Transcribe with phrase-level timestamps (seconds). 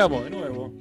[0.00, 0.72] Arrancamos de nuevo.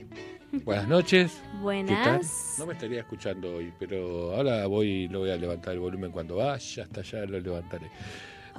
[0.63, 1.41] Buenas noches.
[1.61, 2.55] Buenas.
[2.57, 6.37] No me estaría escuchando hoy, pero ahora voy lo voy a levantar el volumen cuando
[6.37, 7.87] vaya, hasta allá lo levantaré.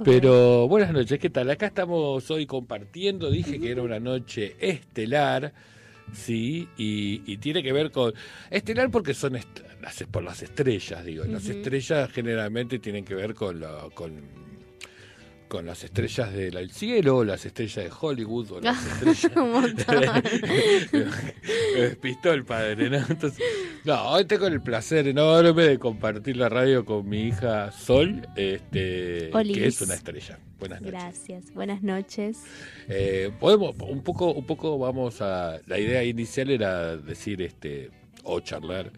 [0.03, 1.49] Pero buenas noches, ¿qué tal?
[1.51, 5.53] Acá estamos hoy compartiendo, dije que era una noche estelar,
[6.13, 8.13] sí, y, y tiene que ver con...
[8.49, 11.25] Estelar porque son est- las, por las estrellas, digo.
[11.25, 14.13] Las estrellas generalmente tienen que ver con, la, con,
[15.51, 20.23] con las estrellas del cielo, las estrellas de Hollywood, o las estrellas...
[21.75, 22.99] Me despistó el padre, ¿no?
[22.99, 23.43] Entonces,
[23.83, 29.29] no, hoy tengo el placer enorme de compartir la radio con mi hija Sol, este,
[29.33, 29.57] Olis.
[29.57, 30.39] que es una estrella.
[30.57, 30.93] Buenas noches.
[30.93, 31.53] Gracias.
[31.53, 32.37] Buenas noches.
[32.87, 35.59] Eh, podemos, un poco, un poco vamos a.
[35.67, 37.91] La idea inicial era decir, este,
[38.23, 38.89] o charlar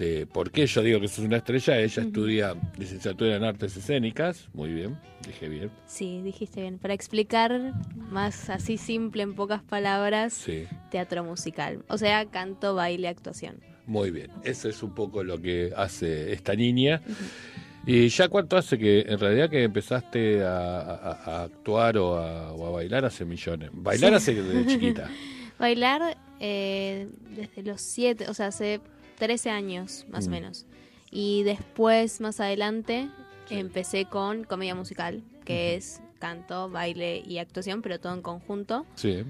[0.00, 1.78] de por qué yo digo que sos una estrella.
[1.78, 6.78] Ella estudia licenciatura en artes escénicas, muy bien, dije bien, Sí, dijiste bien.
[6.78, 7.74] Para explicar
[8.10, 10.64] más así simple, en pocas palabras, sí.
[10.90, 11.84] teatro musical.
[11.88, 13.56] O sea, canto, baile, actuación.
[13.86, 17.02] Muy bien, eso es un poco lo que hace esta niña.
[17.86, 22.52] ¿Y ya cuánto hace que en realidad que empezaste a, a- a actuar o a,
[22.52, 23.70] o a bailar hace millones?
[23.72, 24.16] Bailar Sí.
[24.16, 25.10] hace desde chiquita.
[25.58, 28.80] Bailar eh, desde los siete, o sea, hace
[29.20, 30.32] 13 años más o Mm.
[30.32, 30.66] menos.
[31.12, 33.08] Y después, más adelante,
[33.46, 33.54] Sí.
[33.56, 38.84] empecé con comedia musical, que es canto, baile y actuación, pero todo en conjunto.
[38.96, 39.22] Sí,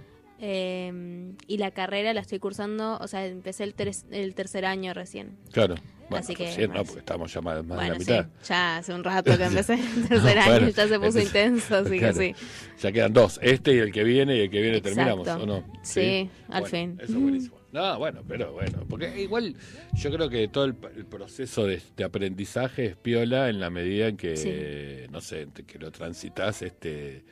[0.43, 4.95] Eh, y la carrera la estoy cursando, o sea, empecé el, ter- el tercer año
[4.95, 5.37] recién.
[5.53, 5.75] claro.
[6.09, 8.27] Bueno, Así que recién no, porque estamos ya más, más bueno, de la sí, mitad.
[8.49, 11.77] ya hace un rato que empecé el tercer año, Bueno, ya se puso entonces- intenso,
[11.77, 12.15] así claro.
[12.19, 12.47] que sí.
[12.81, 14.97] Ya quedan dos, este y el que viene, y el que viene Exacto.
[14.97, 15.63] terminamos, ¿o no?
[15.83, 16.99] Sí, al Bueno, fin.
[17.01, 17.57] Eso es buenísimo.
[17.73, 19.55] No, bueno, pero bueno, porque igual
[19.95, 24.09] yo creo que todo el, el proceso de, de aprendizaje es piola en la medida
[24.09, 25.09] en que, Sí.
[25.13, 27.23] no sé, que lo transitas este,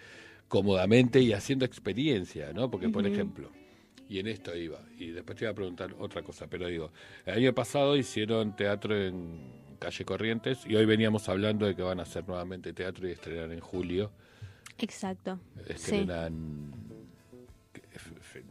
[0.47, 2.71] cómodamente y haciendo experiencia, ¿no?
[2.71, 3.50] Porque, por ejemplo,
[4.09, 6.93] y en esto iba, y después te iba a preguntar otra cosa, pero digo,
[7.26, 12.00] el año pasado hicieron teatro en Calle Corrientes y hoy veníamos hablando de que van
[12.00, 14.10] a hacer nuevamente teatro y estrenar en julio.
[14.78, 15.38] Exacto.
[15.66, 15.72] Sí.
[15.72, 16.70] Estrenan...
[16.72, 16.88] f-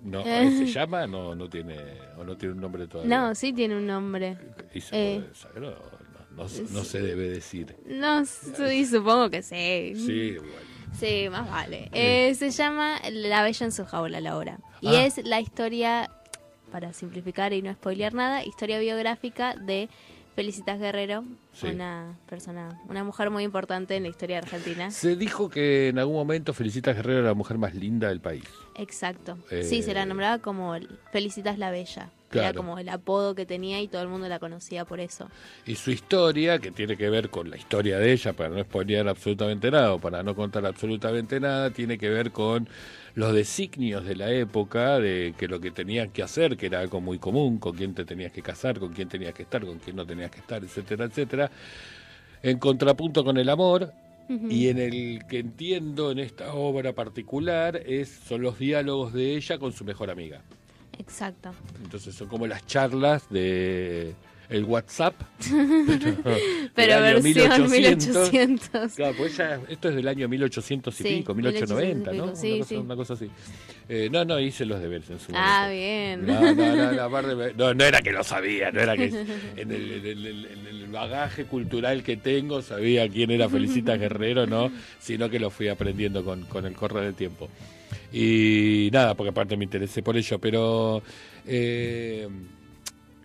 [0.03, 0.51] No, Eh.
[0.57, 1.07] ¿Se llama?
[1.07, 1.75] No, no tiene,
[2.17, 3.17] o no tiene un nombre todavía.
[3.17, 4.37] No, sí tiene un nombre.
[4.73, 5.19] Y se eh.
[5.21, 7.75] puede saber, no, no, no se- no se debe decir.
[7.85, 9.93] No, sí, supongo que sí.
[9.95, 10.67] Sí, bueno.
[10.97, 11.89] Sí, más vale.
[11.91, 14.57] Eh, se llama La Bella en su jaula, la obra.
[14.81, 15.05] Y Ah.
[15.05, 16.09] es la historia,
[16.71, 19.89] para simplificar y no spoilear nada, historia biográfica de
[20.37, 21.65] Felicitas Guerrero, Sí.
[21.65, 24.91] una persona, una mujer muy importante en la historia argentina.
[24.91, 28.43] Se dijo que en algún momento Felicitas Guerrero era la mujer más linda del país.
[28.75, 29.39] Exacto.
[29.49, 30.75] Eh, Sí, se la nombraba como
[31.11, 32.11] Felicitas la Bella.
[32.31, 35.27] Era como el apodo que tenía y todo el mundo la conocía por eso.
[35.65, 39.07] Y su historia, que tiene que ver con la historia de ella, para no spoilear
[39.07, 42.67] absolutamente nada, o para no contar absolutamente nada, tiene que ver con
[43.17, 47.01] los designios de la época, de que lo que tenías que hacer, que era algo
[47.01, 49.95] muy común, con quién te tenías que casar, con quién tenías que estar, con quién
[49.95, 51.49] no tenías que estar, etcétera, etcétera,
[52.43, 53.91] en contrapunto con el amor,
[54.29, 59.57] y en el que entiendo en esta obra particular es son los diálogos de ella
[59.57, 60.43] con su mejor amiga.
[60.99, 61.53] Exacto.
[61.81, 64.13] Entonces son como las charlas de
[64.49, 65.13] el WhatsApp.
[66.75, 68.93] Pero versión 1800.
[68.95, 72.35] Claro, pues ya, esto es del año 1800 y Sí, pico, 1890, 1800 y ¿no?
[72.35, 72.75] sí, una, cosa, sí.
[72.75, 73.29] una cosa así.
[73.89, 75.73] Eh, no, no, hice los deberes en su Ah, momento.
[75.75, 76.25] bien.
[76.25, 79.05] No, no, no, no, no, no era que lo sabía, no era que
[79.57, 84.45] en el, en el- en el bagaje cultural que tengo sabía quién era Felicita Guerrero,
[84.47, 87.49] no, sino que lo fui aprendiendo con, con el correr del tiempo.
[88.11, 91.01] Y nada, porque aparte me interesé por ello, pero
[91.45, 92.27] eh,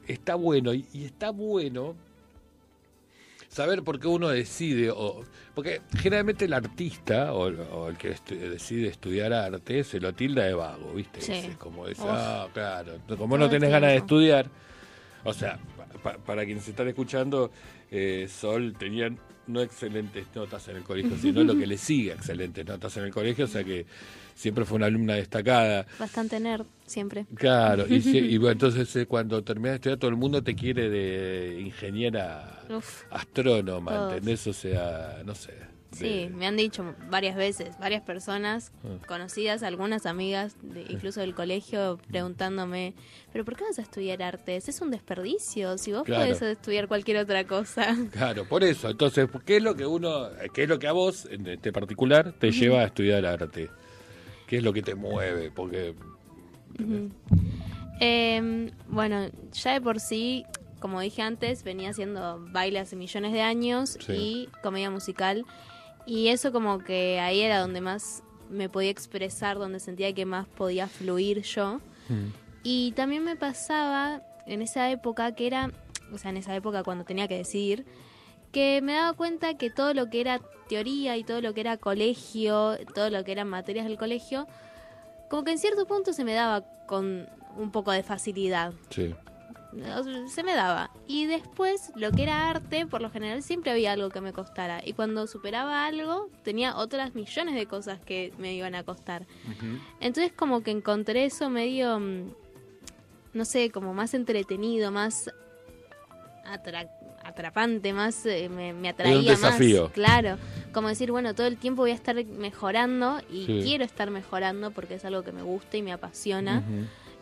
[0.08, 1.94] está bueno, y, y está bueno
[3.48, 8.38] saber por qué uno decide, o, porque generalmente el artista o, o el que estu-
[8.38, 11.20] decide estudiar arte se lo tilda de vago, ¿viste?
[11.20, 11.50] Sí.
[11.58, 12.00] Como Uf.
[12.00, 14.48] ah, claro, como no tenés ganas de estudiar,
[15.24, 17.50] o sea, pa- pa- para quienes están escuchando,
[17.90, 22.64] eh, Sol tenían no excelentes notas en el colegio, sino lo que le sigue excelentes
[22.64, 23.84] notas en el colegio, o sea que
[24.34, 25.86] siempre fue una alumna destacada.
[25.98, 27.26] Bastante nerd, siempre.
[27.34, 30.54] Claro, y, si- y bueno, entonces eh, cuando terminas de estudiar todo el mundo te
[30.54, 33.04] quiere de ingeniera Uf.
[33.10, 34.12] astrónoma, Todos.
[34.14, 34.46] ¿entendés?
[34.46, 35.52] O sea, no sé.
[35.92, 39.04] Sí, de- me han dicho varias veces, varias personas Ah.
[39.06, 42.94] conocidas, algunas amigas, de- incluso del colegio, preguntándome,
[43.30, 44.70] ¿pero por qué vas a estudiar artes?
[44.70, 46.24] Es un desperdicio, si vos Claro.
[46.24, 47.94] podés estudiar cualquier otra cosa.
[48.12, 48.88] Claro, por eso.
[48.88, 52.32] Entonces, ¿qué es lo que uno, qué es lo que a vos, en este particular,
[52.38, 53.68] te lleva a estudiar arte?
[54.52, 55.50] ¿Qué es lo que te mueve?
[55.50, 55.94] Porque
[58.00, 60.44] Eh, bueno, ya de por sí,
[60.78, 64.12] como dije antes, venía haciendo baile hace millones de años Sí.
[64.12, 65.46] y comedia musical.
[66.04, 70.46] Y eso como que ahí era donde más me podía expresar, donde sentía que más
[70.48, 71.80] podía fluir yo.
[72.62, 75.70] Y también me pasaba en esa época que era,
[76.12, 77.86] o sea, en esa época cuando tenía que decidir,
[78.52, 81.76] que me daba cuenta que todo lo que era teoría y todo lo que era
[81.76, 84.46] colegio, todo lo que eran materias del colegio,
[85.28, 88.72] como que en cierto punto se me daba con un poco de facilidad.
[88.90, 89.14] sí.
[90.28, 90.90] Se me daba.
[91.06, 94.82] Y después, lo que era arte, por lo general siempre había algo que me costara.
[94.84, 99.24] Y cuando superaba algo, tenía otras millones de cosas que me iban a costar.
[99.98, 102.34] Entonces como que encontré eso medio, mm,
[103.32, 105.30] no sé, como más entretenido, más
[106.44, 106.90] atra-
[107.24, 109.84] atrapante, más eh, me, me atraía un desafío.
[109.84, 109.92] más.
[109.92, 110.38] Claro,
[110.72, 113.60] como decir, bueno, todo el tiempo voy a estar mejorando y Sí.
[113.64, 116.62] quiero estar mejorando porque es algo que me gusta y me apasiona.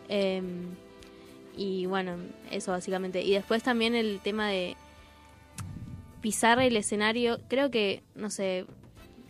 [0.09, 0.41] Eh,
[1.55, 2.15] y bueno,
[2.49, 3.21] eso básicamente.
[3.21, 4.75] Y después también el tema de
[6.21, 8.65] pisar el escenario, creo que, no sé,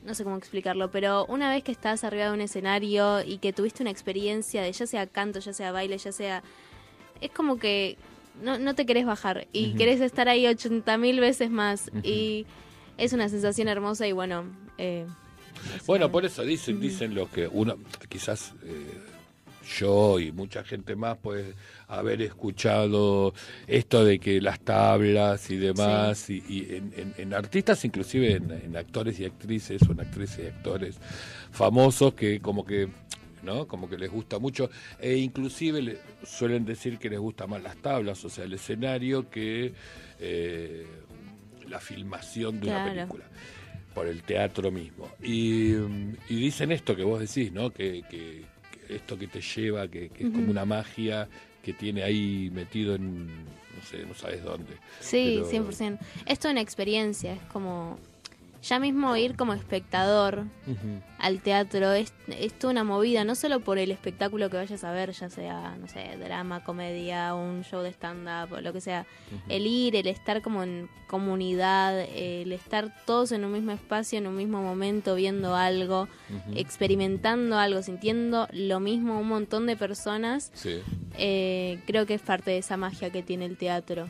[0.06, 3.54] no sé cómo explicarlo, pero una vez que estás arriba de un escenario y que
[3.54, 6.44] tuviste una experiencia de ya sea canto, ya sea baile, ya sea...
[7.22, 7.98] Es como que
[8.42, 9.78] no, no te querés bajar y Ujú.
[9.78, 11.92] querés estar ahí 80 mil veces más.
[12.04, 12.46] Y
[12.98, 14.46] es una sensación hermosa y bueno...
[14.78, 15.06] eh,
[15.76, 17.76] es Bueno, una- por eso dicen, dicen lo que uno,
[18.10, 18.98] quizás eh,
[19.78, 21.54] yo y mucha gente más puede
[21.88, 23.34] haber escuchado
[23.68, 28.52] esto de que las tablas y demás, y, y en, en- en artistas, inclusive en,
[28.52, 30.98] en actores y actrices, o en actrices y actores
[31.52, 32.88] famosos que como que
[33.44, 33.68] ¿no?
[33.68, 37.78] Como que les gusta mucho, e inclusive le- suelen decir que les gusta más las
[37.78, 39.74] tablas, o sea, el escenario que
[40.20, 40.86] eh,
[41.70, 43.26] la filmación de una película
[43.94, 45.10] por el teatro mismo.
[45.22, 47.72] Y, y dicen esto que vos decís, ¿no?
[47.72, 48.44] Que, que-
[48.88, 51.28] que esto que te lleva, que, que es como una magia
[51.64, 54.74] que tiene ahí metido en, no sé, no sabes dónde.
[55.00, 56.00] Sí, Pero- 100%.
[56.26, 58.00] Es toda una experiencia, es como...
[58.63, 60.44] Ya mismo ir como espectador
[61.18, 64.92] al teatro es, es toda una movida, no solo por el espectáculo que vayas a
[64.92, 69.06] ver, ya sea, no sé, drama, comedia, un show de stand-up, lo que sea.
[69.50, 74.27] El ir, el estar como en comunidad, el estar todos en un mismo espacio, en
[74.27, 76.08] un mismo momento, viendo algo,
[76.56, 80.82] experimentando algo, sintiendo lo mismo un montón de personas, Sí.
[81.18, 84.10] eh, creo que es parte de esa magia que tiene el teatro.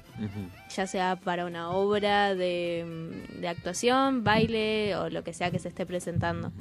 [0.75, 5.69] Ya sea para una obra de, de actuación, baile o lo que sea que se
[5.69, 6.51] esté presentando.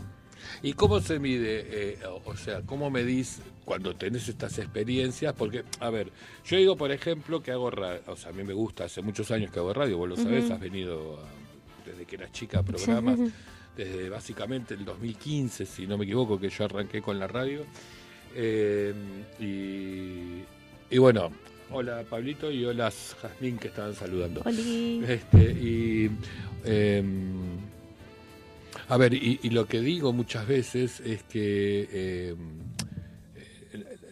[0.63, 1.67] ¿Y cómo se mide?
[1.71, 5.33] eh, o sea, ¿cómo medís cuando tenés estas experiencias?
[5.35, 6.11] Porque, a ver,
[6.45, 9.31] yo digo, por ejemplo, que hago radio, o sea, a mí me gusta, hace muchos
[9.31, 12.63] años que hago radio, vos lo sabés, has venido a- desde que eras chica a
[12.63, 13.19] programas,
[13.77, 17.65] desde básicamente el 2015, si no me equivoco, que yo arranqué con la radio.
[18.35, 18.95] Eh,
[19.39, 21.31] y, y bueno,
[21.73, 24.43] hola Pablito y hola Jazmín que estaban saludando.
[24.45, 25.05] Oli.
[25.07, 26.11] Este, y
[26.65, 27.59] em,
[28.89, 32.35] a ver, y, y lo que digo muchas veces es que em, eh,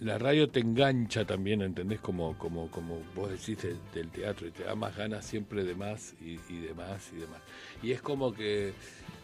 [0.00, 2.00] la radio te engancha también, ¿entendés?
[2.00, 5.75] Como, como, como vos decís del, del teatro, y te da más ganas siempre de
[5.75, 7.40] más y, y de más y de más.
[7.83, 8.73] Y es como que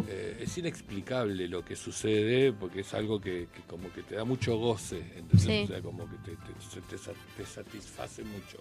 [0.08, 4.24] eh, es inexplicable lo que sucede, porque es algo que, que como que te da
[4.24, 5.42] mucho goce, ¿entendés?
[5.42, 5.62] Sí.
[5.64, 8.58] O sea, como que te, te- se te sa- te satisface mucho.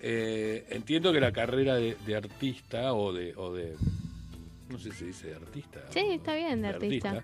[0.00, 3.76] Eh, entiendo que la carrera de, de artista o de, o de.
[4.68, 5.80] No sé si dice de artista.
[5.90, 7.22] Sí, está bien, de artista.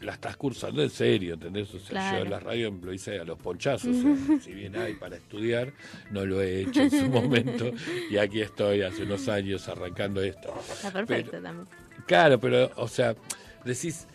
[0.00, 1.74] La estás cursando en serio, ¿entendés?
[1.74, 2.18] O sea, Claro.
[2.18, 3.96] yo en la radio lo hice a los ponchazos.
[3.96, 5.72] o sea, si bien hay para estudiar,
[6.12, 7.70] no lo he hecho en su momento.
[8.10, 10.54] Y aquí estoy hace unos años arrancando esto.
[10.70, 11.68] Está perfecto Pero- también.
[12.06, 13.16] Claro, pero, o sea,
[13.64, 14.06] decís,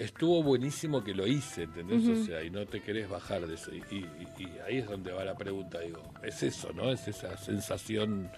[0.00, 2.08] estuvo buenísimo que lo hice, ¿entendés?
[2.08, 3.70] O sea, y no te querés bajar de eso.
[3.72, 4.08] Y, y-
[4.42, 6.90] y ahí es donde va la pregunta, digo, es eso, ¿no?
[6.90, 8.30] Es esa sensación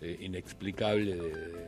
[0.00, 1.66] eh, inexplicable de,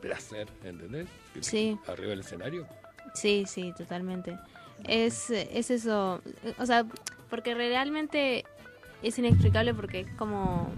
[0.00, 1.06] placer, ¿entendés?
[1.40, 1.76] Sí.
[1.86, 2.66] Arriba del escenario.
[3.14, 4.38] Sí, sí, totalmente.
[4.84, 6.22] Es, es eso,
[6.58, 6.86] o sea,
[7.28, 8.44] porque realmente
[9.02, 10.68] es inexplicable porque es como,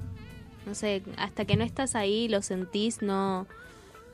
[0.66, 3.46] no sé, hasta que no estás ahí, lo sentís, no,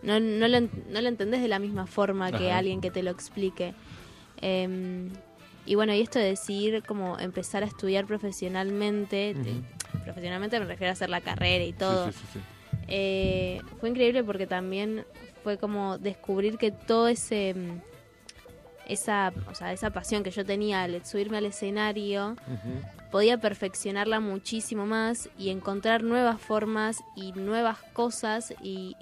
[0.03, 2.59] no, no, lo, no lo entendés de la misma forma que Ajá.
[2.59, 3.75] alguien que te lo explique.
[4.41, 5.09] Em,
[5.67, 10.91] y bueno, y esto de decidir como empezar a estudiar profesionalmente, te- profesionalmente me refiero
[10.91, 12.07] a hacer la carrera y todo.
[12.07, 12.45] Sí, sí, sí, sí.
[12.89, 15.05] Eh, fue increíble porque también
[15.43, 17.88] fue como descubrir que todo ese mm,
[18.89, 22.37] esa, o sea, esa pasión que yo tenía al subirme al escenario
[23.11, 28.97] podía perfeccionarla muchísimo más y encontrar nuevas formas y nuevas cosas y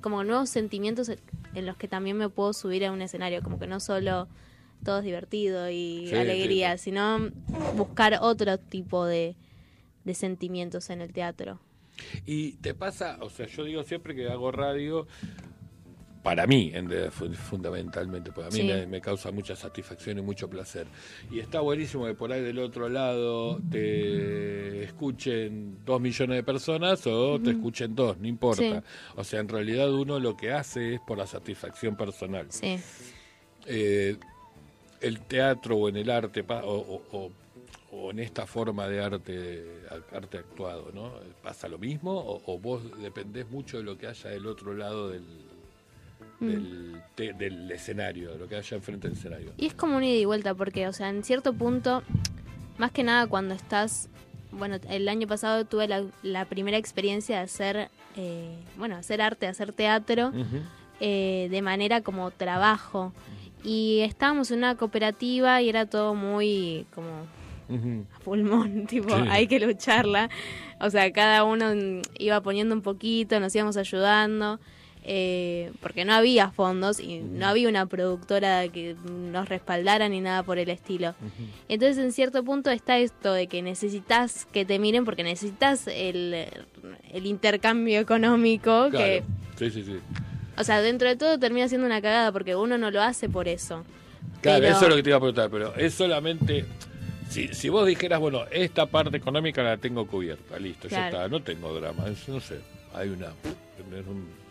[0.00, 1.10] como nuevos sentimientos
[1.54, 4.28] en los que también me puedo subir a un escenario, como que no solo
[4.84, 7.30] todo es divertido y Sí, alegría, sino
[7.76, 9.34] buscar otro tipo de,
[10.04, 11.58] de sentimientos en el teatro.
[12.26, 15.06] Y te pasa, o sea, yo digo siempre que hago radio,
[16.24, 18.64] para mí, en de- fu- fundamentalmente, pues a mí Sí.
[18.66, 20.86] me, me causa mucha satisfacción y mucho placer.
[21.30, 27.06] Y está buenísimo que por ahí del otro lado te escuchen dos millones de personas
[27.06, 28.80] o te escuchen dos, no importa.
[28.80, 28.86] Sí.
[29.16, 32.46] O sea, en realidad uno lo que hace es por la satisfacción personal.
[32.48, 32.78] Sí.
[33.66, 34.16] Eh,
[35.00, 37.30] el teatro o en el arte o, o- o-
[37.96, 39.64] o en esta forma de arte
[40.12, 41.12] arte actuado no
[41.42, 45.10] pasa lo mismo o, o vos dependés mucho de lo que haya del otro lado
[45.10, 45.22] del
[46.48, 50.04] del, te- del escenario de lo que haya enfrente del escenario Y es como un
[50.04, 52.02] ida y vuelta, porque, o sea, en cierto punto,
[52.78, 54.08] más que nada cuando estás.
[54.52, 59.46] Bueno, el año pasado tuve la, la primera experiencia de hacer, eh, bueno, hacer arte,
[59.48, 60.32] hacer teatro,
[61.00, 63.12] eh, de manera como trabajo.
[63.64, 67.08] Y estábamos en una cooperativa y era todo muy como
[68.14, 69.24] a pulmón, tipo, Sí.
[69.30, 70.28] hay que lucharla.
[70.80, 74.60] O sea, cada uno mm, iba poniendo un poquito, nos íbamos ayudando,
[75.06, 80.42] eh, porque no había fondos y no había una productora que nos respaldara ni nada
[80.42, 81.14] por el estilo.
[81.68, 86.46] Entonces, en cierto punto está esto de que necesitas que te miren porque necesitas el,
[87.12, 89.22] el intercambio económico que...
[89.58, 89.98] sí sí sí
[90.56, 93.46] O sea, dentro de todo termina siendo una cagada porque uno no lo hace por
[93.46, 93.84] eso.
[94.40, 96.64] Claro, Pero- eso es lo que te iba a preguntar, pero es solamente.
[97.28, 101.16] Si, si vos dijeras, bueno, esta parte económica la tengo cubierta, listo, ya Claro.
[101.16, 102.60] está, no tengo drama, es- no sé,
[102.94, 103.28] hay una.
[104.08, 104.43] un-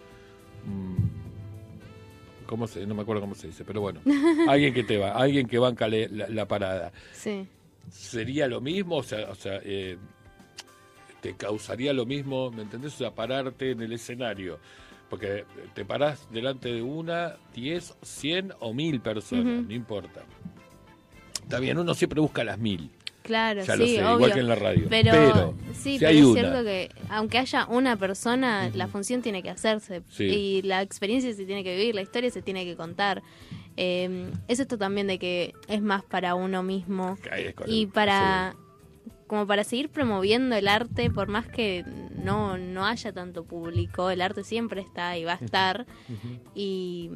[2.46, 4.02] ¿Cómo se, no me acuerdo cómo se dice, pero bueno,
[4.48, 6.92] alguien que te va, alguien que banca la, la parada.
[7.14, 7.48] Sí.
[7.90, 8.98] ¿Sería lo mismo?
[8.98, 9.98] O sea, o sea eh,
[11.22, 12.96] ¿te causaría lo mismo, me entendés?
[12.96, 14.60] O sea, pararte en el escenario.
[15.10, 20.24] Porque te parás delante de una, diez, cien o mil personas, no importa.
[21.42, 22.90] Está bien, uno siempre busca las mil.
[23.24, 24.16] Claro, Ya sí, lo sé, obvio.
[24.16, 24.86] igual que en la radio.
[24.90, 26.40] Pero, Pero, sí, si pero hay es una.
[26.42, 30.24] cierto que aunque haya una persona, la función tiene que hacerse Sí.
[30.26, 33.24] y la experiencia se tiene que vivir, la historia se tiene que contar.
[33.78, 37.18] Eh, es esto también de que es más para uno mismo
[37.66, 38.56] y para
[39.26, 41.84] como para seguir promoviendo el arte, por más que
[42.24, 45.88] no, no haya tanto público, el arte siempre está y va a estar.
[46.54, 47.10] Y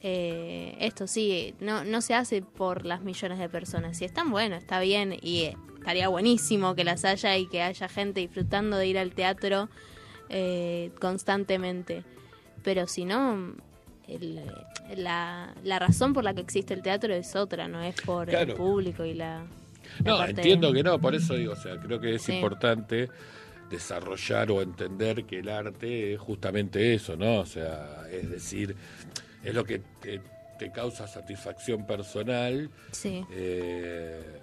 [0.00, 3.96] eh, esto sí, no, no se hace por las millones de personas.
[3.98, 7.88] Si están bueno, está bien y eh, estaría buenísimo que las haya y que haya
[7.88, 9.68] gente disfrutando de ir al teatro
[10.28, 12.04] eh, constantemente.
[12.62, 13.54] Pero si no,
[14.06, 14.40] el-
[14.96, 18.52] la, la razón por la que existe el teatro es otra, no es por Claro.
[18.52, 19.44] el público y la...
[20.04, 22.32] la No, entiendo que no, por eso digo, o sea, creo que es Sí.
[22.34, 23.08] importante
[23.70, 27.40] desarrollar o entender que el arte es justamente eso, ¿no?
[27.40, 28.74] O sea, es decir,
[29.48, 30.20] es lo que te,
[30.58, 32.70] te causa satisfacción personal.
[32.92, 34.40] Sí, Eh,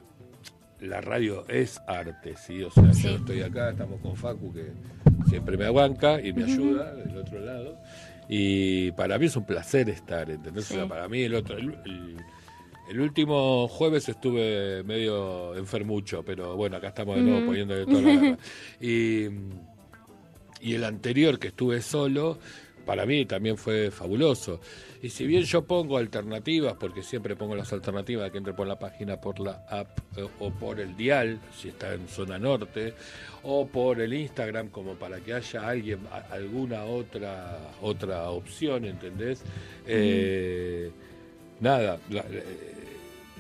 [0.82, 2.62] la radio es arte, ¿sí?
[2.64, 3.04] O sea, Sí.
[3.04, 4.72] yo estoy acá, estamos con Facu, que
[5.30, 7.78] siempre me aguanca y me ayuda del otro lado.
[8.28, 10.70] Y para mí es un placer estar, ¿entendés?
[10.72, 10.90] O sea, Sí.
[10.90, 11.58] para mí el otro...
[11.58, 12.18] el- el-
[12.88, 17.48] el último jueves estuve medio enfermucho, pero bueno, acá estamos de nuevo Ujú.
[17.48, 18.38] poniendo de toda la garra.
[18.80, 19.26] Y,
[20.62, 22.38] y el anterior que estuve solo,
[22.86, 24.60] para mí también fue fabuloso.
[25.06, 28.80] Y si bien yo pongo alternativas, porque siempre pongo las alternativas que entre por la
[28.80, 32.96] página, por la app eh, o por el dial, si está en zona norte,
[33.44, 36.00] o por el Instagram, como para que haya alguien,
[36.32, 39.44] alguna otra, otra opción, ¿entendés?
[39.86, 40.90] Eh,
[41.60, 42.44] nada, la- eh,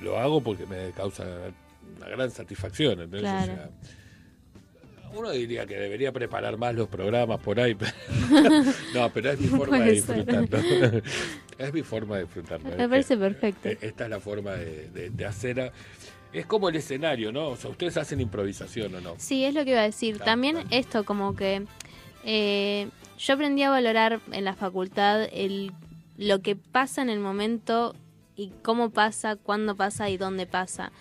[0.04, 1.26] lo hago porque me causa
[1.98, 3.22] una gran satisfacción, ¿entendés?
[3.22, 3.46] O Claro.
[3.56, 3.70] sea,
[5.18, 7.74] uno diría que debería preparar más los programas por ahí.
[7.74, 7.92] pero-
[8.94, 11.02] no, pero es mi forma de disfrutarlo.
[11.58, 12.70] es mi forma de disfrutarlo.
[12.76, 13.70] Me parece perfecto.
[13.70, 15.60] eh, Esta es la forma de, de- de hacer.
[15.62, 15.72] a-
[16.34, 17.48] Es como el escenario, ¿no?
[17.50, 19.14] O sea, ustedes hacen improvisación o no.
[19.18, 20.16] Sí, es lo que iba a decir.
[20.18, 20.70] Claro, También claro.
[20.72, 21.64] esto, como que
[22.26, 25.72] eh, yo aprendí a valorar en la facultad el,
[26.18, 27.96] lo que pasa en el momento
[28.36, 30.92] y cómo pasa, cuándo pasa y dónde pasa.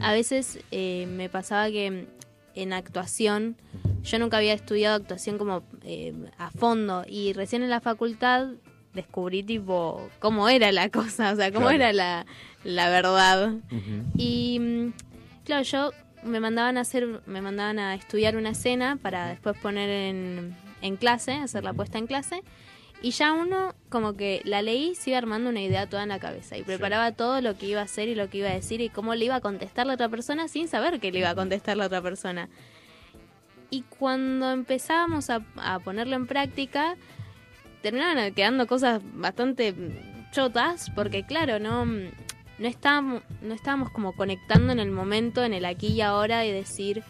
[0.00, 2.06] A veces eh, me pasaba que
[2.54, 3.56] en actuación,
[4.04, 8.46] yo nunca había estudiado actuación como eh, a fondo y recién en la facultad
[8.94, 11.76] descubrí tipo cómo era la cosa, o sea, cómo Claro.
[11.82, 12.26] era la,
[12.64, 13.54] la verdad.
[14.16, 14.92] Y mm,
[15.44, 15.90] claro, yo
[16.22, 20.96] me mandaban a hacer, me mandaban a estudiar una escena para después poner en, en
[20.96, 22.42] clase, hacer la puesta en clase.
[23.02, 26.18] Y ya uno como que la leí, se iba armando una idea toda en la
[26.18, 28.80] cabeza y preparaba todo lo que iba a hacer y lo que iba a decir
[28.80, 31.34] y cómo le iba a contestar la otra persona sin saber que le iba a
[31.34, 32.48] contestar la otra persona.
[33.68, 36.96] Y cuando empezábamos a, a ponerlo en práctica,
[37.84, 39.74] terminaban quedando cosas bastante
[40.32, 45.66] chotas, porque claro, no, no, estábamos, no estábamos como conectando en el momento, en el
[45.66, 47.02] aquí y ahora, y decir,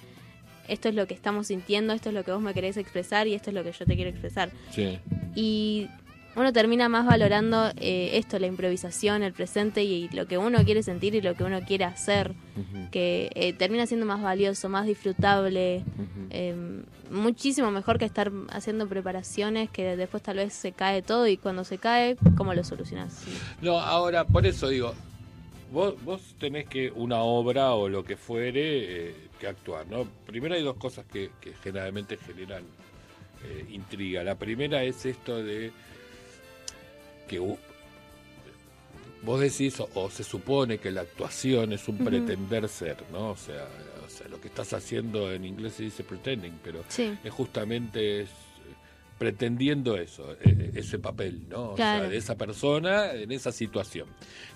[0.67, 3.35] esto es lo que estamos sintiendo, esto es lo que vos me querés expresar y
[3.35, 4.51] esto es lo que yo te quiero expresar.
[4.73, 4.99] Sí.
[5.37, 5.89] Y
[6.37, 10.83] uno termina más valorando eh, esto, la improvisación, el presente y, lo que uno quiere
[10.83, 12.35] sentir y lo que uno quiere hacer,
[12.91, 15.85] que eh, termina siendo más valioso, más disfrutable,
[16.31, 21.37] eh, muchísimo mejor que estar haciendo preparaciones que después tal vez se cae todo y
[21.37, 23.25] cuando se cae, ¿cómo lo solucionas?
[23.61, 24.95] No, ahora, por eso digo,
[25.73, 30.07] vos, vos tenés que una obra o lo que fuere eh, que actuar, ¿no?
[30.27, 32.63] Primero hay dos cosas que, que generalmente generan
[33.45, 34.25] eh, intriga.
[34.25, 35.71] La primera es esto de
[37.27, 37.39] que
[39.23, 43.31] vos decís o, o se supone que la actuación es un pretender ser, ¿no?
[43.31, 43.67] O sea,
[44.07, 47.17] o sea, lo que estás haciendo en inglés se dice pretending, pero Sí.
[47.25, 48.29] es justamente es,
[49.19, 51.71] pretendiendo eso, eh, ese papel, ¿no?
[51.71, 54.09] O sea, de esa persona en esa situación,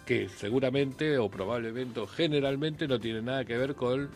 [0.04, 4.10] que seguramente o probablemente o generalmente no tiene nada que ver con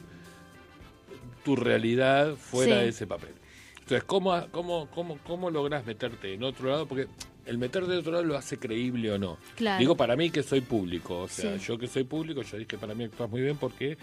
[1.44, 2.82] tu realidad fuera Sí.
[2.82, 3.30] de ese papel.
[3.74, 6.86] Entonces, ¿cómo, cómo, cómo, ¿cómo lográs meterte en otro lado?
[6.86, 7.06] Porque
[7.46, 9.38] el meterte de otro lado lo hace creíble o no.
[9.56, 9.78] Claro.
[9.80, 11.64] Digo para mí que soy público, o sea, Sí.
[11.66, 13.96] yo que soy público, yo dije para mí actúas muy bien porque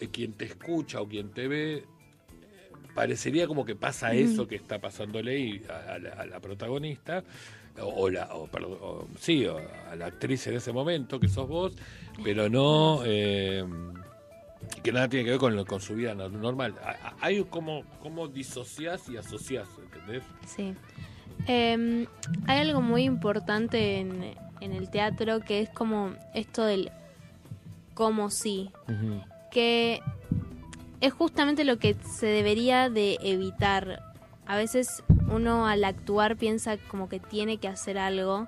[0.00, 1.84] eh, quien te escucha o quien te ve eh,
[2.94, 7.22] parecería como que pasa eso que está pasándole y a, a la, a la protagonista
[7.80, 9.58] o, la o, perdón, o- sí o
[9.90, 11.72] a la actriz en ese momento que sos vos
[12.22, 13.64] pero no eh,
[14.82, 16.74] que nada tiene que ver con, lo- con su vida no- normal
[17.20, 20.22] hay como como disociás y asociás ¿entendés?
[20.46, 20.74] Sí.
[21.48, 22.06] Eh,
[22.46, 26.90] hay algo muy importante en, en el teatro que es como esto del
[27.94, 28.70] como sí,
[29.50, 30.00] que
[31.00, 34.02] es justamente lo que se debería de evitar.
[34.46, 38.46] A veces uno al actuar piensa como que tiene que hacer algo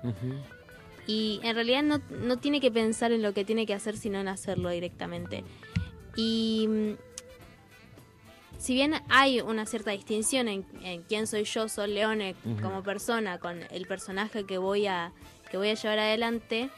[1.07, 4.19] y en realidad no, no tiene que pensar en lo que tiene que hacer sino
[4.19, 5.43] en hacerlo directamente.
[6.15, 6.93] Y mm,
[8.65, 13.37] si bien hay una cierta distinción en, en quién soy yo, Sol Leone, como persona,
[13.37, 15.11] con el personaje que voy a,
[15.51, 16.71] que voy a llevar adelante,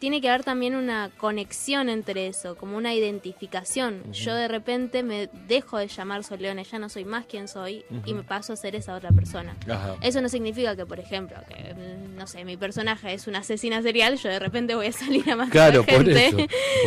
[0.00, 4.02] tiene que haber también una conexión entre eso, como una identificación.
[4.12, 7.84] Yo de repente me dejo de llamar Sol Leone, ya no soy más quien soy
[8.04, 9.54] y me paso a ser esa otra persona.
[9.68, 9.94] Ajá.
[10.00, 13.80] Eso no significa que, por ejemplo, que, mm, no sé, mi personaje es una asesina
[13.80, 16.26] serial, yo de repente voy a salir a matar Claro, por gente.
[16.26, 16.36] eso,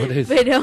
[0.02, 0.34] por eso.
[0.36, 0.62] Pero,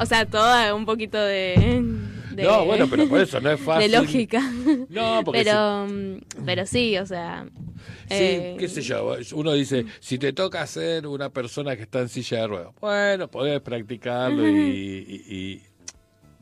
[0.00, 2.07] o sea, todo un poquito de...
[2.42, 4.40] de- no bueno pero por eso no es fácil De lógica.
[4.88, 7.46] no porque Pero, mm, pero sí, o sea...
[8.08, 12.00] Sí, eh, qué sé yo, uno dice, si te toca ser una persona que está
[12.00, 14.52] en silla de ruedas, bueno, podés practicarlo y,
[15.28, 15.62] y, y-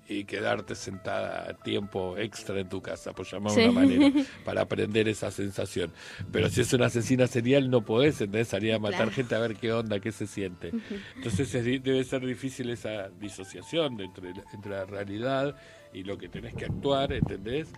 [0.08, 3.68] y quedarte sentada a tiempo extra en tu casa, por llamarlo de Sí.
[3.68, 4.12] una manera,
[4.44, 5.92] para aprender esa sensación.
[6.30, 8.46] Pero si es una asesina serial, no podés, ¿entendés?
[8.46, 9.10] Salir a matar Claro.
[9.10, 10.70] gente a ver qué onda, qué se siente.
[11.16, 15.56] Entonces es debe ser difícil esa disociación entre, entre la realidad
[15.92, 17.68] y lo que tenés que actuar, ¿entendés?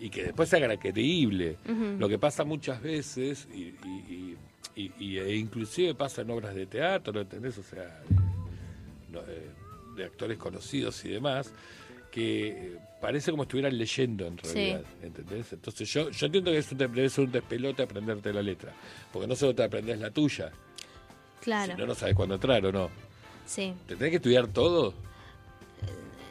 [0.00, 1.56] Y que después se haga creíble.
[1.98, 4.36] Lo que pasa muchas veces, y, y-
[4.76, 7.58] y- y- y- e inclusive pasa en obras de teatro, ¿entendés?
[7.58, 8.00] O sea,
[9.10, 9.50] no, eh,
[9.96, 11.52] de actores conocidos y demás,
[12.12, 14.54] que eh, parece como estuvieran leyendo en Sí.
[14.54, 15.52] realidad, ¿entendés?
[15.52, 18.72] Entonces yo, yo entiendo que es un, debe ser un despelote aprenderte la letra,
[19.12, 20.50] porque no solo te aprendes la tuya,
[21.40, 22.90] Claro, si no, no sabes cuándo entrar o no.
[23.46, 23.72] sí.
[23.86, 24.94] ¿Te tenés que estudiar todo?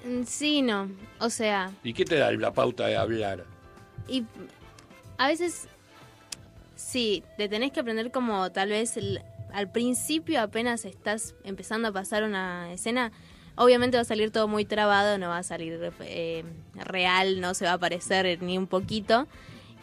[0.07, 0.89] Mm, Sí, no.
[1.19, 3.43] O sea, ¿Y qué te da la pauta de hablar?
[4.07, 4.23] y
[5.17, 5.67] a veces
[6.75, 9.21] sí, te tenés que aprender como tal vez el-
[9.53, 13.11] al principio apenas estás empezando a pasar una escena.
[13.55, 16.43] Obviamente va a salir todo muy trabado, no va a salir eh,
[16.75, 19.27] real, no se va a parecer ni un poquito.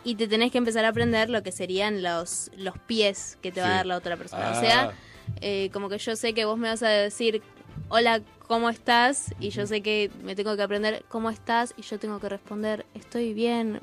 [0.04, 3.60] Y te tenés que empezar a aprender lo que serían los, los pies que te
[3.60, 3.72] va Sí.
[3.72, 4.50] a dar la otra persona.
[4.52, 4.56] Ah.
[4.56, 4.92] O sea,
[5.40, 7.42] eh, como que yo sé que vos me vas a decir,
[7.88, 9.34] hola, ¿cómo estás?
[9.40, 12.86] Y yo sé que me tengo que aprender cómo estás y yo tengo que responder,
[12.94, 13.80] estoy bien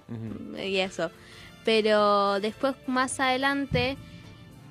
[0.57, 1.11] y eso.
[1.65, 3.97] Pero después, más adelante,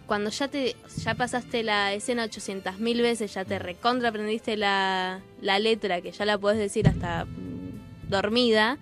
[0.07, 5.20] cuando ya te ya pasaste la escena 800 mil veces, ya te recontra aprendiste la,
[5.40, 8.79] la letra, que ya la podés decir hasta mm, dormida,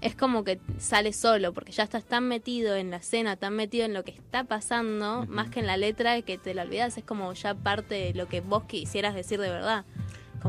[0.00, 3.84] es como que sale solo, porque ya estás tan metido en la escena, tan metido
[3.84, 7.04] en lo que está pasando, más que en la letra, que te la olvidas, es
[7.04, 9.84] como ya parte de lo que vos quisieras decir de verdad,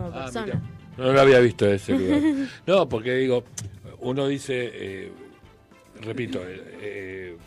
[0.04, 0.46] como Ah, persona.
[0.46, 0.62] mira.
[0.98, 2.22] No lo había visto ese lugar.
[2.66, 3.44] No, porque digo,
[4.00, 5.12] uno dice, eh,
[6.02, 7.38] repito, eh, eh,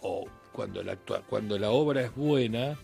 [0.00, 0.96] o cuando la,
[1.28, 2.76] cuando la obra es buena.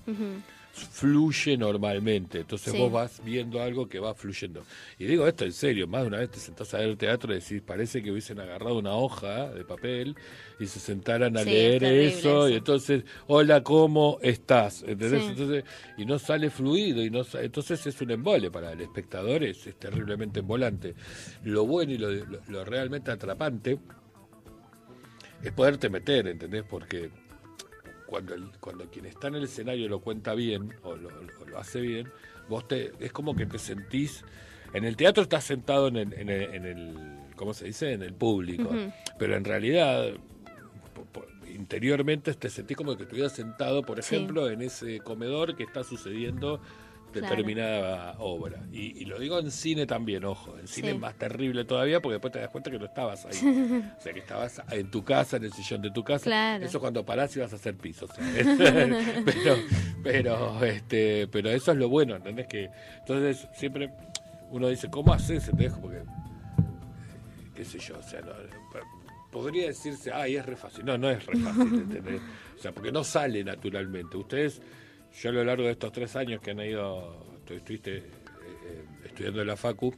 [0.79, 2.41] Fluye normalmente.
[2.41, 2.79] Entonces Sí.
[2.79, 4.63] vos vas viendo algo que va fluyendo.
[4.99, 7.41] Y digo esto en serio, más de una vez te sentás a ver teatro y
[7.41, 10.17] decís, parece que hubiesen agarrado una hoja de papel
[10.61, 12.49] y se sentaran a Sí, leer es eso, eso.
[12.49, 14.83] y entonces, hola, ¿cómo estás?
[14.83, 15.23] ¿Entendés?
[15.25, 15.29] Sí.
[15.31, 15.65] Entonces,
[15.97, 19.77] y no sale fluido, y no entonces es un embole para el espectador, es, es
[19.79, 20.95] terriblemente embolante.
[21.45, 23.79] Lo bueno y lo, lo- lo realmente atrapante
[25.43, 26.65] es poderte meter, ¿entendés?
[26.69, 27.11] Porque
[28.09, 31.11] cuando, el- cuando quien está en el escenario lo cuenta bien o lo,
[31.59, 32.11] hace bien,
[32.49, 34.25] vos te es como que te sentís
[34.73, 37.93] en el teatro estás sentado en el, en el, en el- ¿cómo se dice?
[37.93, 38.71] En el público,
[39.19, 40.09] pero en realidad
[41.55, 44.15] interiormente te sentís como que estuvieras sentado, por Sí.
[44.17, 46.61] ejemplo, en ese comedor que está sucediendo
[47.13, 47.29] Claro.
[47.29, 48.61] determinada obra.
[48.73, 50.95] Y, y lo digo en cine también, ojo, en cine Sí.
[50.95, 53.33] es más terrible todavía porque después te das cuenta que no estabas ahí.
[53.99, 56.25] o sea, que estabas en tu casa, en el sillón de tu casa.
[56.25, 56.65] Claro.
[56.65, 58.05] Eso cuando parás y vas a hacer piso.
[58.07, 58.25] o sea,
[59.25, 59.57] pero,
[60.03, 62.47] pero, este, pero eso es lo bueno, ¿entendés?
[62.47, 63.91] Que, entonces siempre
[64.51, 65.49] uno dice, ¿cómo haces?
[65.49, 65.73] ¿Entendés?
[65.81, 66.05] Porque, eh,
[67.55, 68.33] qué sé yo, o sea, no,
[69.31, 70.85] podría decirse, ay, es re fácil.
[70.85, 72.21] No, no es re fácil, ¿entendés?
[72.59, 74.17] O sea, porque no sale naturalmente.
[74.17, 74.61] Ustedes,
[75.21, 78.03] yo a lo largo de estos tres años que han ido, tu- estuviste eh,
[78.67, 79.95] eh, estudiando en la Facu,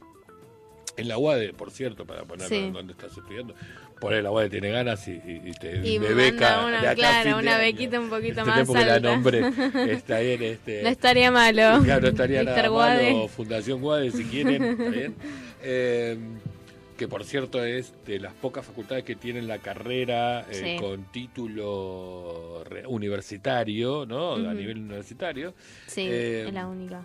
[0.97, 2.63] en la UADE, por cierto, para ponerlo Sí.
[2.63, 3.55] en donde estás estudiando,
[3.99, 6.87] por ahí la UADE tiene ganas y, y- y te Y me beca una- de
[6.87, 7.63] acá claro, una año.
[7.63, 8.55] bequita un poquito ¿Entendés?
[8.57, 9.09] más Porque la alta.
[9.09, 9.39] nombre
[9.93, 11.81] está bien, este, No estaría malo.
[11.83, 13.13] Claro, no estaría nada Guade.
[13.13, 13.27] malo.
[13.27, 15.15] Fundación Guade, si quieren, está bien.
[15.63, 16.17] Eh,
[17.01, 20.79] que por cierto es de las pocas facultades que tienen la carrera eh, Sí.
[20.79, 24.35] con título universitario, ¿no?
[24.35, 25.55] A nivel universitario.
[25.87, 27.01] Sí, Eh, es la única.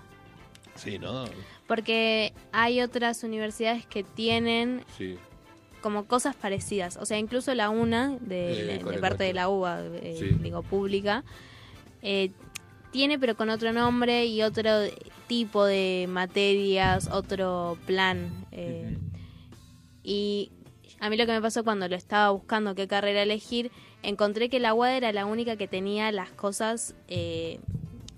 [0.75, 1.25] Sí, ¿no?
[1.67, 5.17] Porque hay otras universidades que tienen Sí.
[5.81, 6.99] como cosas parecidas.
[6.99, 10.27] O sea, incluso la UNA, de, Eh, parte de la UBA, eh, Sí.
[10.43, 11.25] digo, pública,
[12.93, 14.71] tiene pero con otro nombre y otro
[15.27, 18.31] tipo de materias, otro plan.
[20.07, 20.53] Y
[21.01, 23.73] a mí lo que me pasó cuando lo estaba buscando qué carrera elegir,
[24.05, 27.59] encontré que la UAD era la única que tenía las cosas eh,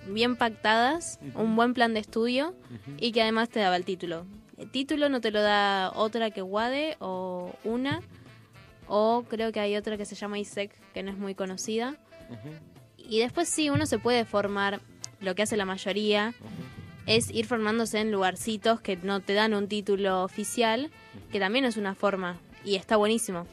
[0.06, 2.54] bien pactadas, un buen plan de estudio
[2.98, 4.26] y que además te daba el título.
[4.58, 8.02] El título no te lo da otra que UADE o una,
[8.86, 11.96] o creo que hay otra que se llama ISEC, que no es muy conocida.
[12.98, 14.80] Y después sí, uno se puede formar,
[15.20, 16.34] lo que hace la mayoría,
[17.08, 20.90] es ir formándose en lugarcitos que no te dan un título oficial,
[21.32, 23.46] que también es una forma, y está buenísimo.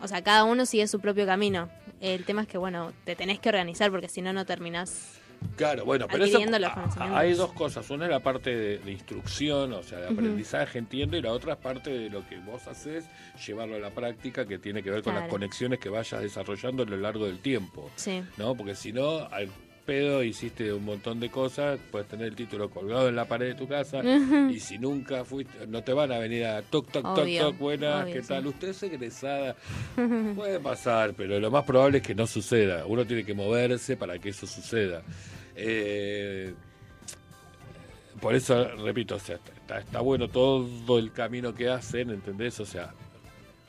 [0.00, 1.68] O sea, cada uno sigue su propio camino.
[2.00, 5.12] El tema es que, bueno, te tenés que organizar porque si no, no terminás.
[5.56, 7.18] Claro, bueno, pero eso, Adquiriendo los a- conocimientos.
[7.18, 7.88] hay dos cosas.
[7.90, 11.54] Una es la parte de, de instrucción, o sea, de aprendizaje, entiendo, y la otra
[11.54, 13.04] es parte de lo que vos haces,
[13.46, 16.86] llevarlo a la práctica, que tiene que ver con las conexiones que vayas desarrollando a
[16.86, 17.90] lo largo del tiempo.
[17.96, 18.22] Sí.
[18.38, 18.54] ¿no?
[18.54, 19.48] Porque si no, al
[19.86, 23.54] pedo hiciste un montón de cosas, puedes tener el título colgado en la pared de
[23.54, 24.02] tu casa
[24.50, 27.58] y si nunca fuiste, no te van a venir a toc, toc, toc, Obvio, toc,
[27.58, 28.28] buenas, obvio, ¿qué sí.
[28.28, 28.46] tal?
[28.48, 29.56] ¿Usted es egresada?
[30.34, 32.84] Puede pasar, pero lo más probable es que no suceda.
[32.86, 35.02] Uno tiene que moverse para que eso suceda.
[35.54, 36.52] Eh,
[38.20, 42.58] por eso, repito, o sea, está, está bueno todo el camino que hacen, ¿entendés?
[42.60, 42.92] O sea,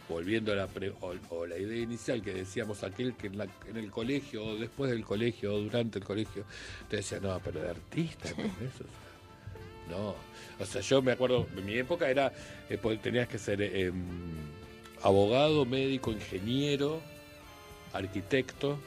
[0.09, 3.47] volviendo a la, pre- o, o la idea inicial que decíamos, aquel que en, la-
[3.69, 6.43] en el colegio, o después del colegio, o durante el colegio,
[6.89, 8.73] te decía, no, pero de artista, ¿entendés?
[8.75, 10.15] O sea, No.
[10.59, 12.31] O sea, yo me acuerdo, en mi época era,
[12.69, 13.93] eh, po- tenías que ser eh, em,
[15.03, 17.01] abogado, médico, ingeniero,
[17.93, 18.77] arquitecto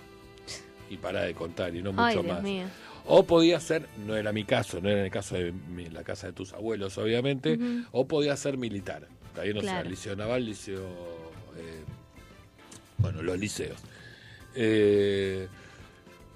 [0.90, 2.42] y para de contar y no mucho Ay, Dios más.
[2.42, 2.64] mío.
[3.06, 6.26] O podía ser, no era mi caso, no era el caso de mi- la casa
[6.28, 7.59] de tus abuelos, obviamente,
[7.92, 9.06] o podía ser militar.
[9.40, 10.85] Ahí no sé, liceo naval, liceo.
[11.57, 11.85] eh,
[12.98, 13.79] bueno, los liceos.
[14.55, 15.48] Eh,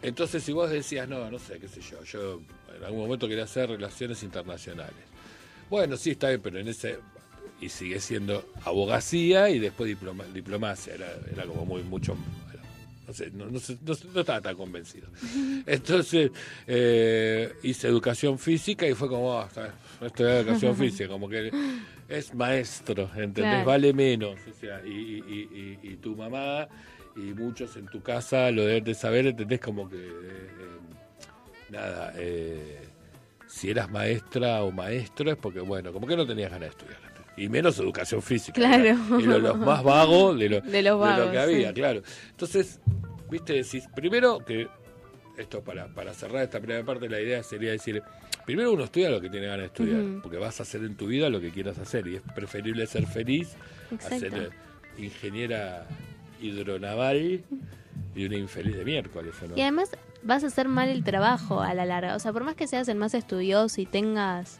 [0.02, 2.40] entonces, si vos decías, no, no sé, qué sé yo, yo
[2.76, 4.94] en algún momento quería hacer relaciones internacionales.
[5.70, 6.98] Bueno, sí, está bien, pero en ese.
[7.60, 10.94] Y sigue siendo abogacía y después diploma, diplomacia.
[10.94, 12.16] Era, era como muy, mucho.
[13.06, 15.08] No sé, no, no no no estaba tan convencido.
[15.66, 16.30] Entonces,
[16.66, 21.50] eh, hice educación física y fue como, bien, esto es educación física, como que
[22.08, 23.44] es maestro, ¿entendés?
[23.44, 23.64] Claro.
[23.66, 24.36] Vale menos.
[24.50, 26.66] O sea, y, y- y- tu mamá
[27.16, 29.60] y muchos en tu casa lo deben de saber, ¿entendés?
[29.60, 32.12] Como que, eh, eh, nada,
[33.46, 37.03] si eras maestra o maestro es porque, bueno, como que no tenías ganas de estudiar.
[37.36, 38.54] Y menos educación física.
[38.54, 38.84] Claro.
[38.84, 41.74] era- Y lo- los más vagos de lo, De los lo vagos, que había, sí.
[41.74, 42.02] claro.
[42.30, 42.80] Entonces,
[43.30, 44.68] viste, decís, primero que,
[45.36, 48.00] esto para, para cerrar esta primera parte, la idea sería decir,
[48.46, 51.08] primero uno estudia lo que tiene ganas de estudiar, porque vas a hacer en tu
[51.08, 53.54] vida lo que quieras hacer, y es preferible ser feliz
[53.90, 54.14] Exacto.
[54.14, 54.48] a ser eh,
[55.02, 55.86] ingeniera
[56.40, 57.42] hidronaval
[58.14, 59.34] y una infeliz de miércoles.
[59.56, 59.90] Y además
[60.22, 62.14] vas a hacer mal el trabajo a la larga.
[62.14, 64.58] O sea, por más que seas el más estudioso y tengas,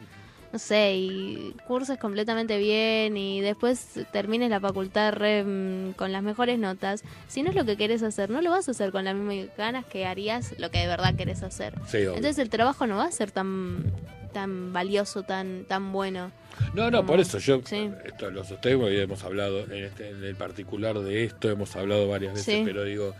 [0.53, 6.23] no sé, y curses completamente bien y después termines la facultad re, mm, con las
[6.23, 9.03] mejores notas, si no es lo que querés hacer, no lo vas a hacer con
[9.05, 11.73] las mismas ganas que harías lo que de verdad querés hacer.
[11.87, 11.97] Sí.
[11.97, 13.91] Entonces el trabajo no va a ser tan
[14.33, 16.31] tan valioso, tan tan bueno.
[16.73, 17.89] No, no, Como- por eso yo, sí.
[18.05, 22.07] esto lo sostengo y hemos hablado en, este, en el particular de esto, hemos hablado
[22.09, 22.61] varias veces, Sí.
[22.65, 23.13] pero digo,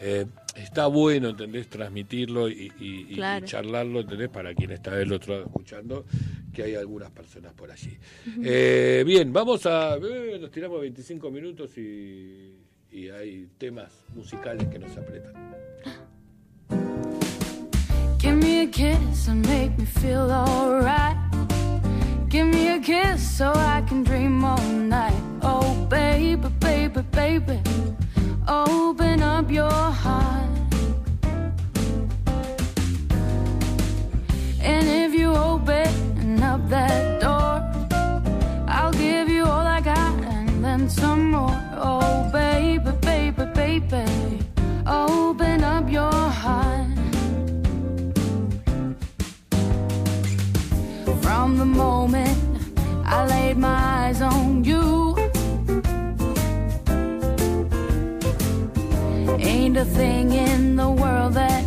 [0.00, 1.68] eh, está bueno, ¿entendés?
[1.68, 3.44] Transmitirlo y, y- Claro.
[3.44, 4.28] y charlarlo, ¿entendés?
[4.28, 6.04] Para quien está del otro lado escuchando,
[6.52, 7.96] que hay algunas personas por allí.
[8.42, 9.96] Eh, bien, vamos a...
[9.96, 12.54] eh, nos tiramos 25 minutos y,
[12.92, 15.34] y hay temas musicales que nos apretan.
[18.20, 21.16] Give me a kiss and make me feel alright.
[22.28, 25.14] Give me a kiss so I can dream all night.
[25.42, 27.60] Oh, baby, baby, baby,
[28.48, 30.48] open up your heart.
[34.60, 37.62] And if you open up that door,
[38.66, 41.60] I'll give you all I got and then some more.
[41.76, 44.38] Oh, baby, baby, baby,
[44.86, 46.86] open up your heart.
[51.22, 52.38] From the moment
[53.04, 54.47] I laid my eyes on
[59.84, 61.57] thing in the world that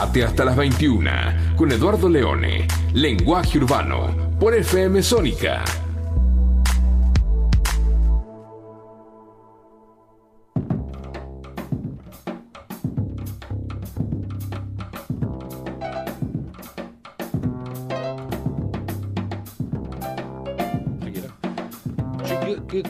[0.00, 1.10] Hasta las 21
[1.56, 5.62] con Eduardo Leone, Lenguaje Urbano, por FM Sónica.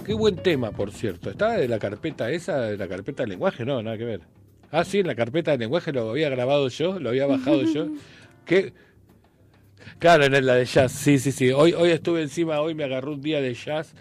[0.04, 1.30] Qué buen tema, por cierto.
[1.30, 3.64] ¿Está de la carpeta esa, de la carpeta de lenguaje?
[3.64, 4.39] No, nada que ver.
[4.70, 7.88] Ah, sí, en la carpeta de lenguaje lo había grabado yo, lo había bajado yo.
[8.46, 8.72] ¿Qué?
[9.98, 11.50] Claro, en la de jazz, sí, sí, sí.
[11.50, 13.94] Hoy, hoy estuve encima, hoy me agarró un día de jazz,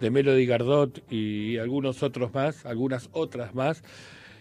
[0.00, 3.82] de Melody Gardot y algunos otros más, algunas otras más.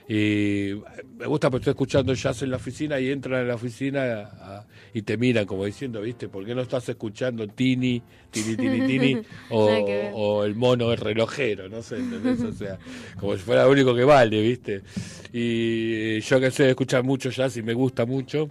[0.08, 0.74] Y
[1.18, 4.66] me gusta porque estoy escuchando jazz en la oficina y entran en la oficina a-
[4.94, 6.30] y te miran como diciendo, ¿viste?
[6.30, 9.18] ¿Por qué no estás escuchando Tini, Tini, Tini, Tini?
[9.50, 9.66] O,
[10.14, 12.44] o el mono el relojero, no sé, ¿entendés?
[12.44, 12.78] O sea,
[13.20, 14.82] como si fuera lo único que vale, ¿viste?
[15.34, 18.48] Y yo que sé, escuchar mucho jazz y me gusta mucho,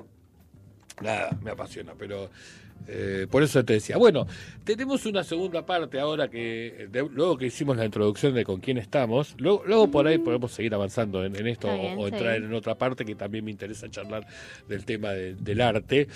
[1.03, 2.31] nada, me apasiona, pero
[2.87, 4.27] eh, por eso te decía, bueno,
[4.65, 8.79] tenemos una segunda parte ahora que, de- luego que hicimos la introducción de con quién
[8.79, 12.53] estamos, luego, luego por ahí podemos seguir avanzando en, en esto bien, o, entrar en
[12.55, 14.27] otra parte que también me interesa charlar
[14.69, 16.09] del tema de- del arte,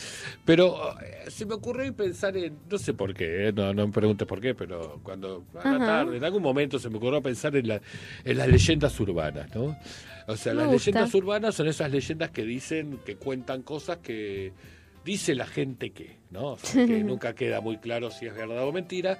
[0.44, 3.92] pero eh, se me ocurrió pensar en, no sé por qué, eh, no, no me
[3.92, 7.56] preguntes por qué, pero cuando a la tarde, en algún momento se me ocurrió pensar
[7.56, 7.80] en, la,
[8.24, 9.76] en las leyendas urbanas, ¿no?
[10.26, 10.90] O sea, Me las gusta.
[10.90, 14.52] leyendas urbanas son esas leyendas que dicen, que cuentan cosas que
[15.08, 16.52] dice la gente que, ¿no?
[16.52, 19.18] O sea, que nunca queda muy claro si es verdad o mentira.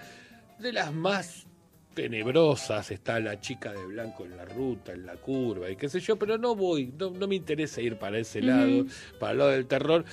[0.58, 1.46] De las más
[1.94, 5.98] tenebrosas está la chica de blanco en la ruta, en la curva y qué sé
[6.00, 8.84] yo, pero no voy, no, no me interesa ir para ese lado,
[9.18, 10.04] para el lado del terror,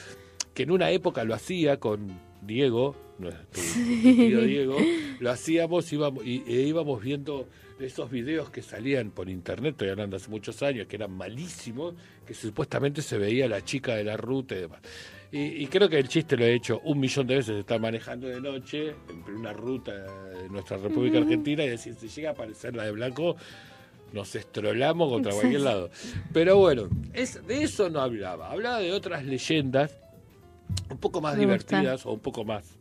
[0.54, 2.08] que en una época lo hacía con
[2.42, 4.78] Diego, nuestro tío Diego,
[5.20, 7.48] lo hacíamos íbamos, y, e íbamos viendo
[7.80, 12.34] esos videos que salían por internet, estoy hablando hace muchos años, que eran malísimos, que
[12.34, 14.80] supuestamente se veía la chica de la ruta y demás.
[15.32, 18.28] Y, y creo que el chiste lo he hecho un millón de veces, estar manejando
[18.28, 18.96] de noche
[19.28, 22.92] en una ruta de nuestra República Argentina y decir, si llega a aparecer la de
[22.92, 23.36] blanco,
[24.14, 25.90] nos estrolamos contra cualquier lado.
[26.32, 29.98] Pero bueno, es, de eso no hablaba, hablaba de otras leyendas
[30.90, 31.78] un poco más Me gusta.
[31.78, 32.78] divertidas o un poco más,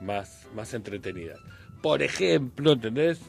[0.00, 1.38] más, más entretenidas.
[1.82, 3.20] Por ejemplo, ¿entendés?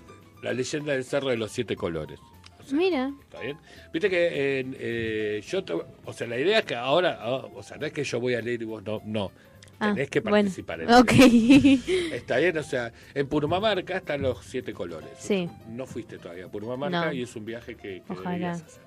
[0.43, 2.19] La leyenda del Cerro de los Siete Colores.
[2.61, 3.57] O sea, Mira, ¿Está bien?
[3.91, 5.63] Viste que en, eh, yo,
[6.05, 8.35] o sea, la idea es que ahora, ah, o sea, no es que yo voy
[8.35, 9.31] a leer y vos no, no.
[9.79, 10.35] Ah, Tenés que bueno.
[10.37, 11.11] participar en el ok.
[12.13, 15.09] Está bien, o sea, en Purumamarca están los siete colores.
[15.17, 15.49] Sí.
[15.69, 17.13] No fuiste todavía a Purumamarca No.
[17.13, 18.51] y es un viaje que, que Ojalá.
[18.51, 18.81] hacer.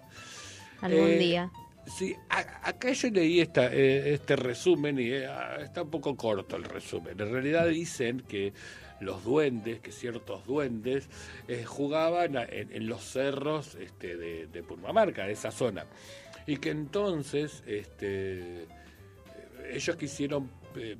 [0.80, 1.50] Algún Eh, día.
[1.86, 5.28] Sí, a- acá yo leí esta, eh, este resumen y eh,
[5.62, 7.20] está un poco corto el resumen.
[7.20, 8.52] En realidad dicen que
[9.04, 11.08] los duendes, que ciertos duendes,
[11.48, 15.86] eh, jugaban a- en, en los cerros este, de, de Purmamarca, de esa zona.
[16.46, 18.66] Y que entonces este,
[19.72, 20.96] ellos quisieron eh,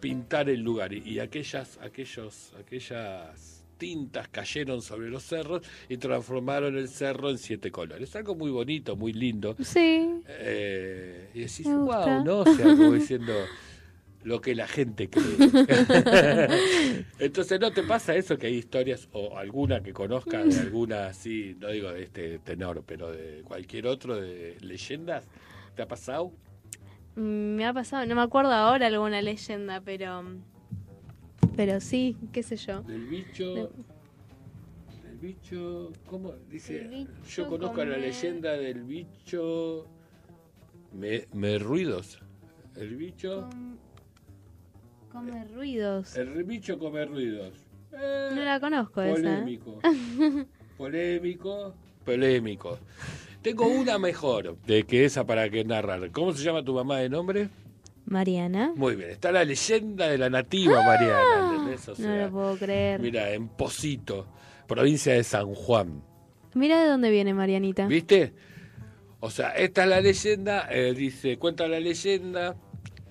[0.00, 6.76] pintar el lugar y, y aquellas, aquellos, aquellas tintas cayeron sobre los cerros y transformaron
[6.76, 8.14] el cerro en siete colores.
[8.14, 9.56] Algo muy bonito, muy lindo.
[9.62, 10.20] Sí.
[10.28, 12.40] Eh, y decís, wow, ¿no?
[12.40, 13.32] O sea, como diciendo
[14.24, 15.36] lo que la gente cree.
[17.18, 21.56] Entonces, ¿no te pasa eso que hay historias o alguna que conozcas de alguna así,
[21.60, 25.28] no digo de este tenor, pero de cualquier otro de leyendas?
[25.76, 26.32] ¿Te ha pasado?
[27.16, 30.24] Mm, Me ha pasado, no me acuerdo ahora alguna leyenda, pero.
[31.56, 32.82] Pero sí, qué sé yo.
[32.82, 33.70] Del bicho.
[35.04, 35.92] Del bicho.
[36.06, 36.32] ¿Cómo?
[36.50, 36.88] Dice.
[36.88, 39.86] Bicho yo conozco la leyenda del bicho.
[40.92, 42.20] Me, me ruidos.
[42.74, 43.48] El bicho.
[45.14, 46.16] Come ruidos.
[46.16, 47.52] El bicho come ruidos.
[47.92, 49.20] Eh, No la conozco esa.
[49.20, 49.20] ¿eh?
[49.22, 49.78] polémico.
[50.76, 51.74] polémico.
[52.04, 52.78] Polémico.
[53.40, 56.10] Tengo una mejor de que esa para que narrar.
[56.10, 57.48] ¿Cómo se llama tu mamá de nombre?
[58.06, 58.72] Mariana.
[58.74, 59.10] Muy bien.
[59.10, 61.52] Está la leyenda de la nativa Mariana.
[61.52, 61.88] ¿entendés?
[61.88, 63.00] O No lo puedo creer.
[63.00, 64.26] Mira, en Posito,
[64.66, 66.02] provincia de San Juan.
[66.54, 67.86] Mira de dónde viene Marianita.
[67.86, 68.32] ¿Viste?
[69.20, 72.56] O sea, esta es la leyenda, eh, dice, cuenta la leyenda,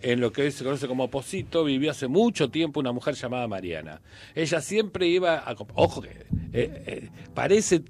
[0.04, 3.48] en lo que hoy se conoce como Posito, vivió hace mucho tiempo una mujer llamada
[3.48, 4.02] Mariana.
[4.36, 5.56] Ella siempre iba a...
[5.76, 7.84] Ojo que eh, eh, parece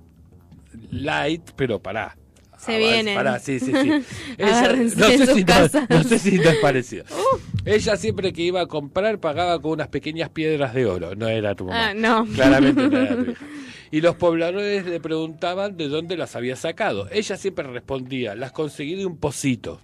[0.91, 2.17] light, pero pará.
[2.57, 3.15] Se Avanza- vienen.
[3.15, 4.03] Pará, sí, sí, sí.
[4.41, 5.83] Agárrense no, sé si no, casas.
[5.89, 5.93] Uh.
[5.93, 7.03] no sé si no es parecido.
[7.65, 11.15] Ella siempre que iba a comprar pagaba con unas pequeñas piedras de oro.
[11.15, 11.89] No era tu mamá.
[11.89, 12.25] Ah, no.
[12.25, 13.45] Claramente no era tu hija.
[13.91, 17.07] Y los pobladores le preguntaban de dónde las había sacado.
[17.11, 19.81] Ella siempre respondía, las conseguí de un pocito.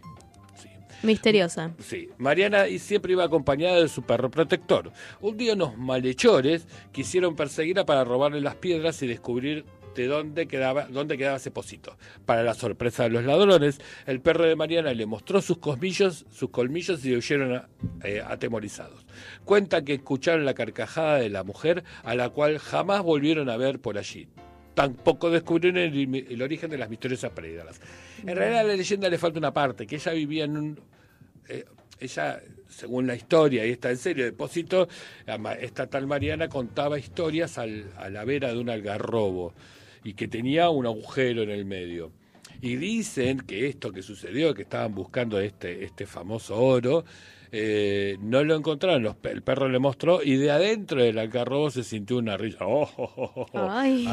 [1.04, 1.72] Misteriosa.
[1.80, 2.10] sí.
[2.18, 4.92] Mariana siempre iba acompañada de su perro protector.
[5.22, 10.86] Un día unos malhechores quisieron perseguirla para robarle las piedras y descubrir de dónde quedaba,
[10.86, 11.98] dónde quedaba ese pocito.
[12.26, 16.50] Para la sorpresa de los ladrones, el perro de Mariana le mostró sus colmillos, sus
[16.50, 17.68] colmillos y huyeron
[18.04, 19.06] eh, atemorizados.
[19.46, 23.80] Cuenta que escucharon la carcajada de la mujer, a la cual jamás volvieron a ver
[23.80, 24.30] por allí.
[24.80, 27.82] Tampoco descubrieron el, el origen de las misteriosas pérdidas.
[28.26, 30.80] En realidad a la leyenda le falta una parte, que ella vivía en un...
[31.50, 31.66] eh,
[32.00, 34.88] ella, según la historia, y está en serio, depósito,
[35.60, 39.54] esta tal Mariana contaba historias al- a la vera de un algarrobo
[40.06, 42.14] y que tenía un agujero en el medio.
[42.62, 47.04] Y dicen que esto que sucedió, que estaban buscando este, este famoso oro,
[47.52, 51.84] eh, no lo encontraron, los el perro le mostró y de adentro del algarrobo se
[51.84, 52.66] sintió una risa.
[52.66, 53.70] Oh, oh, oh, oh, oh.
[53.72, 54.06] Ay.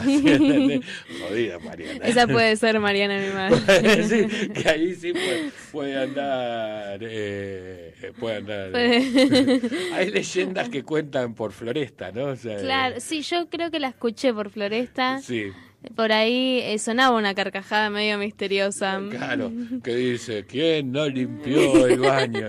[1.20, 2.05] Jodida, Mariana.
[2.07, 3.55] Esa puede ser Mariana Animal.
[4.09, 6.99] sí, que ahí sí puede, puede andar.
[7.03, 8.70] eh, puede andar.
[8.72, 9.61] Puede-
[9.95, 12.26] Hay leyendas que cuentan por Floresta, ¿no?
[12.26, 15.18] O sea, Claro, sí, yo creo que la escuché por Floresta.
[15.20, 15.53] Sí,
[15.95, 19.01] Por ahí eh, sonaba una carcajada medio misteriosa.
[19.11, 19.53] claro.
[19.85, 22.49] Que dice: ¿Quién no limpió el baño?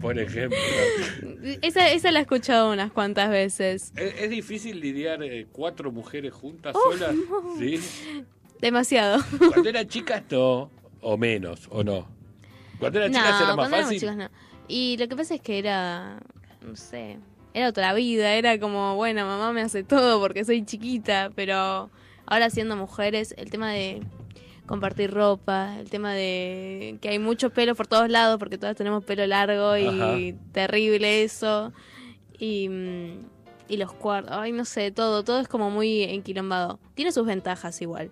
[0.00, 0.58] Por ejemplo.
[1.62, 3.92] Esa, esa la he escuchado unas cuantas veces.
[3.96, 7.14] ¿Es, es difícil lidiar eh, cuatro mujeres juntas Oh, solas?
[7.58, 7.78] Sí.
[8.60, 9.22] Demasiado.
[9.38, 10.70] Cuando eran chicas, no.
[11.00, 12.08] O menos, o no.
[12.80, 14.16] Cuando eran chicas era más fácil.
[14.16, 14.28] no.
[14.66, 16.18] Y lo que pasa es que era,
[16.60, 17.18] no sé,
[17.54, 21.88] era otra vida, era como, bueno, mamá me hace todo porque soy chiquita, pero
[22.28, 24.02] ahora siendo mujeres, el tema de
[24.66, 29.02] compartir ropa, el tema de que hay mucho pelo por todos lados porque todas tenemos
[29.04, 30.16] pelo largo y Ajá.
[30.52, 31.72] terrible eso.
[32.38, 33.10] Y, mm,
[33.68, 36.78] y los cuartos, ay, no sé, todo, todo es como muy enquilombado.
[36.94, 38.10] Tiene sus ventajas igual,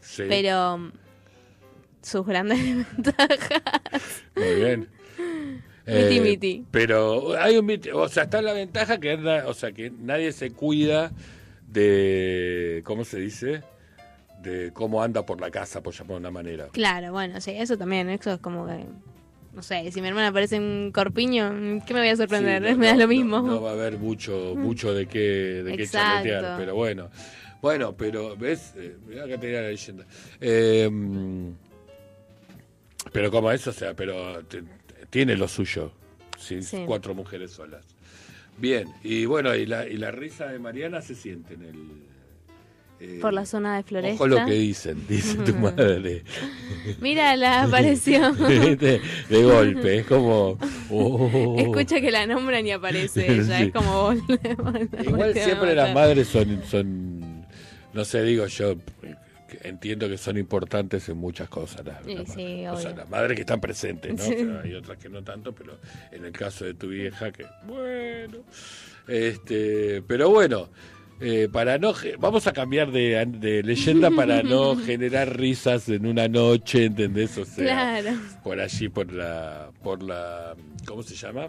[0.00, 0.92] Sí, pero mm,
[2.02, 2.58] sus grandes
[2.96, 4.24] ventajas.
[4.36, 4.88] muy bien.
[5.86, 6.64] Miti, miti.
[6.70, 10.32] Pero hay un miti- o sea, está la ventaja que anda- o sea, que nadie
[10.32, 11.12] se cuida
[11.72, 13.62] de ¿cómo se dice?
[14.42, 16.68] de cómo anda por la casa, por llamar de una manera.
[16.68, 18.84] Claro, bueno, sí, eso también, eso es como que,
[19.52, 21.50] no sé, si mi hermana aparece en corpiño,
[21.84, 22.62] ¿qué me voy a sorprender?
[22.64, 23.38] Sí, no, me da no, lo mismo.
[23.38, 25.18] No, no va a haber mucho, mucho de qué,
[25.64, 27.10] de qué chametear, pero bueno.
[27.60, 28.74] Bueno, pero, ¿ves?
[28.76, 30.06] Eh, mirá que tenía la leyenda.
[30.40, 31.50] Eh, mm,
[33.12, 34.62] pero como eso, o sea, pero te-
[35.10, 35.90] tiene lo suyo.
[36.38, 36.84] Sí, Sí.
[36.86, 37.84] Cuatro mujeres solas.
[38.58, 41.76] Bien, y bueno, y la, y la risa de Mariana se siente en el...
[43.00, 44.16] eh, Por la zona de Floresta.
[44.16, 46.24] Ojo lo que dicen, dice tu madre.
[47.00, 48.32] Mira, la apareció.
[48.34, 50.58] de, de golpe, es como...
[50.90, 51.54] oh.
[51.58, 53.62] Escucha que la nombran y aparece ella, Sí.
[53.64, 55.00] es como Voldemort.
[55.06, 57.46] Igual siempre las madres son, son,
[57.92, 58.74] no sé, digo yo,
[59.62, 61.84] entiendo que son importantes en muchas cosas.
[61.84, 64.22] Las, Sí, las- sí, o sea, las madres que están presentes, ¿no?
[64.22, 64.36] O Sí.
[64.36, 65.78] sea, hay otras que no tanto, pero
[66.12, 68.38] en el caso de tu vieja, que bueno.
[69.06, 70.68] Este, pero bueno,
[71.20, 76.28] eh, para no, vamos a cambiar de, de leyenda para no generar risas en una
[76.28, 77.36] noche, ¿entendés?
[77.38, 78.18] O sea, Claro.
[78.44, 80.54] por allí, por la, por la,
[80.86, 81.48] ¿cómo se llama?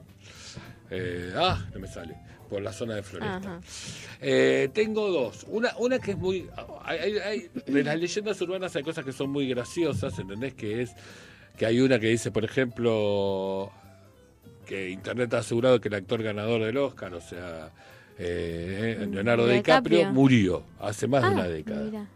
[0.89, 2.15] Eh, ah, no me sale.
[2.49, 3.59] Por la zona de Floresta.
[4.21, 5.45] Eh, tengo dos.
[5.49, 6.47] Una, una que es muy.
[6.83, 10.55] Hay, hay- hay- de las leyendas urbanas hay cosas que son muy graciosas, ¿entendés?
[10.55, 10.91] Que es.
[11.57, 13.71] Que hay una que dice, por ejemplo,
[14.65, 17.71] que Internet ha asegurado que el actor ganador del Oscar, o sea,
[18.17, 20.13] eh, Leonardo Mm, DiCaprio, DiCaprio.
[20.13, 21.83] murió hace más de Ah, una década.
[21.83, 22.07] mira.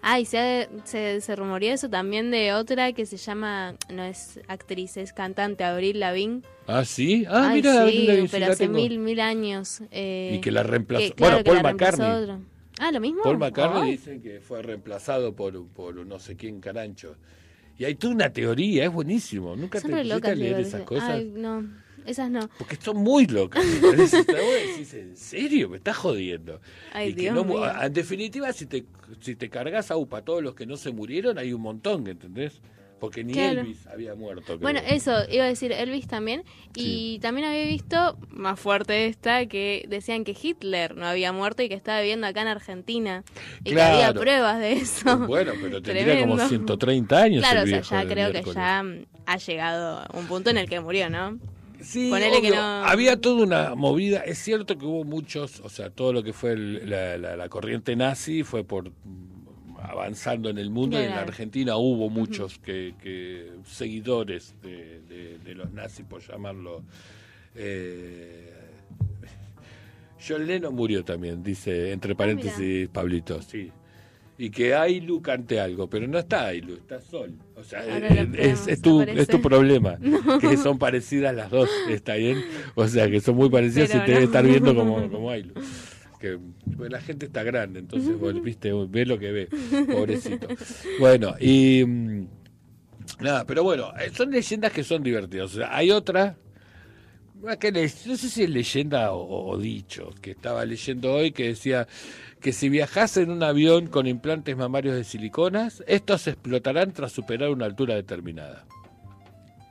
[0.00, 4.40] Ah, y se, se, se rumoreó eso también de otra que se llama, no es
[4.48, 6.42] actriz, es cantante, Abril Lavigne.
[6.66, 7.24] Ah, sí.
[7.28, 8.76] Ah, Ay, mira, sí, pero hace tengo.
[8.76, 9.80] mil, mil años.
[9.90, 11.06] eh, Y que la reemplazó.
[11.08, 12.10] que- claro, bueno, Paul McCartney.
[12.12, 12.40] otro.
[12.78, 13.22] Ah, ¿lo mismo?
[13.22, 17.16] Paul McCartney dicen que fue reemplazado por, por no sé quién carancho.
[17.76, 19.56] Y hay toda una teoría, es buenísimo.
[19.56, 21.10] Nunca Son te pusiste a leer esas cosas.
[21.10, 21.64] Ay, no,
[22.08, 22.48] esas no.
[22.58, 23.64] Porque son muy locas.
[23.64, 25.68] decís, ¿En serio?
[25.68, 26.60] ¿Me estás jodiendo?
[26.92, 27.82] Ay, Y que Dios no mu- mío.
[27.82, 28.84] En definitiva, si te,
[29.20, 32.60] si te cargas a UPA todos los que no se murieron, hay un montón, ¿entendés?
[33.00, 33.60] Porque ni Claro.
[33.60, 34.42] Elvis había muerto.
[34.44, 34.58] creo.
[34.58, 36.42] Bueno, eso, iba a decir Elvis también.
[36.74, 41.68] Y también había visto, más fuerte esta, que decían que Hitler no había muerto y
[41.68, 43.22] que estaba viviendo acá en Argentina.
[43.62, 44.20] Y que había Claro.
[44.20, 45.16] pruebas de eso.
[45.28, 46.48] Bueno, pero tendría como Tremendo.
[46.48, 47.40] 130 años.
[47.44, 48.84] Claro, el o sea, ya creo que ya
[49.26, 51.38] ha llegado un punto en el que murió, ¿no?
[51.80, 52.56] Sí, Ponele que obvio.
[52.56, 54.20] no- había toda una movida.
[54.20, 57.48] Es cierto que hubo muchos, o sea, todo lo que fue el- la, la- la
[57.48, 61.20] corriente nazi fue por mm, avanzando en el mundo y en la.
[61.20, 66.82] Argentina hubo muchos que, que seguidores de, de- de los nazis, por llamarlo.
[67.54, 68.52] Eh,
[70.28, 73.70] John Lennon murió también, dice entre paréntesis Pablito, sí.
[74.40, 77.34] Y que Ailu cante algo, pero no está Ailu, está Sol.
[77.56, 79.98] O sea, eh, es, tu, es tu problema,
[80.40, 82.44] que son parecidas las dos, ¿está bien?
[82.76, 85.54] O sea, que son muy parecidas Pero y te debe estar viendo como, como Ailu.
[86.20, 86.38] Que
[86.76, 89.48] pues, la gente está grande, entonces, bueno, viste, ve lo que ve,
[89.86, 90.46] pobrecito.
[91.00, 91.84] Bueno, y...
[91.84, 92.26] mm,
[93.20, 95.52] Nada, pero bueno, eh, son leyendas que son divertidas.
[95.52, 96.36] O sea, hay otra,
[97.58, 101.48] que le- no sé si es leyenda o, o dicho, que estaba leyendo hoy, que
[101.48, 101.86] decía
[102.40, 107.50] que si viajas en un avión con implantes mamarios de siliconas, estos explotarán tras superar
[107.50, 108.64] una altura determinada.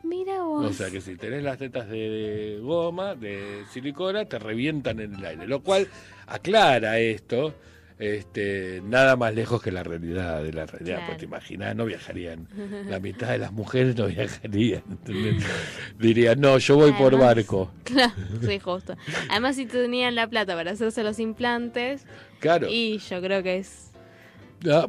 [0.04, 0.66] Mira vos.
[0.66, 5.26] O sea que si tenés las tetas de goma, de silicona, te revientan en el
[5.26, 5.48] aire.
[5.48, 5.88] Lo cual
[6.28, 7.54] aclara esto
[8.00, 11.06] Este, nada más lejos que la realidad de la realidad, Claro.
[11.08, 12.48] pues te imaginas, no viajarían.
[12.90, 14.84] La mitad de las mujeres no viajarían.
[14.90, 15.44] ¿entendés?
[16.00, 17.72] Dirían, no, yo voy por barco.
[17.84, 18.14] Claro,
[18.46, 18.96] sí, justo.
[19.30, 22.06] Además, si tenían la plata para hacerse los implantes,
[22.40, 22.68] Claro.
[22.70, 23.92] y yo creo que es,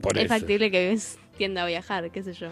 [0.02, 0.34] por es eso.
[0.34, 0.98] factible que
[1.38, 2.48] tienda a viajar, qué sé yo.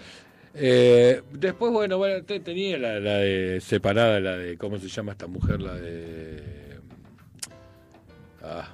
[0.55, 5.13] Eh, después, bueno, bueno, te- tenía la, la de separada, la de, ¿cómo se llama
[5.13, 5.61] esta mujer?
[5.61, 6.79] La de...
[8.43, 8.69] Ah,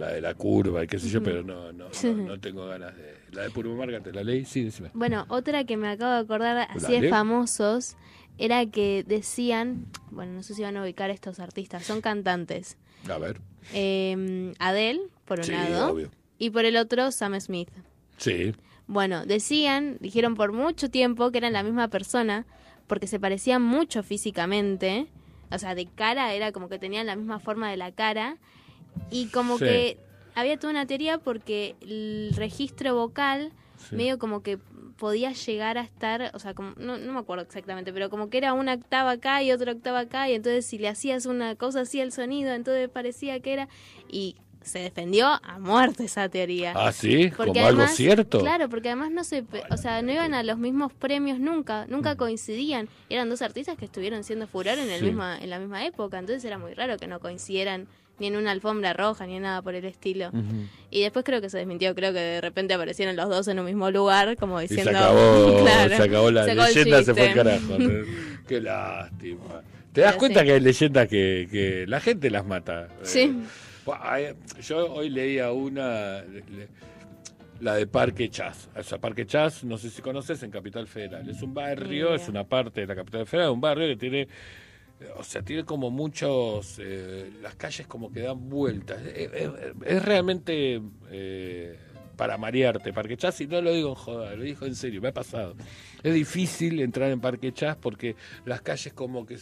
[0.00, 2.96] la de la curva y qué sé yo, pero no, no, no, no tengo ganas
[2.96, 3.14] de...
[3.32, 4.44] La de Purmo Marga, ¿te la leí?
[4.44, 4.90] Sí, decime.
[4.94, 7.96] Bueno, otra que me acabo de acordar así de famosos
[8.38, 12.76] era que decían, bueno, no sé si van a ubicar estos artistas, son cantantes.
[13.08, 13.40] A ver.
[13.74, 16.10] Eh, Adele, por un Sí, lado, obvio.
[16.38, 17.68] y por el otro, Sam Smith.
[18.16, 18.54] Sí.
[18.86, 22.46] Bueno, decían, dijeron por mucho tiempo que eran la misma persona,
[22.88, 25.06] porque se parecían mucho físicamente,
[25.52, 28.38] o sea, de cara era como que tenían la misma forma de la cara,
[29.10, 29.64] y como Sí.
[29.64, 29.98] que
[30.34, 33.96] había toda una teoría porque el registro vocal Sí.
[33.96, 34.58] medio como que
[34.98, 38.36] podía llegar a estar, o sea, como, no, no me acuerdo exactamente, pero como que
[38.36, 41.80] era una octava acá y otra octava acá, y entonces si le hacías una cosa
[41.80, 43.68] así al sonido, entonces parecía que era,
[44.10, 46.74] y se defendió a muerte esa teoría.
[46.76, 48.40] Ah, sí, como algo cierto.
[48.40, 52.16] Claro, porque además no se, o sea, no iban a los mismos premios nunca, nunca
[52.16, 52.86] coincidían.
[53.08, 55.06] Eran dos artistas que estuvieron siendo furor en el Sí.
[55.06, 57.88] misma en la misma época, entonces era muy raro que no coincidieran
[58.20, 60.30] ni en una alfombra roja ni en nada por el estilo.
[60.90, 63.66] Y después creo que se desmintió, creo que de repente aparecieron los dos en un
[63.66, 67.14] mismo lugar, como Y diciendo, se acabó, claro, se acabó la acabó el leyenda, se
[67.14, 67.78] fue el carajo.
[68.48, 69.62] Qué lástima.
[69.92, 70.46] ¿Te das Pero cuenta sí.
[70.46, 72.88] que hay leyendas que, que la gente las mata?
[73.02, 73.42] Sí.
[74.18, 76.22] Eh, yo hoy leía una,
[77.60, 78.68] la de Parque Chas.
[78.76, 81.28] O sea, Parque Chas, no sé si conoces, en Capital Federal.
[81.28, 84.28] Es un barrio, es una parte de la Capital Federal, un barrio que tiene...
[85.16, 86.78] O sea, tiene como muchos...
[86.78, 89.00] eh, las calles como que dan vueltas.
[89.02, 89.50] Es, es-
[89.86, 90.80] es realmente
[91.10, 91.78] eh,
[92.16, 95.08] para marearte Parque Chas, y no lo digo en joda, lo digo en serio, me
[95.08, 95.54] ha pasado.
[96.02, 99.38] Es difícil entrar en Parque Chas porque las calles como que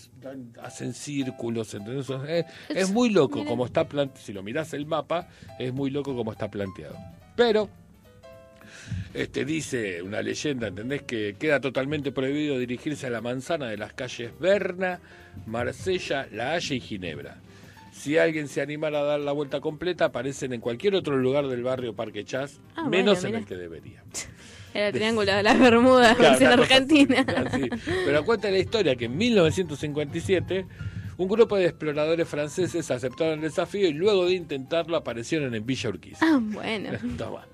[0.62, 2.08] hacen círculos, ¿entendés?
[2.28, 4.24] Es, es muy loco como está planteado.
[4.24, 5.28] Si lo mirás el mapa,
[5.58, 6.96] es muy loco como está planteado.
[7.34, 7.68] Pero
[9.14, 11.02] este, dice una leyenda, ¿entendés?
[11.02, 15.00] Que queda totalmente prohibido dirigirse a la manzana de las calles Berna,
[15.46, 17.38] Marsella, La Haya y Ginebra.
[17.92, 21.62] Si alguien se animara a dar la vuelta completa, aparecen en cualquier otro lugar del
[21.64, 24.04] barrio Parque Chas, Ah, bueno, menos en el que debería.
[24.74, 27.24] Era el triángulo de las Bermudas, Claro, cosa argentina.
[27.46, 27.68] así.
[28.04, 30.66] Pero cuenta la historia que en 1957
[31.16, 35.88] un grupo de exploradores franceses aceptaron el desafío y luego de intentarlo aparecieron en Villa
[35.88, 36.18] Urquiza.
[36.24, 36.90] Ah, bueno.
[37.18, 37.46] Toma.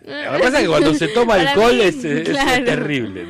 [0.00, 2.64] Lo que pasa es que cuando se toma alcohol mí, es, es claro.
[2.64, 3.26] terrible.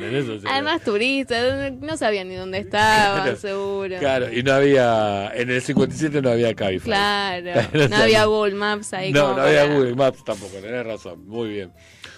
[0.47, 3.37] Además, turistas, no sabían ni dónde estaban, Claro.
[3.37, 3.97] seguro.
[3.97, 6.85] Claro, y no había, en el 57 no había Cabify.
[6.85, 9.11] Claro, No no había Google Maps ahí.
[9.11, 11.73] No, no había para- Google Maps tampoco, tenés razón, muy bien.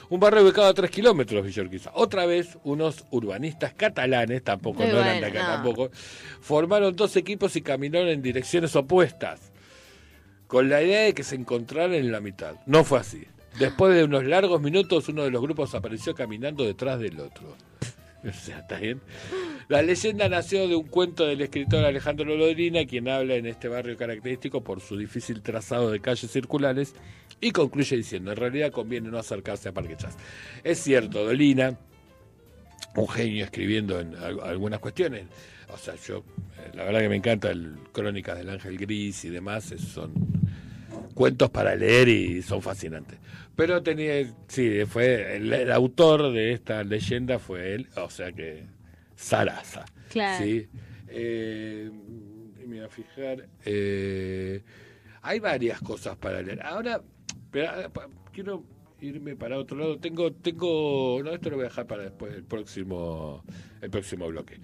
[0.10, 1.91] Un barrio ubicado a 3 kilómetros de Villorquiza.
[1.93, 5.54] Otra vez, unos urbanistas catalanes, tampoco, Muy no eran de bueno, acá no.
[5.56, 5.91] tampoco,
[6.41, 9.39] formaron dos equipos y caminaron en direcciones opuestas,
[10.47, 12.56] con la idea de que se encontraran en la mitad.
[12.66, 13.24] No fue así.
[13.60, 17.56] Después de unos largos minutos, uno de los grupos apareció caminando detrás del otro.
[18.24, 19.02] O sea, ¿está bien?
[19.68, 23.97] La leyenda nació de un cuento del escritor Alejandro Lodrina, quien habla en este barrio
[23.97, 26.93] característico por su difícil trazado de calles circulares,
[27.39, 30.16] y concluye diciendo, en realidad conviene no acercarse a Parque Chas.
[30.64, 31.80] Es cierto, Dolina,
[32.95, 35.26] un genio escribiendo en al- algunas cuestiones,
[35.74, 36.18] o sea, yo,
[36.60, 40.12] eh, la verdad que me encanta el Crónicas del Ángel Gris y demás, son
[41.16, 43.18] cuentos para leer y son fascinantes.
[43.62, 48.64] Pero tenía, sí, fue el, el autor de esta leyenda fue él, o sea que
[49.16, 49.86] Sarasa.
[50.09, 50.43] Claro.
[50.43, 50.68] ¿sí?
[51.09, 51.91] Eh,
[52.66, 53.47] me voy a fijar.
[53.64, 54.64] eh,
[55.22, 56.59] hay varias cosas para leer.
[56.66, 57.03] Ahora,
[57.51, 58.64] pero, pa- quiero
[58.99, 59.99] irme para otro lado.
[59.99, 63.43] Tengo, tengo, no, esto lo voy a dejar para después el próximo,
[63.80, 64.57] el próximo bloque.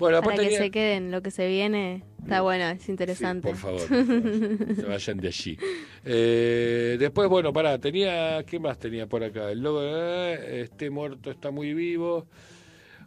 [0.00, 3.48] Bueno, Para que se queden lo que se viene, está bueno, es interesante.
[3.48, 5.58] por favor, por favor, se vayan de allí.
[6.06, 9.50] Eh, después, bueno, pará, tenía, ¿qué más tenía por acá?
[9.52, 12.26] El logo, eh, este muerto está muy vivo.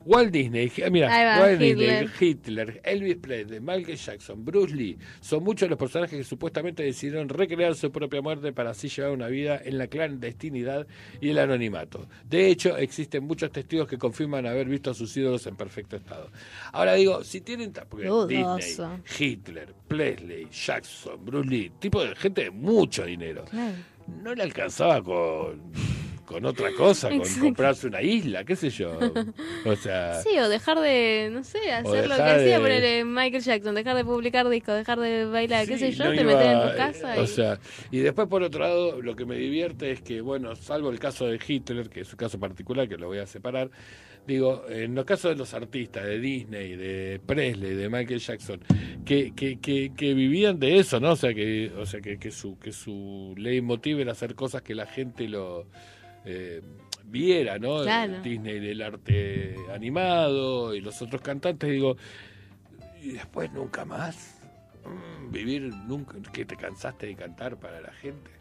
[0.06, 1.08] Walt Disney, mira,
[1.40, 2.10] Walt Hitler.
[2.10, 7.30] Disney, Hitler, Elvis Presley, Michael Jackson, Bruce Lee, son muchos los personajes que supuestamente decidieron
[7.30, 10.88] recrear su propia muerte para así llevar una vida en la clandestinidad
[11.22, 12.08] y el anonimato.
[12.30, 16.30] De hecho, existen muchos testigos que confirman haber visto a sus ídolos en perfecto estado.
[16.72, 18.58] Ahora digo, si tienen, ta- porque Dudoso.
[18.58, 18.90] Disney,
[19.34, 23.46] Hitler, Presley, Jackson, Bruce Lee, tipo de gente de mucho dinero.
[23.46, 23.74] Claro.
[24.22, 25.62] No le alcanzaba con,
[26.26, 27.42] con otra cosa, con Exacto.
[27.44, 28.98] comprarse una isla, qué sé yo.
[29.66, 33.76] O sea, Sí, o dejar de, no sé, hacer lo que hacía de- Michael Jackson,
[33.76, 36.62] dejar de publicar discos, dejar de bailar, qué sé yo, no te iba- metes en
[36.72, 37.22] tu casa eh, y...
[37.24, 37.60] O sea,
[37.92, 41.26] y después por otro lado, lo que me divierte es que, bueno, salvo el caso
[41.28, 43.70] de Hitler, que es un caso particular que lo voy a separar,
[44.26, 48.62] digo, en los casos de los artistas, de Disney, de Presley, de Michael Jackson,
[49.06, 51.12] que, que, que, que vivían de eso, ¿no?
[51.12, 54.76] O sea, que, o sea que, que su que su leitmotiv era hacer cosas que
[54.76, 55.68] la gente lo
[56.26, 56.62] eh,
[57.06, 57.84] viera, ¿no?
[57.84, 58.22] Claro.
[58.22, 61.98] Disney del arte animado y los otros cantantes, digo,
[63.02, 64.40] y después nunca más.
[64.86, 68.32] Mm, vivir nunca, que te cansaste de cantar para la gente.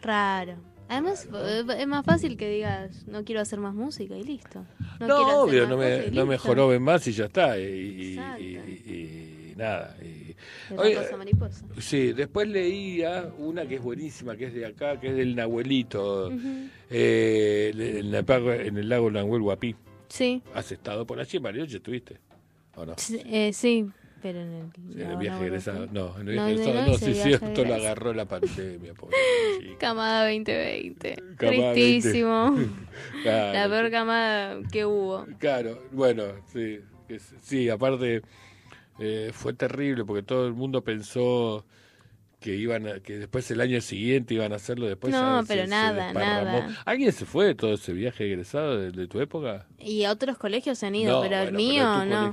[0.00, 0.56] Raro.
[0.88, 4.66] Además, eh, es más fácil que digas, no quiero hacer más música y listo.
[5.00, 7.58] No, obvio, no me, no me joroben más y ya está.
[7.58, 9.41] Y, y-.
[9.52, 9.96] y- nada.
[10.02, 10.34] y-
[10.76, 11.64] Oye, mariposa.
[11.78, 16.28] sí, después leía una que es buenísima, que es de acá, que es del Nahuelito,
[16.28, 16.68] Ujú.
[16.90, 19.74] eh, en, el, pago- en el lago Nahuel Huapí.
[20.08, 21.76] Sí, ¿Has estado por allí, Marioche?
[21.78, 22.18] ¿Estuviste?
[22.76, 22.94] ¿O no?
[22.98, 23.86] sí, eh, sí,
[24.22, 25.86] pero en el, En el no, viaje no, egresado.
[25.92, 26.14] no.
[26.20, 29.16] En el viaje egresado no no, sí, cierto, lo agarró la pandemia, pobre
[29.60, 29.78] chico.
[29.78, 31.16] Camada 2020.
[31.36, 32.56] Camada Tristísimo.
[33.22, 35.26] Claro, La peor camada que hubo.
[35.38, 36.80] Claro, bueno, sí,
[37.40, 38.22] sí, aparte
[38.98, 41.64] eh, fue terrible porque todo el mundo pensó
[42.40, 45.48] que iban a- que después el año siguiente iban a hacerlo después No, ya se-
[45.48, 46.58] pero se nada, desparramó.
[46.60, 46.82] nada.
[46.84, 49.66] ¿Alguien se fue de todo ese viaje egresado de, de tu época?
[49.78, 52.32] Y otros colegios se han ido, No, pero el mío pero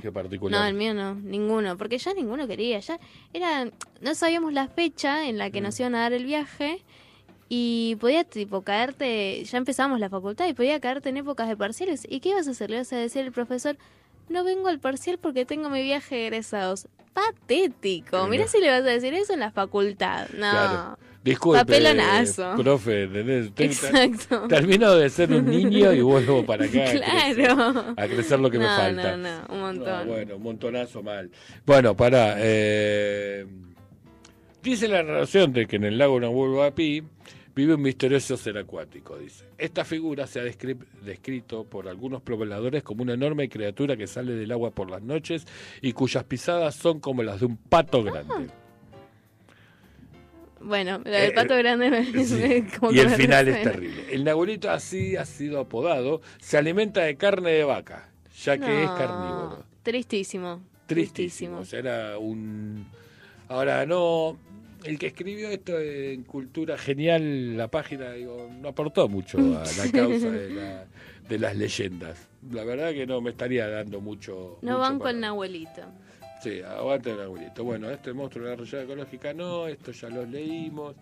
[0.50, 2.98] No, el mío no, ninguno, porque ya ninguno quería, ya
[3.32, 5.64] era no sabíamos la fecha en la que Mm.
[5.64, 6.82] nos iban a dar el viaje
[7.48, 12.04] y podía tipo caerte, ya empezamos la facultad y podía caerte en épocas de parciales.
[12.08, 12.68] ¿Y qué ibas a hacer?
[12.70, 13.76] Le ibas a decir al profesor,
[14.30, 18.26] "No vengo al parcial porque tengo mi viaje de egresados." Patético.
[18.28, 20.28] Mirá si le vas a decir eso en la facultad.
[20.30, 20.38] No.
[20.38, 20.98] Claro.
[21.22, 22.54] Disculpe, Papelonazo.
[22.56, 23.52] profe, ¿entendés?
[23.54, 24.48] Te- Exacto.
[24.48, 27.94] Termino de ser un niño y vuelvo para acá a crecer- Claro.
[27.94, 29.16] a crecer lo que me No, falta.
[29.18, 30.06] No, no, un montón.
[30.06, 31.30] No, bueno, un montonazo mal.
[31.66, 32.36] Bueno, pará.
[32.38, 33.44] eh,
[34.62, 37.02] dice la narración de que en el lago Nahuel Huapi
[37.54, 39.44] vive un misterioso ser acuático, dice.
[39.58, 44.32] Esta figura se ha descri- descrito por algunos pobladores como una enorme criatura que sale
[44.34, 45.46] del agua por las noches
[45.82, 48.48] y cuyas pisadas son como las de un pato grande.
[50.62, 52.34] Bueno, la del Eh, pato grande me, Sí.
[52.34, 54.14] me- como Y que el me final es terrible.
[54.14, 58.10] El nahuelito así ha sido apodado, se alimenta de carne de vaca,
[58.44, 59.64] ya que es carnívoro.
[59.82, 60.60] Tristísimo.
[60.86, 61.58] Tristísimo.
[61.60, 62.84] O sea, era un.
[63.48, 64.36] Ahora, no.
[64.84, 69.92] El que escribió esto en Cultura Genial, la página, digo, no aportó mucho a la
[69.92, 70.84] causa de, la-
[71.28, 72.28] de las leyendas.
[72.50, 74.58] La verdad que no me estaría dando mucho.
[74.62, 75.82] No mucho van para- con el abuelito.
[76.42, 77.62] Sí, aguante el abuelito.
[77.64, 80.96] Bueno, este monstruo de la rayada ecológica no, esto ya lo leímos.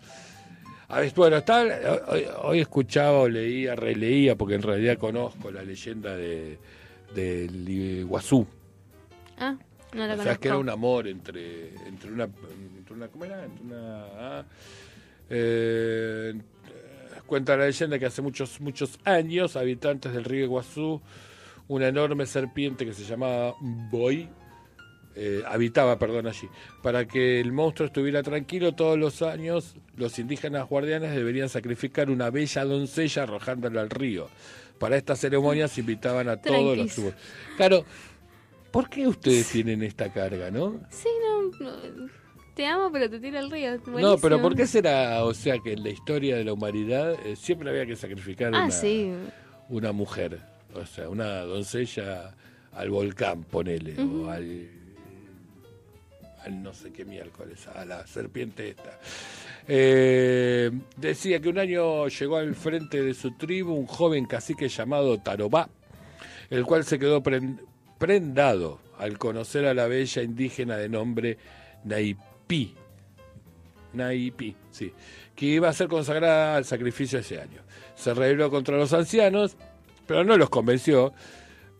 [0.89, 1.63] A ver, bueno, está,
[2.09, 6.57] hoy, hoy escuchaba o leía, releía, porque en realidad conozco la leyenda de
[7.15, 8.45] del Iguazú.
[9.37, 9.55] Ah,
[9.93, 10.41] no la O sea, conozco.
[10.41, 12.27] que era un amor entre, entre una.
[12.89, 13.45] Entre una ¿Cómo era?
[13.45, 14.45] Entre una.
[15.29, 16.33] eh,
[17.27, 21.01] cuenta la leyenda que hace muchos, muchos años, habitantes del río Iguazú,
[21.67, 24.27] una enorme serpiente que se llamaba Boy.
[25.15, 26.47] eh, habitaba, perdón, allí.
[26.81, 32.29] Para que el monstruo estuviera tranquilo, todos los años los indígenas guardianes deberían sacrificar una
[32.29, 34.29] bella doncella arrojándola al río.
[34.79, 37.13] Para estas ceremonias invitaban a todos los tribus.
[37.57, 37.83] Claro,
[38.71, 40.79] ¿por qué ustedes tienen esta carga, no?
[40.89, 42.09] Sí, no, no,
[42.59, 43.77] Te amo, pero te tira al río.
[44.01, 47.37] No, pero ¿por qué será, o sea, que en la historia de la humanidad eh,
[47.37, 49.13] siempre había que sacrificar Ah, una, sí.
[49.69, 50.41] una mujer?
[50.75, 52.35] O sea, una doncella
[52.73, 54.67] al volcán, ponele, o al,
[56.43, 58.99] al no sé qué miércoles, a la serpiente esta.
[59.65, 65.17] Eh, decía que un año llegó al frente de su tribu un joven cacique llamado
[65.19, 65.69] Tarobá,
[66.49, 67.61] el cual se quedó pren-
[67.97, 71.37] prendado al conocer a la bella indígena de nombre
[72.49, 72.73] Naipí.
[73.93, 74.91] Naipí, sí,
[75.35, 77.61] que iba a ser consagrada al sacrificio ese año.
[77.95, 79.55] Se rebeló contra los ancianos,
[80.07, 81.13] pero no los convenció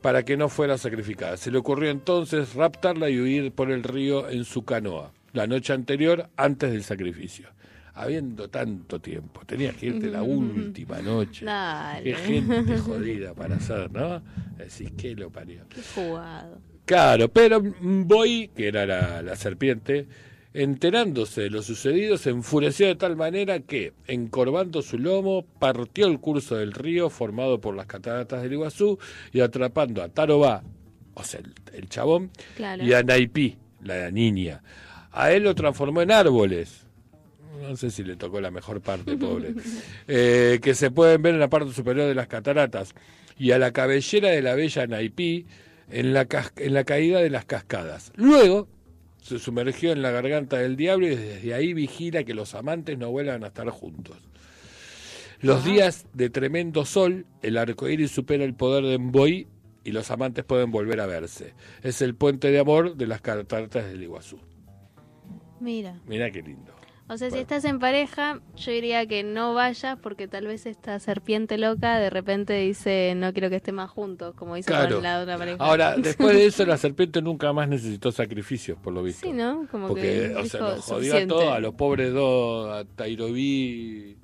[0.02, 1.38] para que no fuera sacrificada.
[1.38, 5.74] Se le ocurrió entonces raptarla y huir por el río en su canoa, la noche
[5.74, 7.50] anterior, antes del sacrificio.
[7.96, 11.46] Habiendo tanto tiempo, tenías que irte la última noche.
[11.46, 12.04] Dale.
[12.04, 14.22] Qué gente jodida para hacer, ¿no?
[14.56, 15.64] Decís, ¿qué lo parió?
[15.68, 16.62] Qué jugado.
[16.86, 20.08] Claro, pero Boy, que era la, la serpiente,
[20.54, 26.20] enterándose de lo sucedido, se enfureció de tal manera que, encorvando su lomo, partió el
[26.20, 28.98] curso del río formado por las cataratas del Iguazú
[29.32, 30.64] y atrapando a Tarobá,
[31.14, 32.84] o sea, el, el chabón, Claro.
[32.84, 34.62] y a Naipí, la niña.
[35.12, 36.86] A él lo transformó en árboles.
[37.62, 39.54] no sé si le tocó la mejor parte, pobre,
[40.08, 42.94] eh, que se pueden ver en la parte superior de las cataratas
[43.38, 45.46] y a la cabellera de la bella Naipí
[45.92, 46.28] en la,
[46.58, 48.12] en la caída de las cascadas.
[48.16, 48.68] Luego
[49.22, 53.12] se sumergió en la garganta del diablo y desde ahí vigila que los amantes no
[53.12, 54.18] vuelvan a estar juntos.
[55.42, 59.48] Los días de tremendo sol, el arcoíris supera el poder de Mboy
[59.86, 61.54] y los amantes pueden volver a verse.
[61.82, 64.40] Es el puente de amor de las cataratas del Iguazú.
[65.62, 66.00] Mira.
[66.06, 66.79] Mira qué lindo.
[67.10, 71.00] O sea, si estás en pareja, yo diría que no vayas porque tal vez esta
[71.00, 74.96] serpiente loca de repente dice no quiero que estén más juntos, como hizo Claro.
[74.98, 75.58] con la otra pareja.
[75.64, 79.26] Ahora, después de eso, la serpiente nunca más necesitó sacrificios, por lo visto.
[79.26, 79.66] Sí, ¿no?
[79.72, 84.16] Como Porque, que o sea, nos jodió a todos, a los pobres dos, a Tairobí,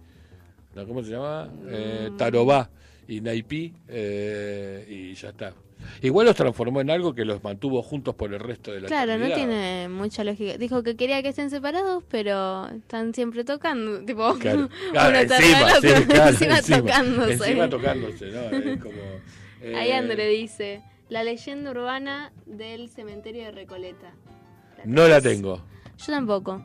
[0.88, 1.50] ¿cómo se llama?
[1.68, 2.18] Eh, Mm.
[2.18, 2.70] Tarobá
[3.08, 5.54] y Naipí, eh, y ya está.
[6.02, 9.18] Igual los transformó en algo que los mantuvo juntos por el resto de la Claro,
[9.18, 10.58] no tiene mucha lógica.
[10.58, 14.04] Dijo que quería que estén separados, pero están siempre tocando.
[14.06, 17.34] Tipo, Claro, Claro, encima, sí, claro, encima encima, tocándose.
[17.34, 18.42] Encima tocándose, ¿no?
[18.72, 19.02] Es como,
[19.62, 24.14] eh, Ahí André dice, la leyenda urbana del cementerio de Recoleta.
[24.86, 25.62] No la tengo.
[25.98, 26.64] Yo tampoco.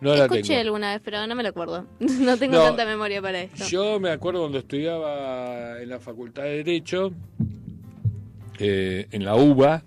[0.00, 0.60] No la Escuché tengo.
[0.62, 1.86] alguna vez, pero no me lo acuerdo.
[2.00, 3.64] No tengo No, tanta memoria para esto.
[3.68, 7.12] Yo me acuerdo cuando estudiaba en la Facultad de Derecho,
[8.58, 9.82] eh, en la UBA,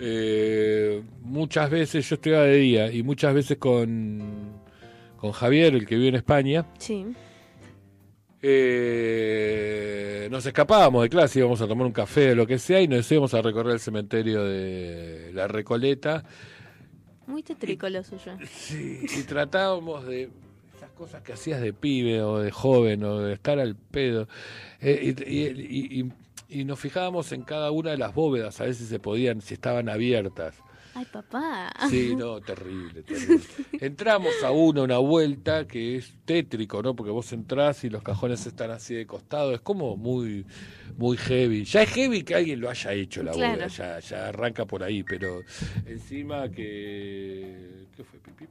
[0.00, 4.52] eh, muchas veces yo estudiaba de día y muchas veces con,
[5.16, 7.04] con Javier, el que vive en España, Sí.
[8.42, 12.88] eh, nos escapábamos de clase, íbamos a tomar un café o lo que sea y
[12.88, 16.24] nos íbamos a recorrer el cementerio de la Recoleta
[17.26, 18.32] Muy tétrico lo suyo.
[18.50, 20.30] Sí, y tratábamos de
[20.76, 24.28] esas cosas que hacías de pibe o de joven o de estar al pedo.
[24.80, 26.12] Eh, y, y- y-
[26.48, 29.54] y- nos fijábamos en cada una de las bóvedas, a ver si se podían, si
[29.54, 30.54] estaban abiertas.
[30.94, 31.70] Ay, papá.
[31.88, 33.44] Sí, no, terrible, terrible.
[33.80, 36.96] Entramos a una, una vuelta que es tétrico, ¿no?
[36.96, 40.44] Porque vos entrás y los cajones están así de costado, es como muy,
[40.96, 41.64] muy heavy.
[41.64, 43.52] Ya es heavy que alguien lo haya hecho la Claro.
[43.52, 45.42] bóveda, ya, ya arranca por ahí, pero
[45.86, 47.86] encima que...
[47.96, 48.18] ¿Qué fue?
[48.20, 48.48] ¿Pipip?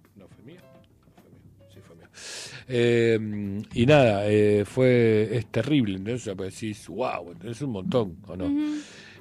[2.70, 6.22] Eh, y nada, eh, fue, es terrible, ¿entendés?
[6.22, 8.52] O sea, pues decís, wow, es un montón, ¿o no?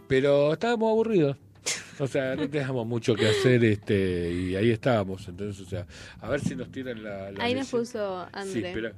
[0.08, 1.36] Pero estábamos aburridos.
[1.98, 5.26] O sea, no teníamos mucho que hacer este y ahí estábamos.
[5.28, 5.86] Entonces, o sea,
[6.20, 7.30] a ver si nos tiran la.
[7.32, 8.68] la Ahí nos puso Sí, André.
[8.68, 8.92] espera.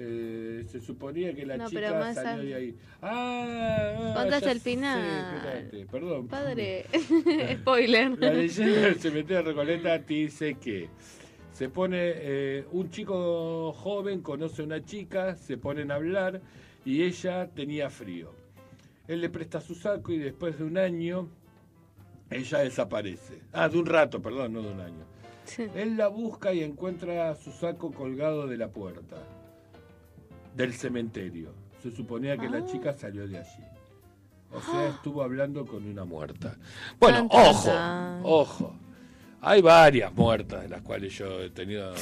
[0.00, 2.74] Eh, se suponía que la No, chica pero más salió al- de ahí.
[3.02, 5.70] Ah, ah, Contaste el final.
[5.90, 6.28] perdón.
[6.28, 6.86] Padre,
[7.60, 8.16] spoiler.
[8.18, 10.88] La leyenda del cementerio de Recoleta dice que
[11.58, 16.40] se pone eh, un chico joven conoce a una chica, se ponen a hablar
[16.84, 18.30] y ella tenía frío.
[19.08, 21.28] Él le presta su saco y después de un año
[22.30, 23.40] ella desaparece.
[23.52, 25.04] Ah, de un rato, perdón, no de un año.
[25.74, 29.16] Él la busca y encuentra su saco colgado de la puerta
[30.54, 31.50] del cementerio.
[31.82, 32.66] Se suponía que la Ah.
[32.66, 33.64] chica salió de allí.
[34.52, 36.56] O sea, estuvo hablando con una muerta.
[37.00, 37.72] Bueno, ojo,
[38.22, 38.76] ojo.
[39.40, 41.94] Hay varias muertas de las cuales yo he tenido...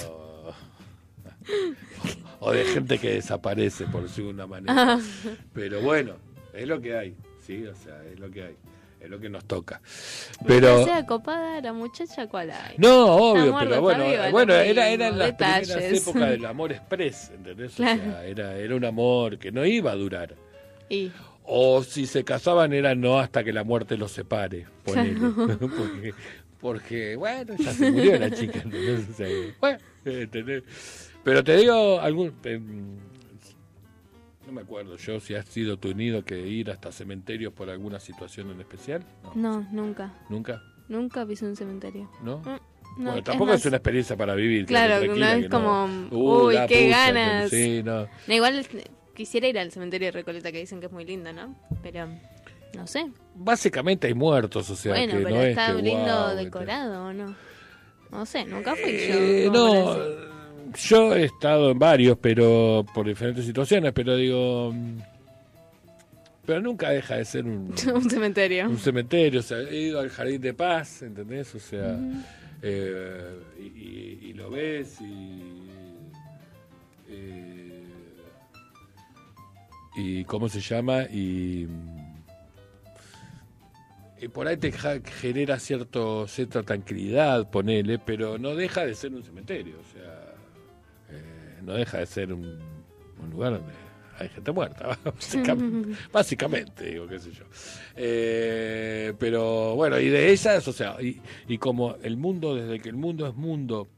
[2.40, 4.98] o de gente que desaparece, por decirlo de una manera.
[5.52, 6.14] Pero bueno,
[6.54, 7.16] es lo que hay,
[7.46, 8.56] sí, o sea, es lo que hay.
[8.98, 9.80] Es lo que nos toca.
[10.46, 10.78] Pero...
[10.78, 12.74] Que sea copada la muchacha, ¿cuál hay?
[12.78, 16.02] No, obvio, muerta, pero bueno, viva, bueno, era, era en las primeras detalles.
[16.02, 17.74] épocas del amor express, ¿entendés?
[17.74, 18.02] O Claro.
[18.02, 20.34] sea, era, era un amor que no iba a durar.
[20.88, 21.12] Y
[21.44, 25.20] O si se casaban era no hasta que la muerte los separe, ponele.
[25.58, 26.14] porque,
[26.60, 29.08] porque, bueno, ya se murió la chica, ¿entendés?
[29.10, 29.28] O sea,
[29.60, 30.62] bueno, ¿entendés?
[31.22, 32.32] Pero te digo algún...
[32.44, 32.96] em,
[34.46, 37.98] no me acuerdo yo si has sido tu nido que ir hasta cementerios por alguna
[37.98, 39.04] situación en especial.
[39.34, 39.60] No.
[39.60, 40.14] no, nunca.
[40.28, 40.62] ¿Nunca?
[40.88, 42.08] Nunca pisé un cementerio.
[42.22, 42.38] ¿No?
[42.38, 42.58] Mm, no,
[42.96, 44.66] bueno, es tampoco más- es, una experiencia para vivir.
[44.66, 47.50] Claro, quédate no es que como, uy, la qué pucha, ganas.
[47.50, 48.06] Sí, no.
[48.28, 48.84] Igual eh,
[49.14, 51.56] quisiera ir al cementerio de Recoleta que dicen que es muy lindo, ¿no?
[51.82, 52.08] Pero
[52.76, 53.06] no sé.
[53.34, 57.12] Básicamente hay muertos, o sea, bueno, que pero no es está que, lindo decorado o
[57.12, 57.34] no.
[58.10, 59.52] No sé, nunca fui Eh, yo.
[59.52, 59.96] no,
[60.74, 64.72] yo he estado en varios, pero por diferentes situaciones, pero digo,
[66.46, 68.68] pero nunca deja de ser un, un cementerio.
[68.68, 71.52] un cementerio, o sea, he ido al jardín de paz, ¿entendés?
[71.54, 71.98] O sea,
[72.62, 75.42] eh, y, y- y lo ves y
[77.08, 77.82] eh,
[79.96, 81.66] y cómo se llama y
[84.20, 89.22] y por ahí te genera cierto cierta tranquilidad, ponele, pero no deja de ser un
[89.22, 90.34] cementerio, o sea,
[91.10, 92.58] eh, no deja de ser un,
[93.22, 93.72] un lugar donde
[94.18, 97.44] hay gente muerta, básicamente, básicamente, digo, qué sé yo.
[97.94, 102.88] Eh, pero bueno, y de esas, o sea, y, y como el mundo, desde que
[102.88, 103.88] el mundo es mundo,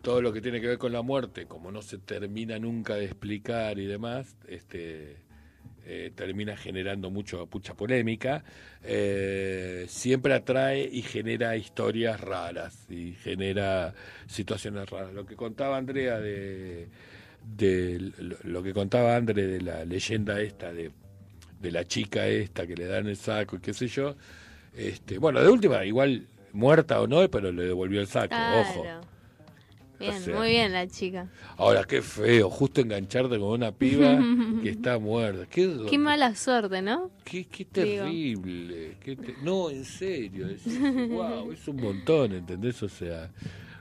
[0.00, 3.04] todo lo que tiene que ver con la muerte, como no se termina nunca de
[3.04, 5.27] explicar y demás, este,
[5.90, 8.44] eh, termina generando mucho, mucha polémica,
[8.84, 13.94] eh, siempre atrae y genera historias raras y genera
[14.26, 15.14] situaciones raras.
[15.14, 16.88] Lo que contaba Andrea de,
[17.56, 18.12] de
[18.44, 20.90] lo- que contaba André de la leyenda esta de,
[21.60, 24.14] de la chica esta que le dan el saco y qué sé yo,
[24.76, 28.82] este, bueno, de última, igual muerta o no, pero le devolvió el saco, ojo.
[29.98, 31.28] Bien, O sea- muy bien la chica.
[31.56, 34.18] Ahora, qué feo, justo engancharte con una piba
[34.62, 35.46] que está muerta.
[35.50, 37.10] Qué, Qué mala suerte, ¿no?
[37.24, 38.96] qué, qué terrible.
[39.00, 40.46] qué te- No, en serio.
[41.10, 42.82] wow, es un montón, ¿entendés?
[42.82, 43.30] O sea,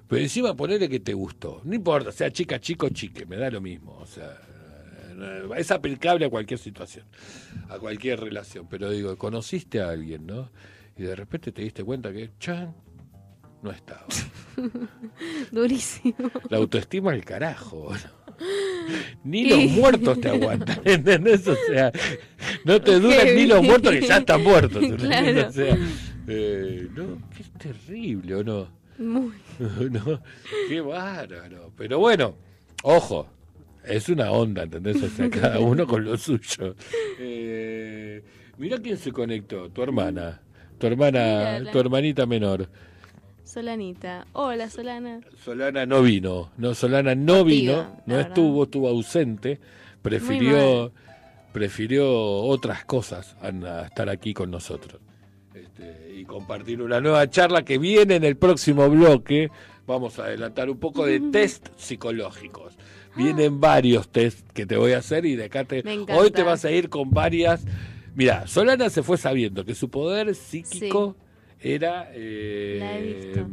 [0.07, 1.61] pero encima ponele que te gustó.
[1.63, 3.97] No importa, sea chica, chico, chique, me da lo mismo.
[3.99, 4.37] O sea,
[5.19, 7.05] eh, es aplicable a cualquier situación,
[7.69, 8.67] a cualquier relación.
[8.69, 10.49] Pero digo, conociste a alguien, ¿no?
[10.97, 12.73] Y de repente te diste cuenta que, chan,
[13.61, 14.05] no estaba.
[15.51, 16.31] Durísimo.
[16.49, 17.91] La autoestima al carajo.
[19.23, 21.47] Ni los muertos te aguantan, ¿entendés?
[21.47, 21.91] O sea,
[22.63, 24.83] no te duran Qué ni los muertos que ya están muertos.
[24.97, 25.47] Claro.
[25.47, 25.77] O sea,
[26.27, 28.67] eh, no, qué terrible, ¿o no?
[28.99, 29.33] Muy.
[29.91, 30.21] no?
[30.67, 31.71] Qué bárbaro.
[31.75, 32.35] Pero bueno,
[32.83, 33.27] ojo,
[33.83, 35.01] es una onda, ¿entendés?
[35.01, 36.75] O sea, cada uno con lo suyo.
[37.19, 38.23] Eh,
[38.57, 40.41] mirá quién se conectó, tu hermana.
[40.77, 42.69] Tu hermana, tu hermanita menor.
[43.47, 44.27] Solanita.
[44.33, 45.21] Hola, Solana.
[45.43, 48.27] Solana no vino, no Solana no vino, no verdad.
[48.27, 49.59] estuvo, estuvo ausente,
[50.01, 50.91] prefirió
[51.57, 55.01] prefirió otras cosas a, estar aquí con nosotros.
[55.55, 59.49] Este, y compartir una nueva charla que viene en el próximo bloque.
[59.87, 62.77] Vamos a adelantar un poco de test psicológicos.
[63.15, 65.83] Vienen varios test que te voy a hacer y de acá te
[66.13, 67.65] hoy te vas a ir con varias.
[68.13, 71.15] Mira, Solana se fue sabiendo que su poder psíquico
[71.61, 73.47] era eh, La he visto.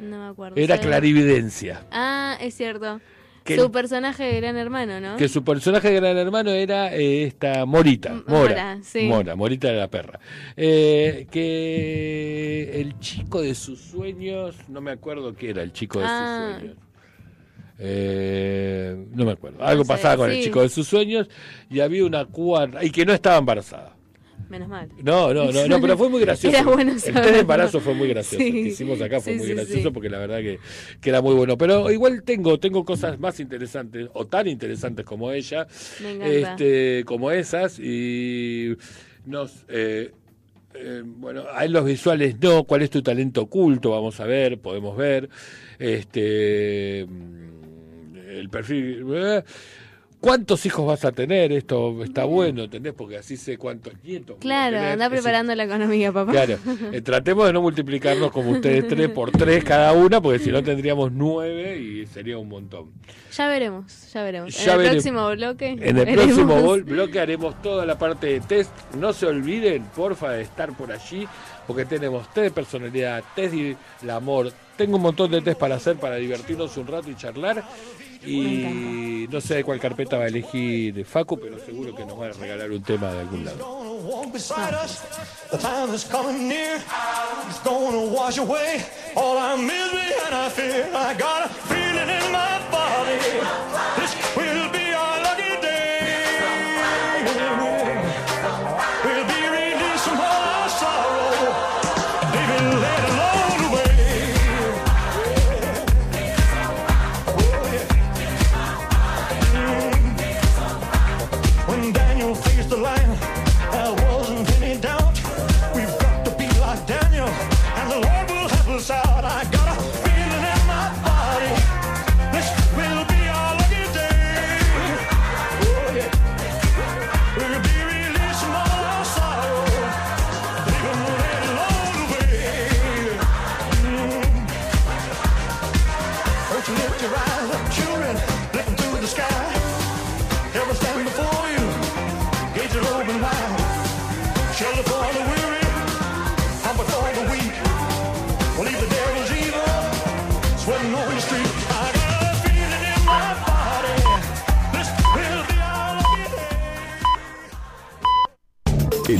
[0.00, 0.56] No me acuerdo.
[0.56, 0.86] era ¿sabes?
[0.88, 1.86] clarividencia.
[1.92, 3.00] Ah, es cierto.
[3.44, 5.16] Que Su el- personaje de Gran Hermano, ¿no?
[5.16, 9.02] Que su personaje de Gran Hermano era eh, esta Morita, Mora, Mora, sí.
[9.08, 10.20] Mora, Morita de la perra.
[10.56, 16.04] Eh, que el chico de sus sueños, no me acuerdo qué era el chico de
[16.08, 16.50] Ah.
[16.52, 16.78] sus sueños.
[17.84, 19.64] Eh, no me acuerdo.
[19.64, 21.28] Algo sé, pasaba con el chico de sus sueños
[21.68, 23.96] y había una cuarta y que no estaba embarazada.
[24.52, 24.86] Menos mal.
[25.02, 26.54] No, no, no, no, pero fue muy gracioso.
[26.54, 28.44] Era bueno el test de embarazo fue muy gracioso.
[28.44, 28.52] Sí.
[28.52, 30.58] Que hicimos acá fue Sí, muy sí, gracioso porque la verdad que,
[31.00, 31.56] que era muy bueno.
[31.56, 35.66] Pero igual tengo, tengo cosas más interesantes o tan interesantes como ella,
[36.02, 38.76] Me este, como esas y
[39.24, 39.64] nos.
[39.68, 40.12] eh,
[40.74, 44.96] eh, bueno, él los visuales no, cuál es tu talento oculto, vamos a ver, podemos
[44.96, 45.28] ver,
[45.78, 49.42] este, mm, el perfil, eh,
[50.22, 52.94] cuántos hijos vas a tener, esto está bueno, ¿entendés?
[52.96, 54.36] Porque así sé cuántos nietos.
[54.40, 56.30] Claro, anda preparando la economía, papá.
[56.30, 56.58] Claro,
[56.92, 60.62] eh, tratemos de no multiplicarnos como ustedes tres por tres cada una, porque si no
[60.62, 62.92] tendríamos nueve y sería un montón.
[63.36, 64.54] Ya veremos, ya veremos.
[64.64, 65.68] Ya en el próximo bloque.
[65.70, 66.24] En el veremos.
[66.24, 68.70] próximo bloque haremos toda la parte de test.
[68.94, 71.26] No se olviden, porfa, de estar por allí,
[71.66, 74.52] porque tenemos test de personalidad, test de el amor.
[74.76, 77.64] Tengo un montón de test para hacer para divertirnos un rato y charlar.
[78.24, 82.32] Y no sé cuál carpeta va a elegir Facu, pero seguro que nos va a
[82.32, 83.58] regalar un tema de algún lado.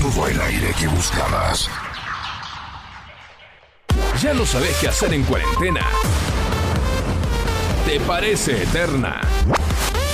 [0.00, 1.68] Todo el aire que buscabas.
[4.20, 5.86] ¿Ya no sabés qué hacer en cuarentena?
[7.86, 9.20] ¿Te parece eterna?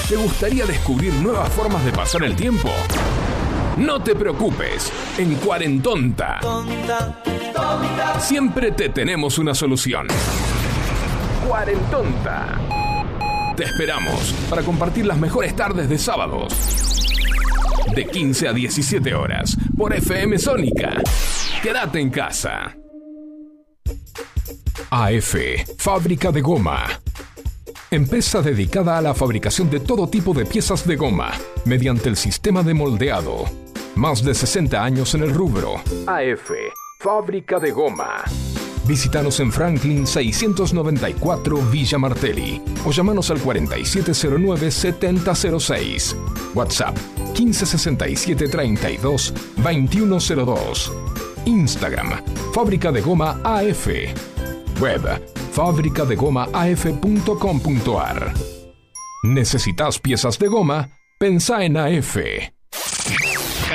[0.08, 2.70] ¿Te gustaría descubrir nuevas formas de pasar el tiempo?
[3.76, 6.40] No te preocupes, en Cuarentonta
[8.20, 10.06] siempre te tenemos una solución.
[11.46, 12.58] Cuarentonta.
[13.56, 16.52] Te esperamos para compartir las mejores tardes de sábados.
[17.94, 21.02] De 15 a 17 horas por FM Sónica.
[21.62, 22.76] Quédate en casa.
[24.90, 25.34] AF,
[25.76, 26.86] fábrica de goma.
[27.90, 31.32] Empresa dedicada a la fabricación de todo tipo de piezas de goma
[31.64, 33.44] mediante el sistema de moldeado.
[33.94, 35.76] Más de 60 años en el rubro.
[36.06, 36.50] AF,
[37.00, 38.24] fábrica de goma.
[38.88, 46.16] Visítanos en Franklin 694 Villa Martelli o llamanos al 4709-7006.
[46.54, 46.96] WhatsApp
[47.38, 50.90] 1567 32 2102.
[51.44, 52.24] Instagram
[52.54, 53.88] Fábrica de Goma AF.
[54.80, 55.02] Web
[55.52, 58.34] fabricadegomaaf.com.ar.
[59.24, 60.88] ¿Necesitas piezas de goma?
[61.18, 62.16] Pensá en AF.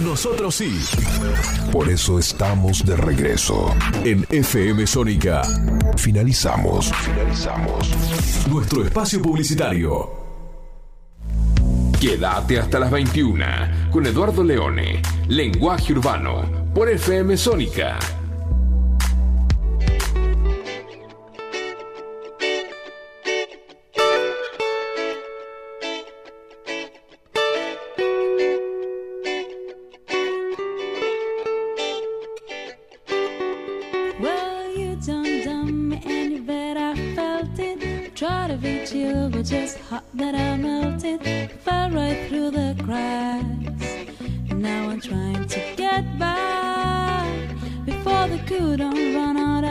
[0.00, 0.80] Nosotros sí.
[1.70, 3.74] Por eso estamos de regreso.
[4.04, 5.42] En FM Sónica.
[5.98, 6.90] Finalizamos.
[6.92, 7.90] Finalizamos.
[8.48, 10.10] Nuestro espacio publicitario.
[12.00, 13.44] Quédate hasta las 21
[13.90, 17.98] con Eduardo Leone, Lenguaje Urbano, por FM Sónica.
[40.14, 41.20] That I melted.
[41.64, 43.86] Fell right through the cracks.
[44.50, 47.28] And now I'm trying to get back.
[47.84, 49.62] Before the coup don't run out,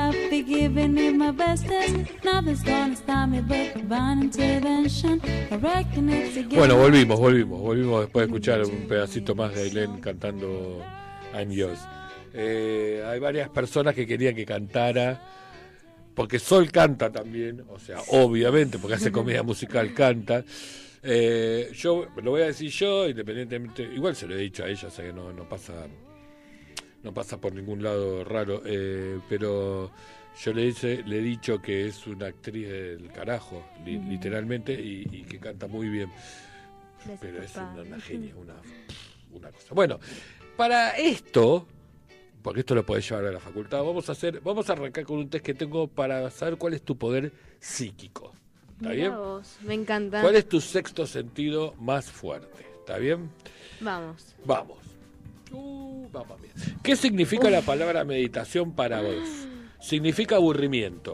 [0.44, 1.96] giving it my bestest.
[2.24, 5.22] Nothing's gonna stop me but divine intervention.
[5.52, 10.00] I reckon it's Bueno, volvimos, volvimos, volvimos después de escuchar un pedacito más de Ailén
[10.00, 10.82] cantando
[11.34, 11.80] I'm Yours.
[12.34, 15.22] Eh, hay varias personas que querían que cantara,
[16.16, 20.44] porque Sol canta también, o sea, obviamente, porque hace comedia musical, canta.
[21.04, 24.88] Eh, yo lo voy a decir yo, independientemente, igual se lo he dicho a ella,
[24.88, 25.74] o sea que no, no pasa
[27.04, 29.92] no pasa por ningún lado raro, eh, pero
[30.40, 35.08] yo le, dice, le he dicho que es una actriz del carajo, li- literalmente, y,
[35.12, 36.12] y que canta muy bien.
[37.20, 38.54] Pero es una, una genia, una,
[39.32, 39.74] una cosa.
[39.74, 40.00] Bueno,
[40.56, 41.68] para esto,
[42.42, 45.18] porque esto lo podés llevar a la facultad, vamos a hacer, vamos a arrancar con
[45.18, 48.34] un test que tengo para saber cuál es tu poder psíquico.
[48.78, 49.16] ¿Está bien?
[49.16, 50.22] vos, me encanta.
[50.22, 52.66] ¿Cuál es tu sexto sentido más fuerte?
[52.80, 53.30] ¿Está bien?
[53.80, 54.36] Vamos.
[54.44, 54.78] Vamos.
[55.52, 56.54] Uh, vamos bien.
[56.82, 59.48] ¿Qué significa la palabra meditación para vos?
[59.80, 61.14] significa aburrimiento.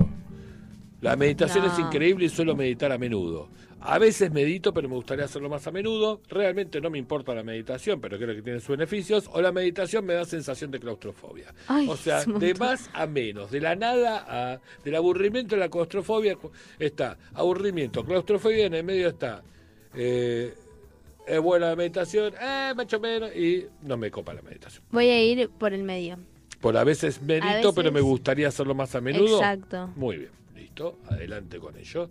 [1.02, 1.88] La meditación es No.
[1.88, 3.50] increíble y suelo meditar a menudo.
[3.80, 6.20] A veces medito, pero me gustaría hacerlo más a menudo.
[6.30, 9.30] Realmente no me importa la meditación, pero creo que tiene sus beneficios.
[9.32, 11.54] O la meditación me da sensación de claustrofobia.
[11.68, 14.60] Ay, o sea, de más a menos, de la nada a.
[14.84, 16.38] del aburrimiento a la claustrofobia
[16.80, 19.44] está aburrimiento, claustrofobia, en el medio está.
[19.94, 20.54] eh,
[21.26, 24.82] es buena la meditación, eh, más o menos, y no me copa la meditación.
[24.92, 26.18] Voy a ir por el medio.
[26.62, 29.36] Por a veces medito, veces- pero me gustaría hacerlo más a menudo.
[29.38, 29.92] Exacto.
[29.98, 30.32] Muy bien,
[31.10, 32.10] adelante con ello.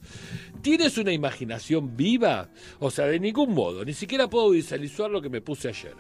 [0.62, 2.48] ¿Tienes una imaginación viva?
[2.78, 5.94] O sea, de ningún modo, ni siquiera puedo visualizar lo que me puse ayer.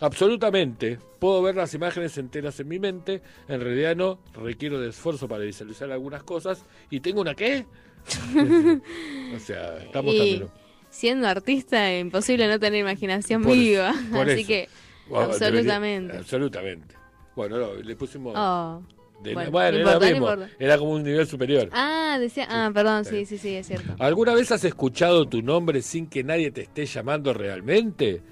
[0.00, 5.26] Absolutamente, puedo ver las imágenes enteras en mi mente, en realidad no, requiero de esfuerzo
[5.28, 7.64] para visualizar algunas cosas, y tengo una qué?
[9.34, 10.42] o sea, estamos y
[10.90, 13.94] siendo artista, es imposible no tener imaginación Por eso, viva.
[14.12, 14.48] por Así eso.
[14.48, 14.68] que,
[15.08, 16.00] Bueno, absolutamente.
[16.02, 16.94] debería- absolutamente.
[17.34, 18.34] Bueno, no, le pusimos...
[18.36, 18.82] Oh.
[19.24, 21.68] De- Bueno, bueno, no era importa, lo mismo, era como un nivel superior.
[21.72, 22.46] Ah, decía.
[22.48, 23.96] Ah, perdón, sí, sí, sí, es cierto.
[23.98, 28.22] ¿Alguna vez has escuchado tu nombre sin que nadie te esté llamando realmente?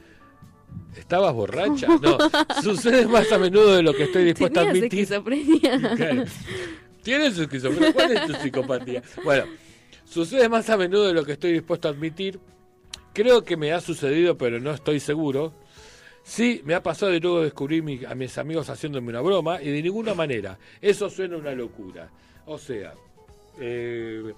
[0.97, 1.87] ¿Estabas borracha?
[2.03, 2.19] No,
[2.63, 4.85] sucede más a menudo de lo que estoy dispuesta a admitir.
[5.01, 5.81] esquizofrenia.
[5.97, 6.25] Claro.
[7.03, 7.93] ¿Tienes esquizofrenia?
[7.93, 9.03] ¿Cuál es tu psicopatía?
[9.25, 9.45] Bueno,
[10.05, 12.39] sucede más a menudo de lo que estoy dispuesto a admitir.
[13.13, 15.53] Creo que me ha sucedido, pero no estoy seguro.
[16.25, 19.69] Sí, me ha pasado de luego descubrir mi- a mis amigos haciéndome una broma y
[19.71, 20.59] de ninguna manera.
[20.81, 22.09] Eso suena una locura.
[22.47, 22.95] O sea,
[23.61, 24.33] eh,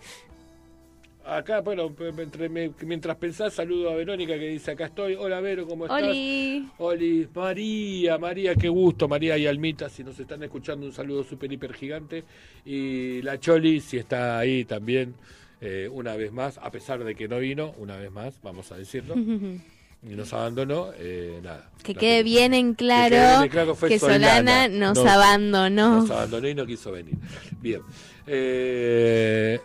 [1.26, 5.14] acá, bueno, pe- entre- me- mientras pensás, saludo a Verónica que dice, acá estoy.
[5.14, 6.02] Hola, Vero, ¿cómo estás?
[6.02, 6.68] Oli.
[6.78, 11.52] Oli, María, María, qué gusto, María y Almita, si nos están escuchando, un saludo súper,
[11.52, 12.24] hiper gigante.
[12.64, 15.14] Y la Choli, si está ahí también,
[15.60, 18.76] eh, una vez más, a pesar de que no vino, una vez más, vamos a
[18.78, 19.14] decirlo,
[20.06, 21.70] y nos abandonó, eh, nada.
[21.82, 26.00] Que quede bien en claro que, claro Solana nos abandonó.
[26.00, 27.16] Nos abandonó y no quiso venir.
[27.60, 27.80] Bien.
[28.26, 29.60] Eh,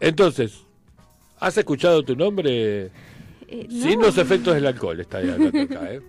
[0.00, 0.64] entonces,
[1.38, 2.90] ¿has escuchado tu nombre?
[3.48, 6.00] Eh, Sin los efectos del alcohol, está ahí acá, ¿eh?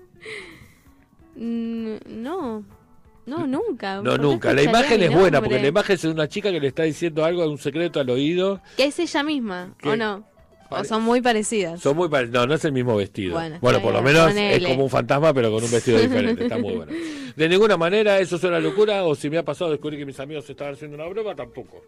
[1.35, 2.63] Mm, No,
[3.25, 3.97] no, nunca.
[3.97, 4.53] No, ¿Por qué nunca.
[4.53, 7.23] La imagen es buena, porque la imagen es de una chica que le está diciendo
[7.23, 8.61] algo, un secreto al oído.
[8.77, 9.75] Que es ella misma.
[9.83, 10.25] ¿o no?
[10.69, 11.79] O son muy parecidas.
[11.79, 13.39] Son muy No, no es el mismo vestido.
[13.61, 14.55] Bueno, por lo menos ponele.
[14.57, 16.43] es como un fantasma, pero con un vestido diferente.
[16.43, 16.91] Está muy bueno.
[17.35, 20.49] De ninguna manera eso suena locura, o si me ha pasado descubrir que mis amigos
[20.49, 21.83] estaban haciendo una broma, tampoco.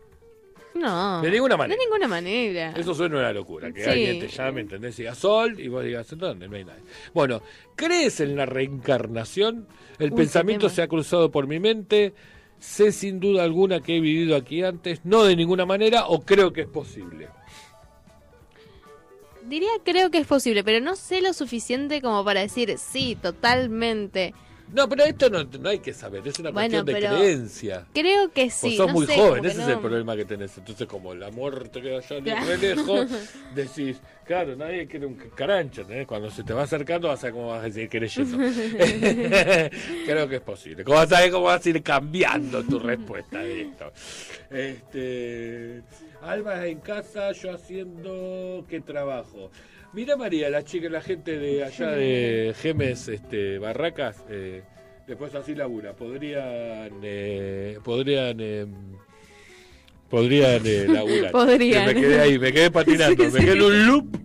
[0.75, 1.21] No.
[1.21, 1.75] De ninguna manera.
[1.75, 2.73] De ninguna manera.
[2.77, 3.89] Eso suena una locura, que Sí.
[3.89, 4.95] alguien te llame, ¿entendés?
[4.97, 6.47] Diga sol y vos digas, ¿dónde?
[6.47, 6.83] No hay nadie.
[7.15, 7.41] Bueno,
[7.75, 9.67] ¿crees en la reencarnación?
[9.97, 12.13] El Uy, pensamiento se ha cruzado por mi mente.
[12.59, 16.53] Sé sin duda alguna que he vivido aquí antes, no de ninguna manera, o creo
[16.53, 17.29] que es posible.
[19.47, 24.33] Diría creo que es posible, pero no sé lo suficiente como para decir sí, totalmente.
[24.73, 27.87] No, pero esto no, no hay que saber, es una Bueno, cuestión de creencia.
[27.93, 28.75] Creo que Vos sí.
[28.75, 30.57] sos no muy sé, joven, como que ese es el problema que tenés.
[30.57, 32.45] Entonces, como la muerte queda ya Claro.
[32.45, 33.07] re lejos,
[33.55, 35.85] decís, claro, nadie quiere un carancho.
[36.05, 38.37] Cuando se te va acercando vas a ver cómo vas a seguir creyendo.
[40.05, 40.83] Creo que es posible.
[40.83, 43.91] ¿Cómo vas a ver cómo vas a ir cambiando tu respuesta de esto?
[44.49, 45.81] Este,
[46.21, 49.49] Alba en casa, yo haciendo qué trabajo.
[49.93, 54.61] Mira María, la chica, la gente de allá de Gemes, este, Barracas, eh,
[55.07, 58.65] después así labura, podrían, eh, podrían, eh,
[60.09, 61.31] podrían eh, laburar.
[61.31, 61.87] Podrían.
[61.87, 63.63] Que Me quedé ahí, me quedé patinando, Sí, me quedé en sí.
[63.65, 64.17] un loop.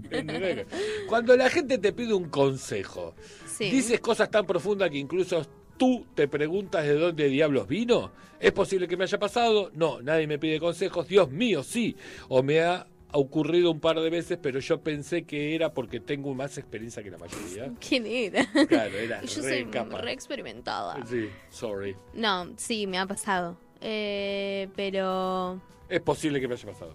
[1.08, 3.14] Cuando la gente te pide un consejo,
[3.46, 3.70] Sí.
[3.70, 5.46] dices cosas tan profundas que incluso
[5.78, 8.12] tú te preguntas de dónde diablos vino.
[8.40, 9.70] ¿Es posible que me haya pasado?
[9.74, 11.06] No, nadie me pide consejos.
[11.06, 11.96] Dios mío, sí.
[12.28, 16.34] O me ha ocurrido un par de veces, pero yo pensé que era porque tengo
[16.34, 17.72] más experiencia que la mayoría.
[17.86, 18.46] ¿Quién era?
[18.68, 19.98] Claro, era Yo re soy capa.
[19.98, 21.04] re experimentada.
[21.06, 21.96] Sí, sorry.
[22.14, 23.56] No, sí, me ha pasado.
[23.80, 26.94] Eh, pero Es posible que me haya pasado.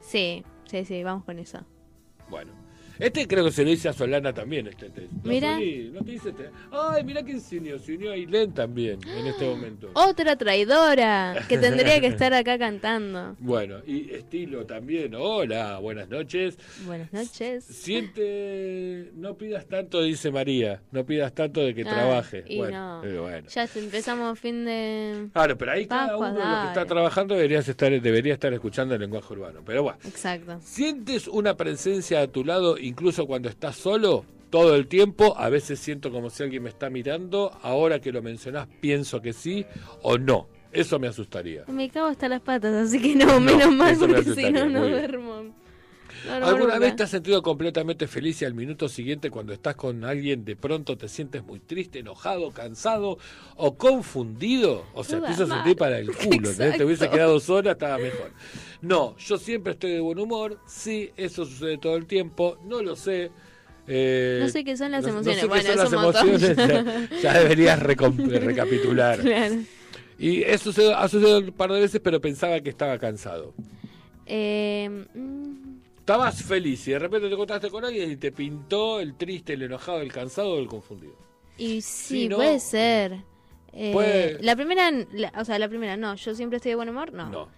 [0.00, 1.58] sí, sí, sí, vamos con eso.
[2.28, 2.52] Bueno.
[3.00, 5.10] Este creo que se lo dice a Solana también, este test.
[5.12, 5.54] No, Mira.
[5.58, 6.50] ¿no te dice este?
[6.70, 7.78] Ay, mira quién se unió.
[7.78, 9.90] Se unió a Ailén también en este momento.
[9.94, 13.36] Otra traidora que tendría que estar acá cantando.
[13.38, 15.14] Bueno, y estilo también.
[15.14, 16.58] Hola, buenas noches.
[16.86, 17.64] Buenas noches.
[17.64, 20.82] Siente, no pidas tanto, dice María.
[20.92, 22.44] No pidas tanto de que Ah, trabaje.
[22.46, 23.08] y bueno, no.
[23.08, 23.48] eh, bueno.
[23.48, 25.28] Ya empezamos fin de...
[25.32, 26.86] Claro, pero ahí cada uno de los que está dale.
[26.88, 29.60] trabajando deberías estar, debería estar escuchando el lenguaje urbano.
[29.64, 29.98] Pero bueno.
[30.04, 30.58] Exacto.
[30.62, 34.24] ¿Sientes una presencia a tu lado incluso cuando estás solo?
[34.50, 38.20] Todo el tiempo, a veces siento como si alguien me está mirando, ahora que lo
[38.20, 39.64] mencionás pienso que sí
[40.02, 40.48] o no.
[40.72, 41.64] Eso me asustaría.
[41.68, 45.44] Me cago hasta las patas, así que no, menos mal porque si no, no duermo.
[46.26, 46.78] No, no, ¿Alguna nunca.
[46.78, 50.56] vez te has sentido completamente feliz y al minuto siguiente cuando estás con alguien de
[50.56, 53.18] pronto te sientes muy triste, enojado, cansado
[53.56, 54.84] o confundido?
[54.94, 56.50] O sea, te hizo sentir para el culo.
[56.54, 58.30] Te hubiese quedado sola, estaba mejor.
[58.82, 62.96] No, yo siempre estoy de buen humor, sí, eso sucede todo el tiempo, no lo
[62.96, 63.30] sé.
[63.86, 65.40] eh, No sé qué son las no- no emociones.
[65.40, 66.56] sé qué Bueno, son las emociones,
[67.12, 69.20] ya, ya deberías recapitular.
[69.22, 69.56] Claro.
[70.18, 73.54] Y eso ha sucedido un par de veces, pero pensaba que estaba cansado.
[74.26, 75.59] Eh, mm,
[76.00, 79.62] Estabas feliz y de repente te encontraste con alguien y te pintó el triste, el
[79.62, 81.14] enojado, el cansado o el confundido.
[81.56, 82.36] y sí, ¿no?
[82.36, 83.18] puede ser.
[83.72, 86.88] Eh, Puede- La primera, la- o sea, la primera, no, yo siempre estoy de buen
[86.88, 87.28] humor, no.
[87.30, 87.48] No.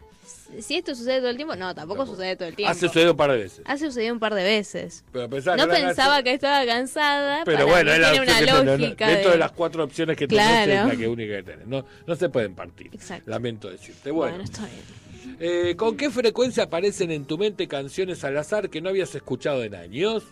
[0.60, 2.70] Si esto sucede todo el tiempo, no, tampoco, sucede todo el tiempo.
[2.70, 3.62] Ha sucedido un par de veces.
[3.64, 5.02] Ha sucedido un par de veces.
[5.12, 5.24] Pero
[5.56, 7.42] No pensaba que estaba cansada.
[7.44, 9.06] Pero bueno, es la una lógica.
[9.08, 9.36] Dentro de...
[9.36, 10.88] de- las cuatro opciones que tenés, es Claro.
[10.90, 11.66] la que única que tenés.
[11.66, 12.88] No, no se pueden partir.
[12.92, 13.30] Exacto.
[13.30, 14.10] Lamento decirte.
[14.10, 15.01] Bueno, Bueno, está bien.
[15.40, 19.62] Eh, ¿con qué frecuencia aparecen en tu mente canciones al azar que no habías escuchado
[19.64, 20.24] en años?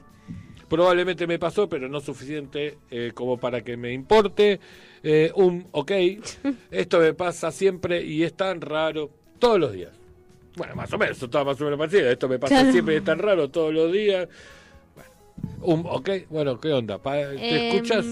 [0.69, 4.61] Probablemente me pasó, pero no suficiente eh, como para que me importe.
[5.03, 5.91] Eh, un, ok,
[6.71, 9.91] esto me pasa siempre y es tan raro todos los días.
[10.57, 12.11] Bueno, más o menos, eso está más o menos parecido.
[12.11, 12.73] Esto me pasa Claro.
[12.73, 14.29] siempre y es tan raro todos los días.
[14.95, 15.11] Bueno,
[15.62, 16.99] un, ok, bueno, ¿qué onda?
[16.99, 18.07] ¿Te Em, escuchas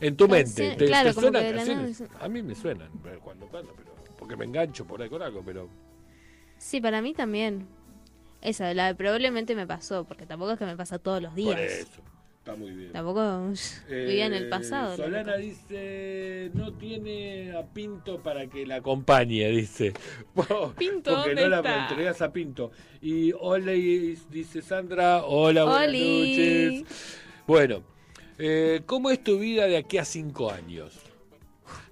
[0.00, 0.74] en tu mente?
[0.76, 2.02] ¿Te, claro, te suenan canciones?
[2.20, 2.88] A mí me suenan,
[3.22, 3.91] cuando cuando, pero
[4.22, 5.68] porque me engancho por ahí con algo, pero...
[6.56, 7.66] Sí, para mí también.
[8.40, 11.54] Esa, la de probablemente me pasó, porque tampoco es que me pasa todos los días.
[11.56, 12.02] Por eso,
[12.38, 12.92] está muy bien.
[12.92, 13.50] Tampoco
[13.88, 14.90] vivía en el Eh, pasado.
[14.96, 19.92] la Solana dice, no tiene a Pinto para que la acompañe, dice.
[20.78, 22.70] Pinto, Porque ¿dónde no la entregas a Pinto.
[23.00, 26.76] Y hola, y dice Sandra, hola, buenas Oli.
[26.84, 27.08] noches.
[27.46, 27.82] Bueno,
[28.38, 30.96] eh, ¿cómo es tu vida de aquí a cinco años?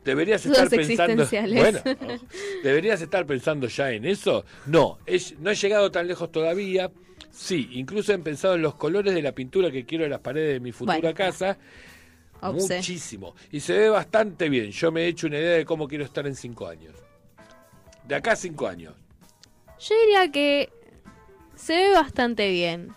[0.05, 1.27] Deberías estar pensando.
[1.31, 2.19] Bueno, no.
[2.63, 4.45] deberías estar pensando ya en eso.
[4.67, 6.91] No, he- no he llegado tan lejos todavía.
[7.31, 10.55] Sí, incluso he pensado en los colores de la pintura que quiero en las paredes
[10.55, 11.15] de mi futura Bueno.
[11.15, 11.59] casa.
[12.41, 12.77] Obse.
[12.79, 13.35] Muchísimo.
[13.53, 14.71] Y se ve bastante bien.
[14.71, 16.95] Yo me he hecho una idea de cómo quiero estar en cinco años.
[18.09, 18.95] De acá a cinco años.
[19.79, 20.71] Yo diría que
[21.55, 22.89] se ve bastante bien.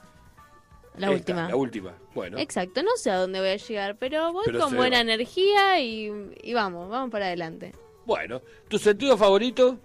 [0.98, 1.48] La Esta, última.
[1.50, 1.94] La última.
[2.14, 2.38] Bueno.
[2.38, 5.02] Exacto, no sé a dónde voy a llegar, pero voy Pero con buena va.
[5.02, 6.12] energía y,
[6.44, 7.74] y vamos, vamos para adelante.
[8.06, 9.80] Bueno, ¿tu sentido favorito?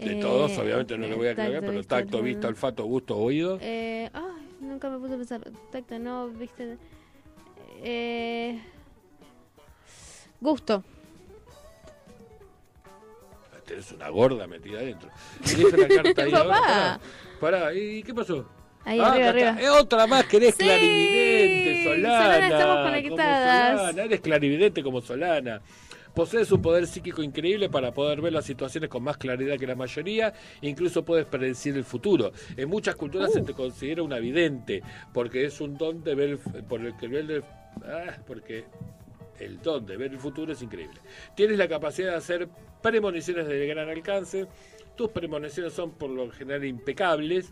[0.00, 3.16] De Eh, todos, obviamente no lo voy a aclarar, pero vista, tacto, vista, olfato, gusto,
[3.16, 3.58] oído.
[3.60, 5.40] Eh, ay, nunca me puse a pensar.
[5.72, 6.76] Tacto, no, viste.
[7.82, 8.60] Eh,
[10.40, 10.84] gusto.
[13.64, 15.10] Tenés una gorda metida adentro.
[15.94, 16.30] Carta ahí.
[16.30, 17.00] Papá.
[17.40, 18.46] Pará, ¿y qué pasó?
[18.86, 19.62] Ahí, Ah, arriba, está.
[19.62, 22.22] Eh, otra más que eres Sí, clarividente, Solana.
[22.22, 23.80] Solana, estamos como conectadas.
[23.80, 25.60] Solana, eres clarividente como Solana.
[26.14, 29.74] Posees un poder psíquico increíble para poder ver las situaciones con más claridad que la
[29.74, 30.32] mayoría,
[30.62, 32.32] incluso puedes predecir el futuro.
[32.56, 33.34] En muchas culturas Uh.
[33.34, 34.82] se te considera una vidente,
[35.12, 37.42] porque es un don de ver, el- por el que ver
[37.84, 38.64] ah, porque
[39.40, 40.98] el don de ver el futuro es increíble.
[41.34, 42.48] Tienes la capacidad de hacer
[42.80, 44.46] premoniciones de gran alcance.
[44.96, 47.50] Tus premoniciones son por lo general impecables.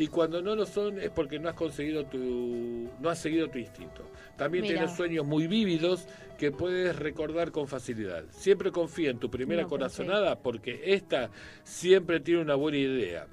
[0.00, 3.58] Y cuando no lo son es porque no has conseguido tu, no has seguido tu
[3.58, 4.02] instinto.
[4.38, 6.06] También tienes sueños muy vívidos
[6.38, 8.24] que puedes recordar con facilidad.
[8.30, 11.30] Siempre confía en tu primera No, corazonada porque esta
[11.64, 13.26] siempre tiene una buena idea.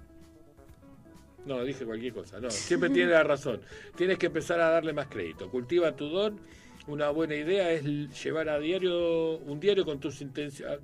[1.45, 2.41] No, dije cualquier cosa.
[2.41, 3.61] No, siempre tiene la razón.
[3.95, 5.49] Tienes que empezar a darle más crédito.
[5.49, 6.38] Cultiva tu don.
[6.88, 7.85] Una buena idea es
[8.22, 10.80] llevar a diario un diario con tus intenciones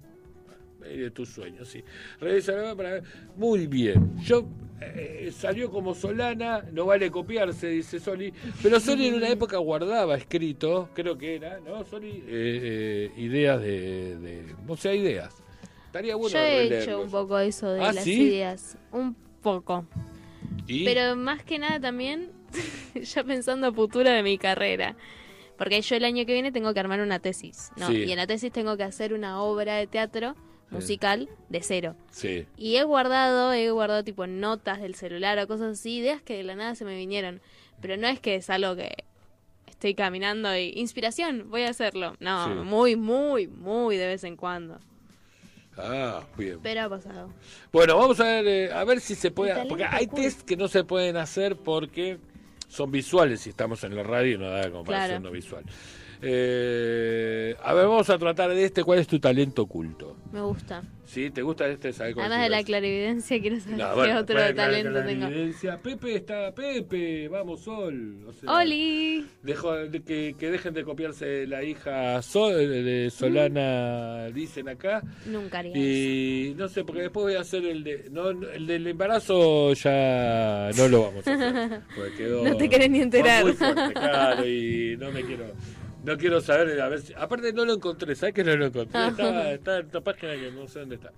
[0.83, 1.83] de tus sueños, sí.
[2.19, 3.01] Revisa para
[3.35, 4.17] muy bien.
[4.23, 4.47] Yo
[4.81, 10.15] eh, salió como Solana, no vale copiarse, dice Soli, pero Soli en una época guardaba
[10.15, 11.83] escrito, creo que era, ¿no?
[11.85, 15.41] Soli eh, eh, ideas de, de, o sea, ideas.
[15.85, 18.23] Estaría bueno Yo he hecho un poco eso de ¿Ah, las sí?
[18.23, 18.77] ideas.
[18.91, 19.85] Un poco.
[20.65, 20.85] ¿Y?
[20.85, 22.31] Pero más que nada también,
[22.95, 24.95] ya pensando a futuro de mi carrera.
[25.57, 27.87] Porque yo el año que viene tengo que armar una tesis, ¿no?
[27.87, 28.05] Sí.
[28.05, 30.35] Y en la tesis tengo que hacer una obra de teatro
[30.73, 31.95] musical de cero.
[32.11, 32.45] Sí.
[32.57, 36.43] Y he guardado, he guardado tipo notas del celular o cosas así, ideas que de
[36.43, 37.41] la nada se me vinieron.
[37.81, 38.93] Pero no es que es algo que
[39.67, 42.15] estoy caminando y inspiración, voy a hacerlo.
[42.19, 42.53] No, Sí.
[42.65, 44.79] muy, muy, muy de vez en cuando.
[45.77, 46.59] Ah, bien.
[46.61, 47.33] Pero ha pasado.
[47.71, 49.65] Bueno, vamos a ver, eh, a ver si se puede.
[49.65, 52.19] Porque hay test que no se pueden hacer porque
[52.67, 54.93] son visuales si estamos en la radio y no da Claro.
[54.93, 55.63] hacer no visual.
[56.25, 58.83] Eh, a ver, vamos a tratar de este.
[58.83, 60.15] ¿Cuál es tu talento oculto?
[60.31, 60.81] Me gusta.
[61.05, 61.29] ¿Sí?
[61.29, 61.93] ¿Te gusta este?
[61.93, 65.79] ¿Sabes cuál Además de la clarividencia, quiero saber No, qué bueno, otro bueno, talento tengo.
[65.83, 68.25] Pepe está, Pepe, vamos Sol.
[68.27, 69.25] O sea, ¡Oli!
[69.43, 75.03] Dejo de que, que dejen de copiarse la hija Sol, de Solana, dicen acá.
[75.27, 75.79] Nunca haría eso.
[75.81, 78.07] Y no sé, porque después voy a hacer el de.
[78.09, 81.81] No, el del embarazo ya no lo vamos a hacer.
[82.17, 83.43] quedó- No te querés ni enterar.
[83.43, 85.45] muy fuerte, claro, y no me quiero.
[86.03, 89.07] No quiero saber, a ver si- aparte no lo encontré, ¿sabes que no lo encontré?
[89.07, 91.11] Estaba, está en esta página que no sé dónde está.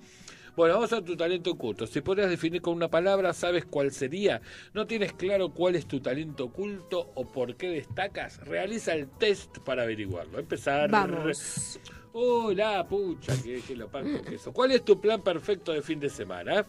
[0.55, 1.85] Bueno, vamos a tu talento oculto.
[1.85, 4.41] Si podrías definir con una palabra, ¿sabes cuál sería?
[4.73, 8.39] ¿No tienes claro cuál es tu talento oculto o por qué destacas?
[8.45, 10.39] Realiza el test para averiguarlo.
[10.39, 10.89] Empezar.
[10.89, 11.77] Vamos.
[12.13, 14.53] Oh, la pucha, que, que lo pan con queso.
[14.53, 16.65] ¿Cuál es tu plan perfecto de fin de semana?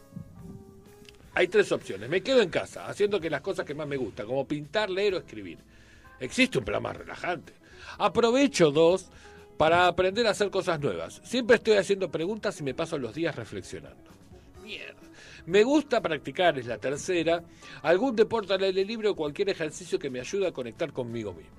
[1.35, 2.09] Hay tres opciones.
[2.11, 5.15] Me quedo en casa, haciendo que las cosas que más me gustan, como pintar, leer
[5.15, 5.59] o escribir.
[6.19, 7.53] Existe un plan más relajante.
[7.99, 9.07] Aprovecho dos
[9.57, 11.21] para aprender a hacer cosas nuevas.
[11.25, 14.11] Siempre estoy haciendo preguntas y me paso los días reflexionando.
[14.63, 14.95] Mierda.
[15.47, 17.43] Me gusta practicar, es la tercera,
[17.83, 21.55] algún deporte al aire libre o cualquier ejercicio que me ayude a conectar conmigo mismo.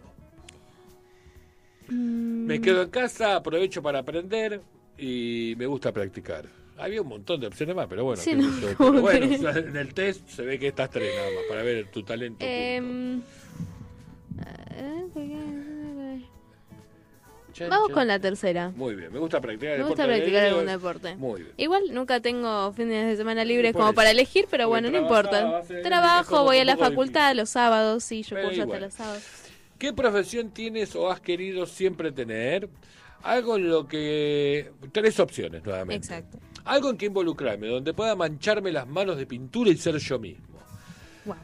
[1.89, 4.61] Me quedo en casa, aprovecho para aprender
[4.97, 6.45] y me gusta practicar.
[6.77, 9.51] Había un montón de opciones más, pero bueno, Sí, no, Pero bueno, que- o sea,
[9.61, 12.45] en el test se ve que estás tres nada más para ver tu talento.
[12.45, 13.21] Em,
[17.69, 18.71] Vamos con la tercera.
[18.75, 21.15] Muy bien, me gusta practicar Me deporte gusta practicar algún deporte.
[21.15, 21.53] Muy bien.
[21.57, 23.95] Igual nunca tengo fines de semana libres como eso.
[23.95, 25.63] para elegir, pero Porque bueno, no importa.
[25.83, 29.23] Trabajo, voy a la facultad los sábados, sí, yo curso hasta los sábados.
[29.77, 32.69] ¿Qué profesión tienes o has querido siempre tener?
[33.23, 34.71] Algo en lo que...
[34.91, 36.07] Tres opciones nuevamente.
[36.07, 36.39] Exacto.
[36.65, 40.59] Algo en que involucrarme, donde pueda mancharme las manos de pintura y ser yo mismo.
[41.25, 41.35] Wow.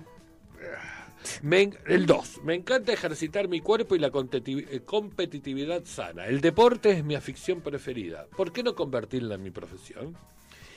[1.41, 2.41] Me el 2.
[2.44, 6.26] Me encanta ejercitar mi cuerpo y la eh, competitividad sana.
[6.28, 8.28] El deporte es mi afición preferida.
[8.36, 10.16] ¿Por qué no convertirla en mi profesión?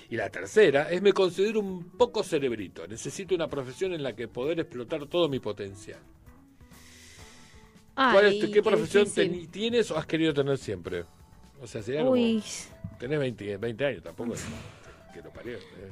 [0.09, 2.87] Y la tercera es me considero un poco cerebrito.
[2.87, 5.99] Necesito una profesión en la que poder explotar todo mi potencial.
[7.95, 9.07] ¿Cuál es Ay, tu- ¿Qué qué profesión
[9.51, 11.05] tienes o has querido tener siempre?
[11.61, 12.13] O sea, sería como...
[12.13, 12.43] Uy.
[12.99, 14.45] Tenés 20, 20 años, tampoco es
[15.13, 15.57] que lo parió.
[15.57, 15.91] ¿eh?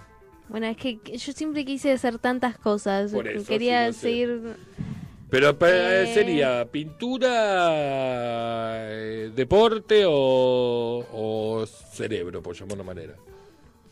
[0.49, 3.13] Bueno, es que yo siempre quise hacer tantas cosas.
[3.13, 4.01] Por eso, Quería sí, lo sé.
[4.01, 4.57] seguir.
[5.31, 6.15] Pero pe- Eh.
[6.15, 6.65] sería
[7.65, 13.15] pintura, eh, deporte o, o cerebro, por llamarlo de manera.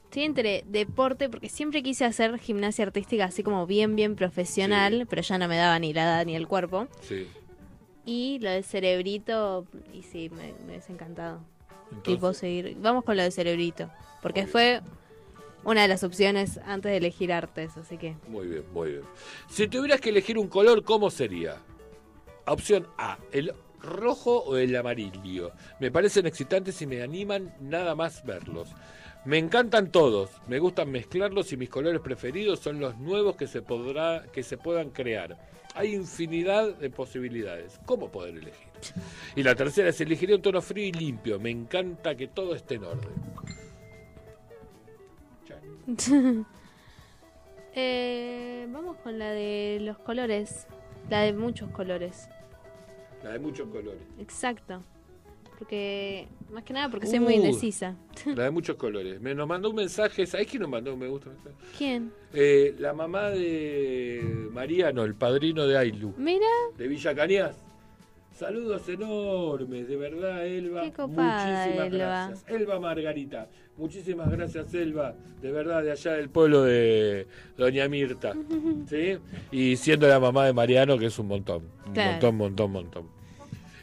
[0.04, 5.22] Estoy entre deporte, porque siempre quise hacer gimnasia artística así como bien, bien profesional, pero
[5.22, 6.86] ya no me daba ni la edad ni el cuerpo.
[7.00, 7.26] Sí.
[8.04, 11.40] Y lo del cerebrito, y sí, me, me hubiese encantado.
[11.86, 12.76] Entonces- Tipo seguir.
[12.80, 14.82] Vamos con lo del cerebrito, porque fue
[15.64, 18.16] una de las opciones antes de elegir artes, así que.
[18.28, 19.02] Muy bien, muy bien.
[19.48, 21.56] Si tuvieras que elegir un color, ¿cómo sería?
[22.46, 23.52] Opción A, el
[23.82, 25.52] rojo o el amarillo.
[25.80, 28.68] Me parecen excitantes y me animan nada más verlos.
[29.24, 33.62] Me encantan todos, me gustan mezclarlos y mis colores preferidos son los nuevos que se
[33.62, 35.38] podrá que se puedan crear.
[35.74, 37.78] Hay infinidad de posibilidades.
[37.86, 38.68] ¿Cómo poder elegir?
[39.36, 41.38] Y la tercera es elegiría un tono frío y limpio.
[41.38, 43.12] Me encanta que todo esté en orden.
[47.74, 50.66] Eh, vamos con la de los colores.
[51.08, 52.28] La de muchos colores.
[53.24, 54.02] La de muchos colores.
[54.18, 54.82] Exacto.
[55.58, 57.96] Porque, más que nada porque soy muy Uh, indecisa.
[58.26, 59.20] La de muchos colores.
[59.20, 60.26] Me nos mandó un mensaje.
[60.26, 61.30] ¿Sabés quién nos mandó un me gusta?
[61.78, 62.12] ¿Quién?
[62.34, 66.46] Eh, la mamá de Mariano, el padrino de Ailu, Mira,
[66.76, 67.56] de Villa Cañas.
[68.34, 70.82] Saludos enormes, de verdad, Elba.
[70.82, 71.96] Qué copada, Muchísimas Elba.
[72.28, 72.44] gracias.
[72.48, 73.48] Elba Margarita.
[73.76, 75.14] Muchísimas gracias, Elba.
[75.40, 77.26] De verdad, de allá del pueblo de
[77.56, 78.32] Doña Mirta.
[78.88, 79.18] ¿Sí?
[79.50, 81.64] Y siendo la mamá de Mariano, que es un montón.
[81.86, 82.10] Un Claro.
[82.12, 83.08] montón, montón, montón.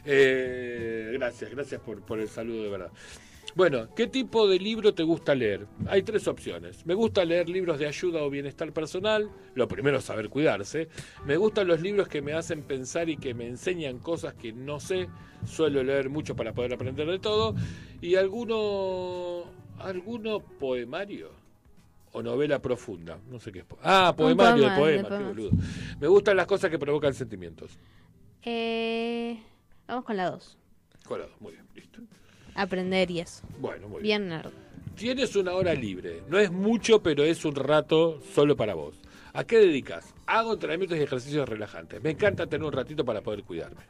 [0.04, 2.90] Eh, gracias, gracias por, por el saludo, de verdad.
[3.54, 5.66] Bueno, ¿qué tipo de libro te gusta leer?
[5.88, 6.86] Hay tres opciones.
[6.86, 9.30] Me gusta leer libros de ayuda o bienestar personal.
[9.54, 10.88] Lo primero es saber cuidarse.
[11.26, 14.78] Me gustan los libros que me hacen pensar y que me enseñan cosas que no
[14.80, 15.08] sé.
[15.46, 17.54] Suelo leer mucho para poder aprender de todo.
[18.00, 19.44] Y alguno,
[19.78, 21.30] alguno poemario
[22.12, 23.18] o novela profunda.
[23.28, 23.64] No sé qué es.
[23.64, 25.50] po- Ah, poemario poema, de poema, de qué boludo.
[26.00, 27.78] Me gustan las cosas que provocan sentimientos.
[28.42, 29.38] eh,
[29.88, 30.56] vamos con la 2.
[31.06, 32.00] Colado, muy bien, listo.
[32.54, 33.42] Aprender y eso.
[33.58, 34.22] Bueno, muy bien.
[34.22, 34.52] Bien nerd.
[34.96, 36.22] Tienes una hora libre.
[36.28, 39.00] No es mucho, pero es un rato solo para vos.
[39.32, 40.12] ¿A qué dedicas?
[40.26, 42.02] Hago entrenamientos y ejercicios relajantes.
[42.02, 43.82] Me encanta tener un ratito para poder cuidarme.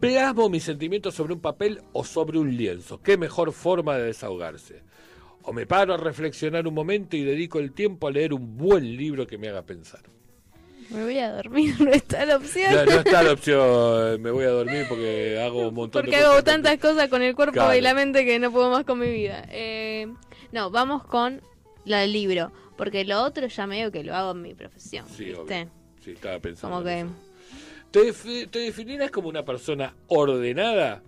[0.00, 3.02] Plasmo mis sentimientos sobre un papel o sobre un lienzo.
[3.02, 4.82] Qué mejor forma de desahogarse.
[5.42, 8.96] O me paro a reflexionar un momento y dedico el tiempo a leer un buen
[8.96, 10.02] libro que me haga pensar.
[10.90, 12.72] Me voy a dormir, no está la opción.
[12.74, 16.22] No, no está la opción, me voy a dormir porque hago un montón Porque de
[16.22, 16.44] hago cosas.
[16.44, 17.74] tantas cosas con el cuerpo Claro.
[17.74, 19.44] y la mente que no puedo más con mi vida.
[19.50, 20.06] Eh,
[20.52, 21.42] no, vamos con
[21.84, 22.52] la del libro.
[22.76, 25.04] Porque lo otro ya medio que lo hago en mi profesión.
[25.08, 25.40] Sí, ¿viste?
[25.62, 25.70] obvio.
[26.04, 26.76] Sí, estaba pensando.
[26.76, 27.06] Como que.
[27.90, 31.02] ¿Te, defi- te definirás como una persona ordenada?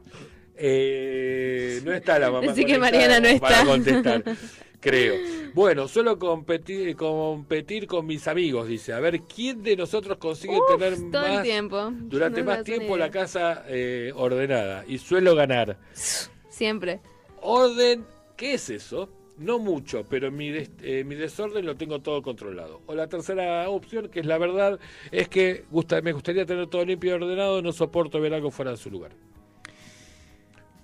[0.56, 2.46] Eh, no está la mamá.
[2.52, 3.66] Decí que Mariana no Para está.
[3.66, 4.22] contestar,
[4.80, 5.14] creo.
[5.52, 8.92] Bueno, suelo competir, competir con mis amigos, dice.
[8.92, 11.90] A ver, ¿quién de nosotros consigue Uf, tener todo el más, tiempo.
[11.92, 14.84] durante No más tiempo la casa eh, ordenada?
[14.86, 15.76] Y suelo ganar.
[16.48, 17.00] Siempre.
[17.42, 18.04] Orden,
[18.36, 19.08] ¿qué es eso?
[19.38, 22.82] No mucho, pero mi, des- eh, mi desorden lo tengo todo controlado.
[22.86, 24.78] O la tercera opción, que es la verdad,
[25.10, 28.70] es que gusta, me gustaría tener todo limpio y ordenado, no soporto ver algo fuera
[28.70, 29.10] de su lugar.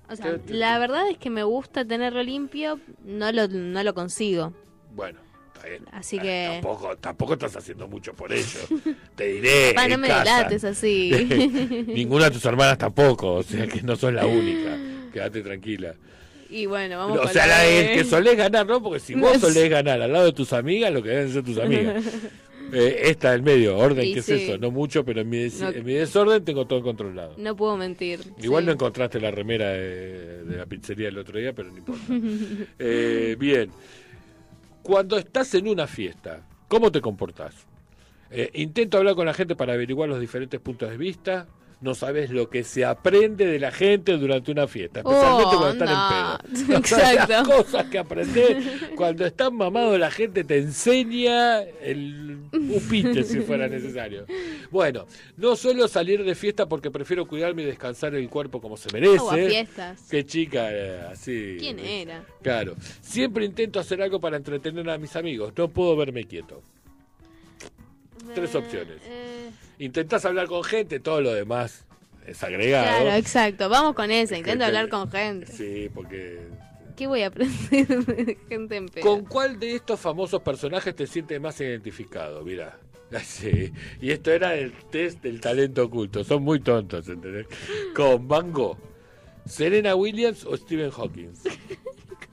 [0.09, 4.53] O sea, la verdad es que me gusta tenerlo limpio, no lo, no lo consigo.
[4.95, 5.19] Bueno,
[5.55, 5.85] está bien.
[5.93, 6.49] Así Eh, que.
[6.62, 8.61] Tampoco, tampoco estás haciendo mucho por ello.
[9.16, 9.74] Te diré.
[9.89, 11.11] No me delates así.
[11.89, 14.77] Ninguna de tus hermanas tampoco, o sea que no sos la única.
[15.12, 15.95] Quédate tranquila.
[16.49, 18.81] Y bueno, vamos o sea, la de- que solés ganar, ¿no?
[18.81, 21.59] Porque si vos solés ganar al lado de tus amigas, lo que deben ser tus
[21.59, 22.05] amigas.
[22.72, 24.32] Eh, esta del medio, orden, Y ¿qué es sí.
[24.32, 24.59] eso?
[24.59, 25.68] No mucho, pero en mi, des- No.
[25.70, 27.34] en mi desorden tengo todo controlado.
[27.38, 28.20] No puedo mentir.
[28.43, 28.66] Igual sí.
[28.66, 32.02] no encontraste la remera de, de la pizzería el otro día, pero no importa.
[32.78, 33.70] Eh, bien.
[34.82, 37.55] Cuando estás en una fiesta, ¿cómo te comportás?
[38.30, 41.47] Eh, intento hablar con la gente para averiguar los diferentes puntos de vista.
[41.78, 45.85] No sabes lo que se aprende de la gente durante una fiesta, especialmente Oh, cuando
[45.85, 46.39] están no.
[46.39, 46.82] en pedo.
[46.86, 47.51] Sabes las Exacto.
[47.57, 48.66] cosas que aprendés.
[48.97, 54.24] Cuando estás mamado, la gente te enseña el upite si fuera necesario.
[54.70, 55.05] Bueno,
[55.36, 59.19] no suelo salir de fiesta porque prefiero cuidarme y descansar el cuerpo como se merece.
[59.20, 60.01] Oh, a fiestas.
[60.11, 61.57] Qué chica, eh, así.
[61.61, 62.24] ¿Quién era?
[62.40, 62.74] Claro.
[63.03, 65.53] Siempre intento hacer algo para entretener a mis amigos.
[65.55, 66.62] No puedo verme quieto.
[68.35, 68.97] Tres Eh, opciones.
[69.07, 71.85] eh, Intentás hablar con gente, todo lo demás
[72.27, 72.85] es agregado.
[72.86, 73.69] claro, exacto.
[73.69, 74.36] Vamos con esa.
[74.36, 75.53] Intento hablar con gente.
[75.53, 76.40] Sí, porque...
[76.97, 79.05] ¿Qué voy a aprender de gente en pedo?
[79.05, 82.43] ¿Con cuál de estos famosos personajes te sientes más identificado?
[82.44, 82.78] Mira.
[83.23, 83.73] Sí.
[84.01, 86.24] Y esto era el test del talento oculto.
[86.24, 87.47] Son muy tontos, ¿entendés?
[87.94, 88.77] Con Van Gogh,
[89.47, 91.32] Serena Williams o Stephen Hawking.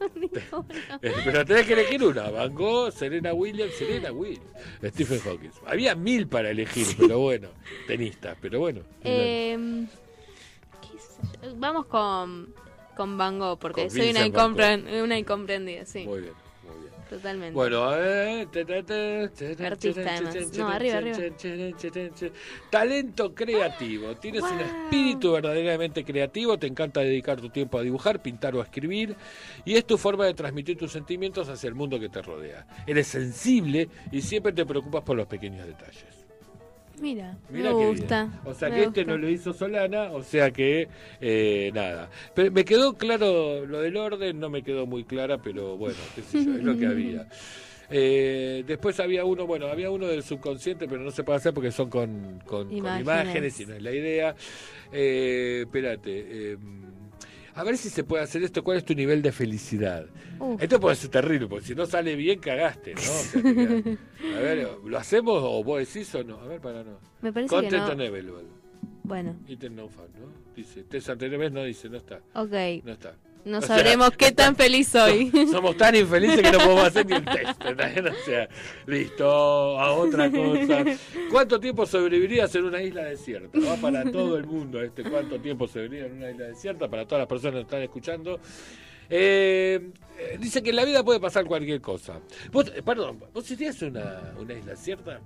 [1.01, 2.29] Eh, Pero tenés que elegir una.
[2.29, 4.45] Van Gogh, Serena Williams, Serena Williams,
[4.89, 5.49] Stephen Hawking.
[5.65, 7.49] Había mil para elegir, pero bueno,
[7.87, 8.81] tenistas, pero bueno.
[9.03, 9.85] Eh,
[10.81, 11.55] ¿qué sé yo?
[11.57, 12.53] Vamos con,
[12.95, 14.59] con Van Gogh, porque Con soy una, Vincent Van Gogh.
[14.61, 16.05] incompren- una incomprendida, sí.
[16.05, 16.33] Muy bien.
[17.13, 17.53] Totalmente.
[17.53, 18.61] Bueno, eh, te,
[19.63, 20.57] Artista, además.
[20.57, 21.19] No, arriba, arriba.
[22.71, 24.15] Talento creativo.
[24.15, 26.57] Tienes un espíritu verdaderamente creativo.
[26.57, 29.15] Te encanta dedicar tu tiempo a dibujar, pintar o a escribir.
[29.63, 32.65] Y es tu forma de transmitir tus sentimientos hacia el mundo que te rodea.
[32.87, 36.22] Eres sensible y siempre te preocupas por los pequeños detalles.
[37.03, 38.23] Mira, Mirá me gusta.
[38.25, 38.39] bien.
[38.45, 40.87] O sea que este no lo hizo Solana, o sea que
[41.19, 42.09] eh, nada.
[42.33, 46.21] Pero me quedó claro lo del orden, no me quedó muy clara, pero bueno, qué
[46.21, 47.27] sé yo, es lo que había.
[47.95, 51.69] Eh, después había uno, bueno, había uno del subconsciente, pero no se puede hacer porque
[51.69, 53.01] son con, con, con Imágenes.
[53.01, 54.35] imágenes y no es la idea.
[54.91, 56.09] Eh, espérate,
[56.53, 56.57] eh,
[57.55, 58.63] a ver si se puede hacer esto.
[58.63, 60.05] ¿Cuál es tu nivel de felicidad?
[60.39, 60.61] Uf.
[60.61, 63.01] Esto puede ser terrible, porque si no sale bien, cagaste, ¿no?
[63.01, 63.41] O sea,
[64.37, 66.39] a ver, ¿lo hacemos o vos decís o no?
[66.39, 66.97] A ver, para no.
[67.21, 68.63] Me parece que no.
[69.03, 70.27] Bueno, Item no fan, ¿no?
[70.55, 72.21] Dice, test no dice, no está.
[72.35, 72.83] ok.
[72.83, 73.15] No está.
[73.45, 75.29] No O sea, sabremos qué tan feliz soy.
[75.51, 77.61] Somos tan infelices que no podemos hacer ni el test.
[77.63, 78.49] O sea,
[78.85, 80.85] listo, a otra cosa.
[81.29, 83.59] ¿Cuánto tiempo sobrevivirías en una isla desierta?
[83.59, 85.03] Va para todo el mundo este.
[85.03, 86.89] ¿Cuánto tiempo sobrevivirías en una isla desierta?
[86.89, 88.39] Para todas las personas que están escuchando.
[89.09, 92.19] Eh, eh, dice que en la vida puede pasar cualquier cosa.
[92.51, 95.19] Vos, eh, perdón, ¿vos irías a una, una isla desierta?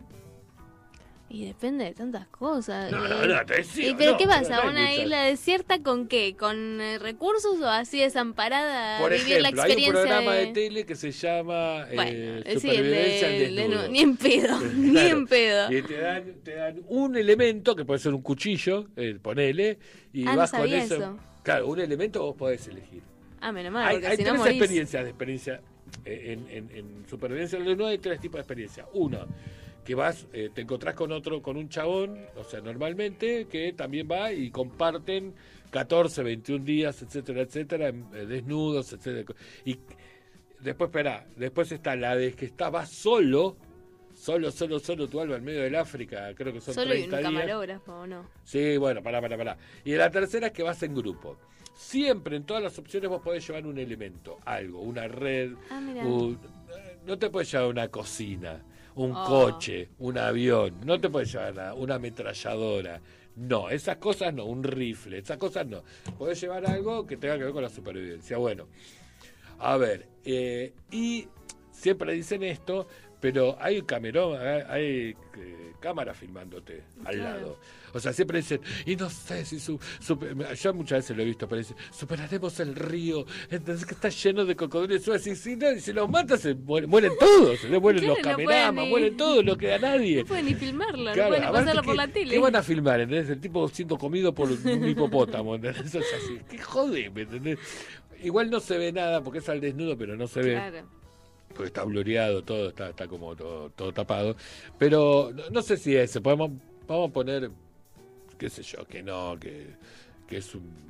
[1.29, 2.89] Y depende de tantas cosas.
[2.89, 4.63] No, no, Eh, no, te decía, ¿Y pero no, qué pasa?
[4.63, 6.35] no ¿Una isla desierta con qué?
[6.39, 8.99] ¿Con eh, recursos o así desamparada?
[9.01, 10.45] Por vivir la ejemplo, hay un experiencia programa de...
[10.45, 10.53] de...
[10.53, 14.15] tele que se llama eh, Bueno, sí, el Supervivencia de- al de nu- ni en
[14.15, 15.17] pedo, ni Claro.
[15.17, 15.71] en pedo.
[15.73, 19.79] Y te dan, te dan un elemento, que puede ser un cuchillo, eh, ponele,
[20.13, 20.95] y Ah, vas con eso.
[20.95, 21.17] eso.
[21.43, 23.01] Claro, un elemento vos podés elegir.
[23.41, 24.53] Ah, menos mal, hay porque hay si tres morís.
[24.55, 25.61] experiencias de experiencia.
[26.05, 28.85] eh, En, en, en Supervivencia desnudo hay tres tipos de experiencia.
[28.93, 29.27] Uno,
[29.87, 34.05] que vas, eh, te encontrás con otro, con un chabón, o sea, normalmente, que también
[34.11, 35.33] va y comparten
[35.71, 39.33] 14, 21 días, etcétera, etcétera, eh, desnudos, etcétera.
[39.63, 39.79] Y
[40.59, 43.55] después, espera, después está la de que estabas solo,
[44.13, 47.09] solo, solo, solo tu alma en medio del África, creo que son Solo y un
[47.09, 48.29] 30 camarógrafo, ¿o no?
[48.43, 49.57] Sí, bueno, pará, pará, pará.
[49.85, 51.37] Y la tercera es que vas en grupo.
[51.77, 56.37] Siempre en todas las opciones vos podés llevar un elemento, algo, una red, Ah, un-
[57.05, 58.61] no te puedes llevar una cocina,
[58.97, 59.23] un Oh.
[59.25, 62.99] coche, un avión, no te puedes llevar nada, una ametralladora.
[63.35, 65.83] No, esas cosas no, un rifle, esas cosas no.
[66.17, 68.37] Podés llevar algo que tenga que ver con la supervivencia.
[68.37, 68.67] Bueno,
[69.59, 71.27] a ver, eh, y
[71.71, 72.87] siempre dicen esto,
[73.19, 77.37] pero hay camerón, hay, hay, eh, cámara filmándote al Claro.
[77.39, 77.59] lado.
[77.93, 79.79] O sea, siempre dicen, y no sé si su,
[80.61, 84.45] yo muchas veces lo he visto, pero dicen, superaremos el río, entonces que está lleno
[84.45, 85.25] de cocodrilos.
[85.25, 88.23] Y si, no, y si los matas, se mueren, mueren todos, se mueren Claro, los
[88.23, 90.17] cameramas, mueren todos, no queda nadie.
[90.21, 92.31] No pueden ni filmarlo, Claro, no pueden pasarlo por ¿qué- la tele.
[92.31, 92.99] ¿Qué van a filmar?
[93.01, 93.29] ¿entendés?
[93.29, 94.57] El tipo siendo comido por un
[94.89, 95.85] hipopótamo, ¿entendés?
[95.87, 96.39] Eso es así.
[96.49, 97.09] ¿Qué jode?
[97.09, 97.57] ¿me entendés?
[98.23, 100.53] Igual no se ve nada porque es al desnudo, pero no se ve.
[100.53, 100.96] Claro.
[101.49, 104.35] Porque está blureado, todo está, está como todo, todo tapado.
[104.77, 106.21] Pero no, no sé si es ese.
[106.21, 106.51] Podemos,
[106.87, 107.49] vamos a poner,
[108.37, 109.75] qué sé yo, que no, que,
[110.27, 110.87] que es un.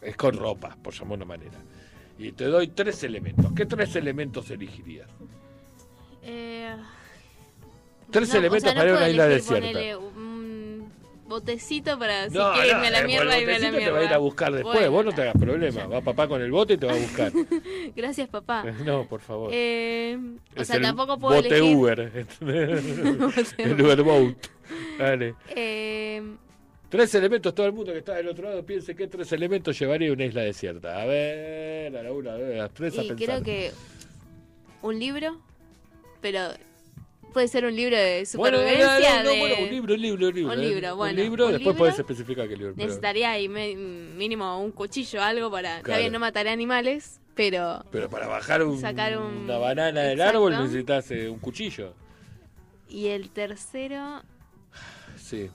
[0.00, 1.58] Es con ropa, por llamarlo de una manera.
[2.18, 3.52] Y te doy tres elementos.
[3.54, 5.08] ¿Qué tres elementos elegirías?
[6.22, 6.76] Eh,
[8.10, 9.80] Tres no, elementos o sea, no para ir a una isla desierta.
[11.32, 13.86] Botecito para si No, quiere no, a la eh, mierda, irme a la mierda.
[13.86, 15.86] te va a ir a buscar después, Bueno, vos no te hagas problema.
[15.86, 17.32] Va papá con el bote y te va a buscar.
[17.96, 18.64] Gracias, papá.
[18.84, 19.50] no, por favor.
[19.52, 20.18] Eh,
[20.56, 21.76] o sea, tampoco puedo bote elegir.
[21.76, 22.26] Uber.
[23.58, 24.36] el Uber Boat.
[24.98, 25.34] Dale.
[25.56, 26.22] Eh,
[26.88, 30.12] Tres elementos, todo el mundo que está del otro lado piense qué tres elementos llevaría
[30.12, 31.00] una isla desierta.
[31.00, 33.26] A ver, a la una, a ver, a las tres a y pensar.
[33.26, 33.72] creo que
[34.82, 35.40] un libro,
[36.20, 36.50] pero
[37.32, 39.38] puede ser un libro de Bueno, supervivencia no, no, de...
[39.40, 40.52] bueno, un libro, un libro, un libro.
[40.52, 40.68] Un ¿eh?
[40.68, 42.74] libro, bueno, Un libro, un después podés especificar qué libro.
[42.76, 45.76] Necesitaría ahí mínimo un cuchillo, algo para...
[45.78, 46.00] Está Claro.
[46.00, 47.84] bien, no mataré animales, pero...
[47.90, 50.38] Pero para bajar un- Sacar un- una banana del Exacto.
[50.38, 51.94] árbol necesitas eh, un cuchillo.
[52.88, 54.22] Y el tercero...
[55.16, 55.50] Sí.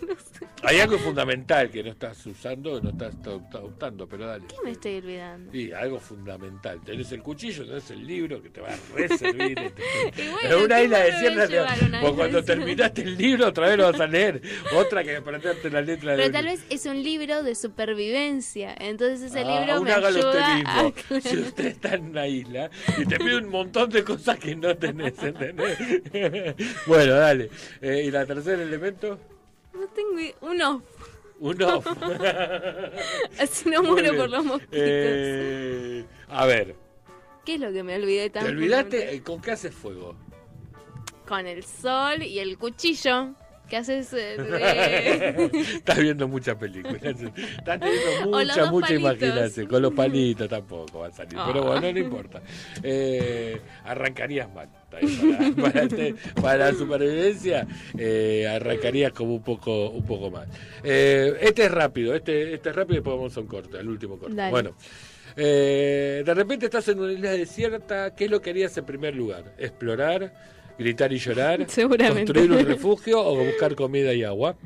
[0.62, 4.46] Hay algo fundamental que no estás usando, no estás adoptando, pero dale.
[4.46, 5.52] ¿Qué me estoy olvidando?
[5.52, 6.80] Sí, algo fundamental.
[6.84, 9.56] Tenés el cuchillo, tenés el libro que te va a reservir.
[10.16, 13.16] Y bueno, en una ¿qué isla me voy a desierta, te- vos cuando terminaste el
[13.16, 14.40] libro, otra vez lo vas a leer.
[14.74, 18.74] Otra que aprenderte la letra de Pero tal vez es un libro de supervivencia.
[18.78, 20.94] Entonces ese Ah, libro me hágalo usted ayuda mismo.
[21.16, 21.20] a...
[21.20, 24.76] Si usted está en una isla y te pide un montón de cosas que no
[24.76, 25.76] tenés, ¿entendés?
[26.86, 27.50] bueno, dale.
[27.80, 29.18] Eh, ¿Y la tercer elemento?
[29.78, 30.82] No tengo un off.
[31.38, 31.86] Un off.
[33.40, 34.78] Así no muero por los mosquitos.
[34.78, 36.74] Eh, a ver,
[37.46, 40.16] ¿Qué es lo que me olvidé ¿te tan olvidaste con qué haces fuego?
[41.28, 43.34] Con el sol y el cuchillo.
[43.68, 44.12] ¿Qué haces?
[44.12, 47.02] eh, Estás viendo muchas películas.
[47.02, 49.66] Estás teniendo mucha, mucha imaginación.
[49.66, 51.36] Con los palitos tampoco va a salir.
[51.46, 51.66] Pero Ah.
[51.80, 52.42] bueno, no importa.
[52.82, 54.68] Eh, arrancarías mal.
[54.90, 55.02] Para,
[55.72, 57.66] para este- para la supervivencia,
[57.98, 60.46] eh, arrancarías como un poco, un poco mal.
[60.84, 62.14] Eh, este es rápido.
[62.14, 64.36] Este, este es rápido y después vamos a un corte, al último corte.
[64.36, 64.50] Dale.
[64.52, 64.76] Bueno.
[65.36, 69.14] eh, de repente estás en una isla desierta, ¿qué es lo que harías en primer
[69.14, 69.52] lugar?
[69.58, 70.32] ¿Explorar?
[70.78, 71.66] ¿Gritar y llorar?
[71.66, 74.56] ¿Construir un refugio o buscar comida y agua?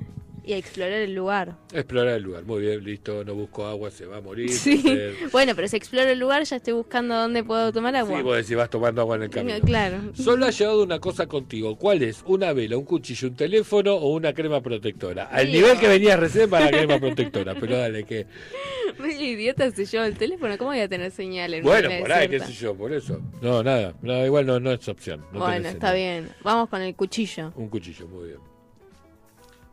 [0.50, 1.56] Y explorar el lugar.
[1.72, 2.44] Explorar el lugar.
[2.44, 3.24] Muy bien, listo.
[3.24, 4.50] No busco agua, se va a morir.
[4.50, 4.82] Sí.
[4.86, 8.16] Eh, Bueno, pero si exploro el lugar ya estoy buscando dónde puedo tomar agua.
[8.18, 9.58] Sí, vos decís, vas tomando agua en el camino.
[9.60, 9.98] Claro.
[10.14, 11.76] Solo has llevado una cosa contigo.
[11.76, 12.22] ¿Cuál es?
[12.26, 15.24] ¿Una vela, un cuchillo, un teléfono o una crema protectora?
[15.24, 15.52] Al Sí.
[15.52, 17.54] nivel que venías recién para la crema protectora.
[17.58, 18.26] Pero dale, que.
[18.98, 22.28] Medio idiota si yo el teléfono, ¿cómo voy a tener señal en Bueno, por ahí,
[22.28, 23.20] qué sé yo, por eso.
[23.40, 23.94] No, nada.
[24.02, 25.24] No, igual no, no es opción.
[25.32, 26.22] no bueno, está señal.
[26.24, 26.34] bien.
[26.42, 27.52] Vamos con el cuchillo.
[27.56, 28.49] Un cuchillo, muy bien.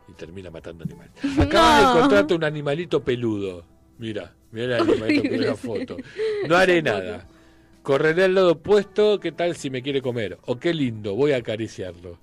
[0.08, 1.12] Y termina matando animales.
[1.38, 1.90] Acabas No.
[1.92, 3.64] de encontrarte un animalito peludo.
[3.98, 5.66] Mira, mira el animalito peludo, sí.
[5.66, 5.96] foto.
[6.48, 7.26] No haré nada.
[7.82, 10.38] Correré al lado opuesto, ¿qué tal si me quiere comer?
[10.46, 12.18] O qué lindo, voy a acariciarlo.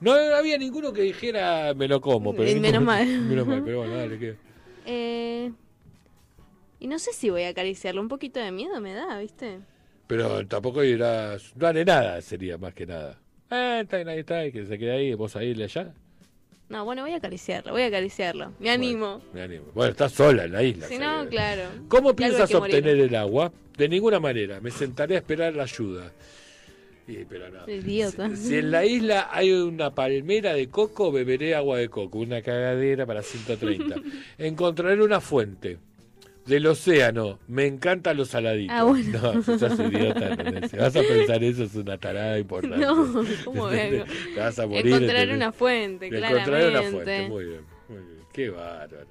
[0.00, 3.06] No había ninguno que dijera me lo como, pero menos mal.
[3.06, 4.36] menos mal, pero bueno, dale, ¿qué?
[4.84, 5.52] Eh,
[6.78, 8.00] y no sé si voy a acariciarlo.
[8.02, 9.60] Un poquito de miedo me da, ¿viste?
[10.06, 13.18] Pero tampoco dirás, no haré nada, sería más que nada.
[13.50, 15.92] Eh, está ahí está, y que se quede ahí, vos ahí, allá.
[16.68, 18.52] No, bueno, voy a acariciarlo, voy a acariciarlo.
[18.58, 19.22] Me animo.
[19.32, 19.66] Me animo.
[19.72, 20.88] Bueno, estás sola en la isla.
[20.88, 21.62] Si no, claro.
[21.88, 22.76] ¿Cómo piensas morir.
[22.76, 23.52] obtener el agua?
[23.76, 24.60] De ninguna manera.
[24.60, 26.12] Me sentaré a esperar la ayuda.
[27.06, 27.70] Y, pero no.
[27.72, 28.34] Idiota.
[28.34, 32.18] Si en la isla hay una palmera de coco, beberé agua de coco.
[32.18, 33.94] Una cagadera para 130.
[34.38, 35.78] Encontraré una fuente.
[36.46, 37.38] Del océano.
[37.48, 38.76] Me encantan los saladitos.
[38.76, 39.34] Ah, bueno.
[39.34, 40.28] No, si sos idiota.
[40.28, 40.70] ¿entendés?
[40.70, 42.78] Si vas a pensar eso, es una tarada importante.
[42.78, 44.04] No, ¿cómo vengo?
[44.34, 44.86] Te vas a morir.
[44.86, 47.28] Encontrar una fuente, Encontrar una fuente.
[47.28, 48.18] Muy bien, muy bien.
[48.32, 49.06] Qué bárbaro.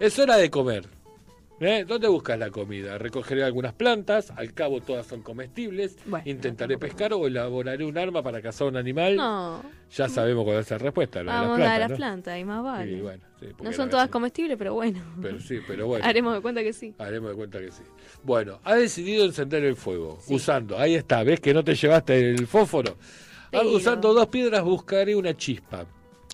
[0.00, 0.84] Es hora de comer.
[1.58, 1.86] ¿Eh?
[1.88, 2.98] ¿Dónde buscas la comida?
[2.98, 8.22] Recogeré algunas plantas, al cabo todas son comestibles, Bueno, intentaré pescar o elaboraré un arma
[8.22, 9.16] para cazar un animal.
[9.16, 11.96] No, Ya sabemos cuál es la respuesta, de vamos las a plantas, las ¿no?
[11.96, 13.00] plantas y más vale.
[13.00, 15.00] Bueno, sí, no la son todas comestibles, pero bueno.
[15.22, 16.04] Pero sí, pero bueno.
[16.04, 16.94] Haremos de cuenta que sí.
[16.98, 17.82] Haremos de cuenta que sí.
[18.22, 22.46] Bueno, ha decidido encender el fuego, usando, ahí está, ¿ves que no te llevaste el
[22.46, 22.98] fósforo?
[23.46, 25.86] Ah, Pero- Usando dos piedras buscaré una chispa.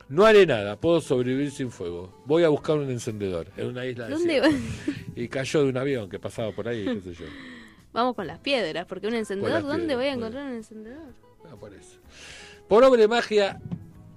[0.09, 2.23] No haré nada, puedo sobrevivir sin fuego.
[2.27, 5.11] Voy a buscar un encendedor en una isla ¿Dónde desierta.
[5.17, 7.27] Y cayó de un avión que pasaba por ahí, qué sé yo.
[7.93, 11.15] Vamos con las piedras, porque un encendedor, ¿dónde piedras, voy a encontrar un encendedor?
[11.45, 11.99] Ah, por eso.
[12.69, 13.61] Por obra de magia,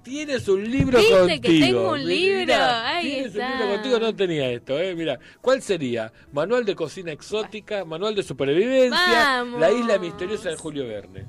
[0.02, 1.42] tienes un libro ¿Viste contigo.
[1.42, 2.54] que tengo un Mirá, libro?
[2.56, 3.46] Ahí tienes está.
[3.46, 4.94] un libro contigo, no tenía esto, ¿eh?
[4.94, 6.12] Mira, ¿cuál sería?
[6.32, 9.60] Manual de cocina exótica, manual de supervivencia, Vamos.
[9.60, 11.26] la isla misteriosa de Julio Verne.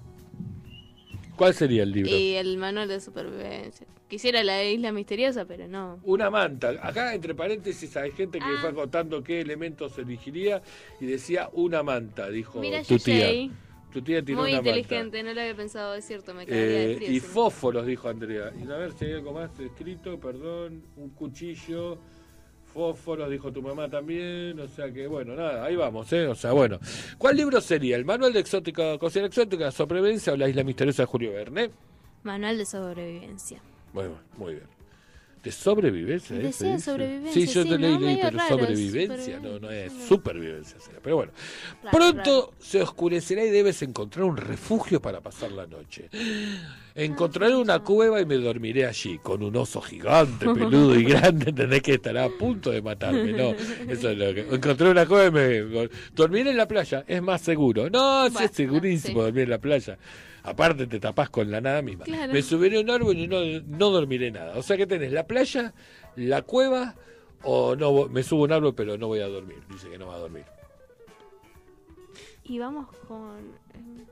[1.35, 2.11] ¿Cuál sería el libro?
[2.11, 3.87] Y el manual de supervivencia.
[4.07, 5.99] Quisiera la isla misteriosa, pero no.
[6.03, 6.69] Una manta.
[6.81, 8.57] Acá, entre paréntesis, hay gente que Ah.
[8.61, 10.61] fue contando qué elementos elegiría
[11.01, 13.49] y decía una manta, dijo Mira, tu tía.
[13.91, 14.77] Tu tía tiró Muy una manta.
[14.77, 17.11] inteligente, no lo había pensado, es cierto, me de Eh, frío.
[17.11, 18.51] y fósforos, dijo Andrea.
[18.57, 21.97] Y a ver si hay algo más escrito, perdón, un cuchillo,
[22.73, 24.57] fósforos, dijo tu mamá también.
[24.59, 26.27] O sea que, bueno, nada, ahí vamos, ¿eh?
[26.27, 26.79] O sea, bueno.
[27.17, 27.95] ¿Cuál libro sería?
[27.95, 31.71] ¿El manual de exótica, cocina exótica, sobrevivencia o la isla misteriosa de Julio Verne?
[32.23, 33.61] Manual de sobrevivencia.
[33.93, 34.65] Bueno, muy bien.
[35.43, 36.35] ¿De sobrevivencia?
[36.35, 37.81] Decía sobrevivencia, Sí, yo sí, te ¿no?
[37.87, 40.77] leí, leí, Medio pero sobrevivencia, no, no es supervivencia.
[40.79, 40.99] será.
[41.01, 41.31] Pero bueno,
[41.89, 46.09] pronto se oscurecerá y debes encontrar un refugio para pasar la noche.
[46.95, 51.81] Encontraré una cueva y me dormiré allí, con un oso gigante, peludo y grande, entendés
[51.83, 53.51] que estará a punto de matarme, ¿no?
[53.87, 54.41] Eso es lo que...
[54.55, 55.89] Encontré una cueva y me...
[56.13, 57.89] Dormiré en la playa, es más seguro.
[57.89, 59.25] No, sí Bueno, es segurísimo sí.
[59.25, 59.97] dormir en la playa.
[60.47, 62.05] Aparte te tapás con la nada misma.
[62.05, 62.31] Claro.
[62.31, 64.57] Me subiré a un árbol y no, no dormiré nada.
[64.57, 65.73] O sea que tenés la playa,
[66.15, 66.95] la cueva,
[67.43, 69.57] o no me subo a un árbol pero no voy a dormir.
[69.69, 70.45] Dice que no va a dormir.
[72.45, 73.39] Y vamos con...
[73.73, 74.05] em,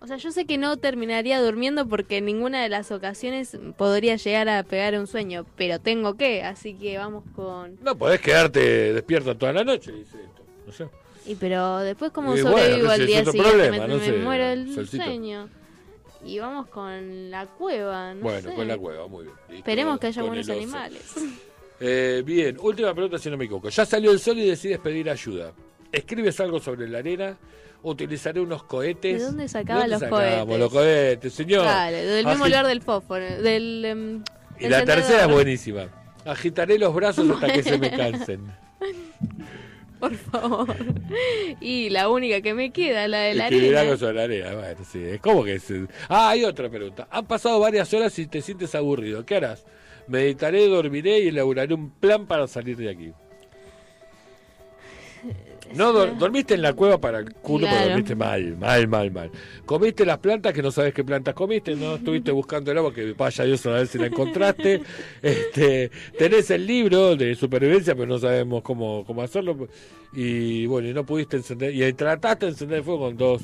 [0.00, 4.14] O sea, yo sé que no terminaría durmiendo porque en ninguna de las ocasiones podría
[4.14, 7.76] llegar a pegar un sueño, pero tengo que, así que vamos con...
[7.82, 10.42] No podés quedarte despierto toda la noche, dice esto.
[10.64, 10.88] No sé.
[11.26, 14.12] Y pero después Y bueno, sobrevivo ese al día siguiente, problema, me, no me sé,
[14.12, 15.04] muero el Solcito.
[15.04, 15.48] sueño.
[16.24, 18.54] Y vamos con la cueva, no bueno, sé.
[18.54, 19.36] con la cueva, muy bien.
[19.48, 19.54] Listo.
[19.56, 21.02] Esperemos que haya buenos animales.
[21.78, 23.68] Eh, bien, última pregunta si no me equivoco.
[23.68, 25.52] Ya salió el sol y decides pedir ayuda.
[25.92, 27.36] ¿Escribes algo sobre la arena?
[27.82, 29.18] ¿Utilizaré unos cohetes?
[29.18, 30.58] ¿De dónde sacaba ¿De los sacamos cohetes?
[30.58, 31.64] los cohetes, señor?
[31.66, 33.84] Dale, del mismo Agi- lugar del fósforo, del...
[33.84, 34.22] em,
[34.58, 35.88] Y la tercera es buenísima.
[36.24, 38.46] Agitaré los brazos hasta que se me cansen.
[40.00, 40.74] Por favor.
[41.60, 44.12] Y la única que me queda, la de la arena.
[44.12, 44.54] la arena.
[44.54, 45.02] Bueno, sí.
[45.02, 45.58] Es como que...
[45.58, 47.08] se- Ah, hay otra pregunta.
[47.10, 49.24] Han pasado varias horas y te sientes aburrido.
[49.24, 49.64] ¿Qué harás?
[50.06, 53.12] Meditaré, dormiré y elaboraré un plan para salir de aquí.
[55.76, 57.88] No, dor- dormiste en la cueva para el culo, pero Claro.
[57.88, 59.30] dormiste mal, mal, mal, mal.
[59.64, 63.12] Comiste las plantas que no sabes qué plantas comiste, no estuviste buscando el agua que
[63.12, 64.80] vaya Dios a ver si la encontraste.
[65.22, 69.68] este, tenés el libro de supervivencia, pero no sabemos cómo, cómo hacerlo.
[70.12, 73.42] Y bueno, y no pudiste encender, y trataste de encender el fuego con dos.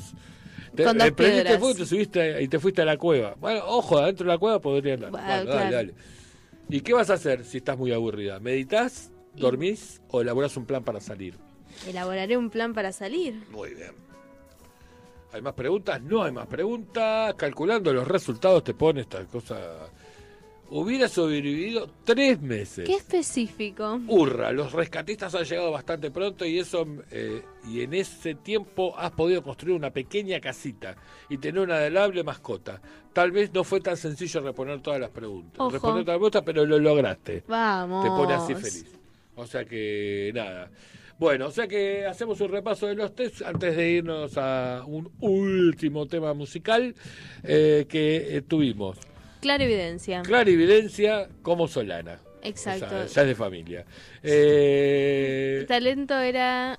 [0.75, 2.97] Te, Con dos eh, prendiste el fuego y te subiste y te fuiste a la
[2.97, 3.35] cueva.
[3.39, 5.11] Bueno, ojo, adentro de la cueva podría andar.
[5.11, 5.75] Bueno, Dale, dale, claro.
[5.75, 5.93] dale.
[6.69, 8.39] ¿Y qué vas a hacer si estás muy aburrida?
[8.39, 11.35] ¿Meditas, dormís o elaborás un plan para salir?
[11.87, 13.43] Elaboraré un plan para salir.
[13.51, 13.91] Muy bien.
[15.33, 16.01] ¿Hay más preguntas?
[16.01, 17.33] No hay más preguntas.
[17.35, 19.89] Calculando los resultados te pone esta cosa.
[20.69, 22.85] Hubiera sobrevivido tres meses.
[22.85, 23.99] Qué específico.
[24.07, 29.11] Hurra, los rescatistas han llegado bastante pronto y eso eh, y en ese tiempo has
[29.11, 30.95] podido construir una pequeña casita
[31.29, 32.79] y tener una adorable mascota.
[33.11, 35.59] Tal vez no fue tan sencillo responder todas las preguntas.
[35.59, 35.71] Ojo.
[35.71, 37.43] Responder todas las preguntas, pero lo lograste.
[37.47, 38.03] Vamos.
[38.03, 38.85] Te pone así feliz.
[39.35, 40.69] O sea que nada.
[41.23, 45.09] Bueno, o sea que hacemos un repaso de los test antes de irnos a un
[45.21, 46.93] último tema musical
[47.43, 48.97] eh, que eh, tuvimos.
[49.39, 50.21] Clara evidencia.
[50.23, 52.19] Clarividencia como Solana.
[52.41, 52.87] Exacto.
[52.87, 53.85] O sea, ya es de familia.
[54.21, 56.77] Eh, El talento era.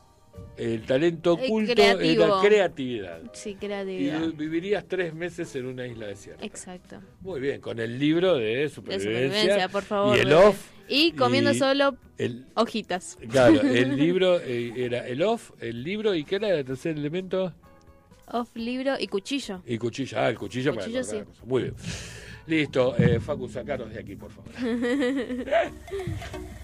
[0.56, 2.24] El talento Eh, oculto creativo.
[2.24, 3.20] era creatividad.
[3.32, 4.20] Sí, Y creatividad.
[4.34, 6.44] vivirías tres meses en una isla desierta.
[6.44, 7.00] Exacto.
[7.20, 9.30] Muy bien, con el libro de De supervivencia.
[9.30, 10.16] supervivencia, por favor.
[10.16, 10.44] Y el bebé.
[10.44, 10.70] off.
[10.88, 13.18] Y comiendo y solo el- hojitas.
[13.30, 17.52] Claro, el libro eh, era el off, el libro y ¿qué era el tercer elemento?
[18.28, 19.62] Off, libro y cuchillo.
[19.66, 21.30] Y cuchillo, ah, el cuchillo, Cuchillo, para sí.
[21.44, 21.74] Muy bien.
[22.46, 24.50] Listo, eh, Facu, sacaros de aquí, por favor.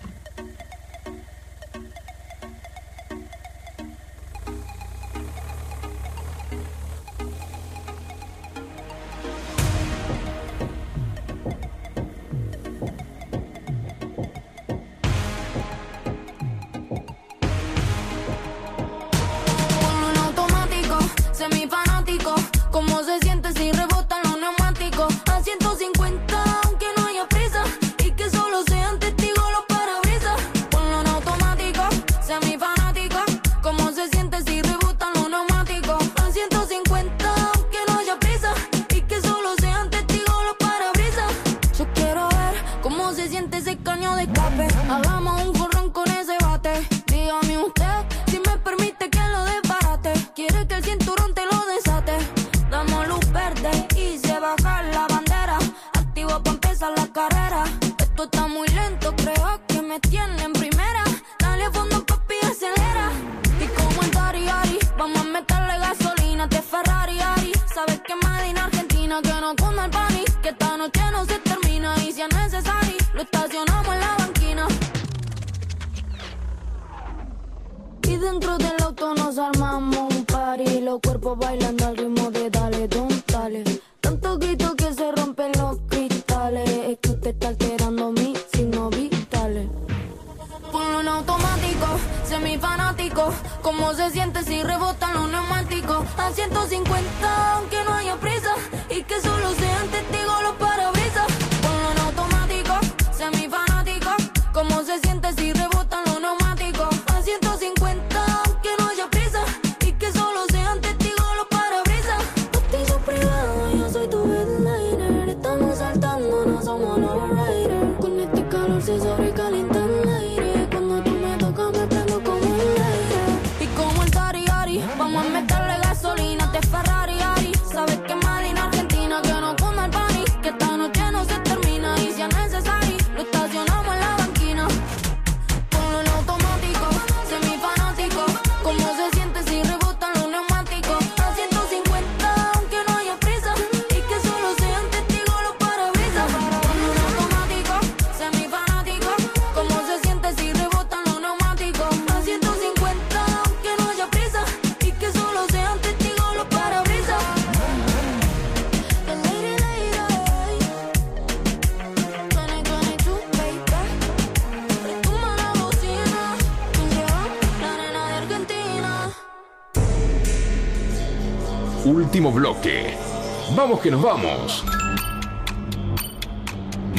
[173.56, 174.64] Vamos que nos vamos.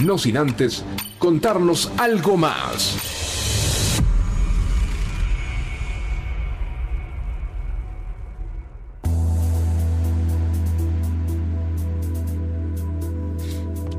[0.04, 0.84] No sin antes
[1.20, 2.98] contarnos algo más.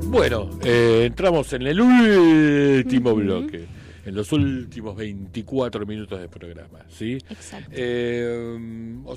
[0.07, 3.67] Bueno, eh, entramos en el último bloque,
[4.05, 7.19] en los últimos 24 minutos de programa, ¿sí?
[7.31, 7.71] Exacto.
[7.73, 8.59] Eh,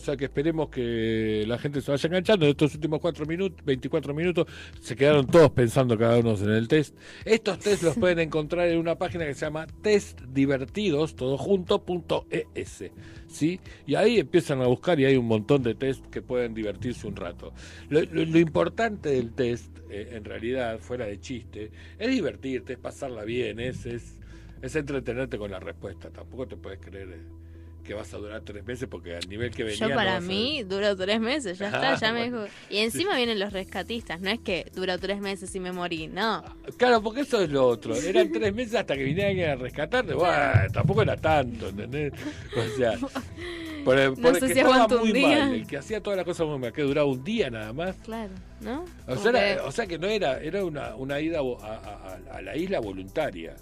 [0.05, 4.13] sea que esperemos que la gente se vaya enganchando en estos últimos cuatro minutos, 24
[4.13, 4.45] minutos.
[4.79, 6.95] Se quedaron todos pensando cada uno en el test.
[7.25, 12.27] Estos test los pueden encontrar en una página que se llama testdivertidos, todo junto, punto
[12.29, 12.83] es,
[13.27, 13.59] ¿sí?
[13.85, 17.15] Y ahí empiezan a buscar y hay un montón de test que pueden divertirse un
[17.15, 17.53] rato.
[17.89, 23.59] Lo importante del test, eh, en realidad, fuera de chiste, es divertirte, es pasarla bien,
[23.59, 24.19] es, es,
[24.61, 26.09] es entretenerte con la respuesta.
[26.11, 27.44] Tampoco te puedes creer eh,
[27.85, 30.21] que vas a durar tres meses porque al nivel que venía Yo no para a-
[30.21, 32.43] mí duró tres meses, ya está, Ah, ya me bueno.
[32.43, 32.53] dijo.
[32.69, 36.43] Y encima vienen los rescatistas, no es que duró tres meses y me morí, no.
[36.77, 37.95] Claro, porque eso es lo otro.
[37.95, 40.13] Eran tres meses hasta que viniera alguien a rescatarte.
[40.13, 40.35] Bueno,
[40.73, 42.11] tampoco era tanto, ¿entendés?
[42.57, 42.93] O sea,
[43.85, 45.27] por el, No por el sé que si estaba muy día.
[45.45, 47.95] mal, el que hacía todas las cosas muy mal, que duraba un día nada más.
[47.97, 48.83] Claro, ¿no?
[49.07, 52.19] O sea, era- que- o sea que no era, era una, una ida a, a-
[52.31, 53.55] a- a la isla voluntaria.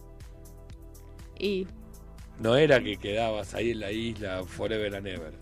[1.37, 1.67] Y
[2.39, 5.33] No era que quedabas ahí en la isla forever and ever.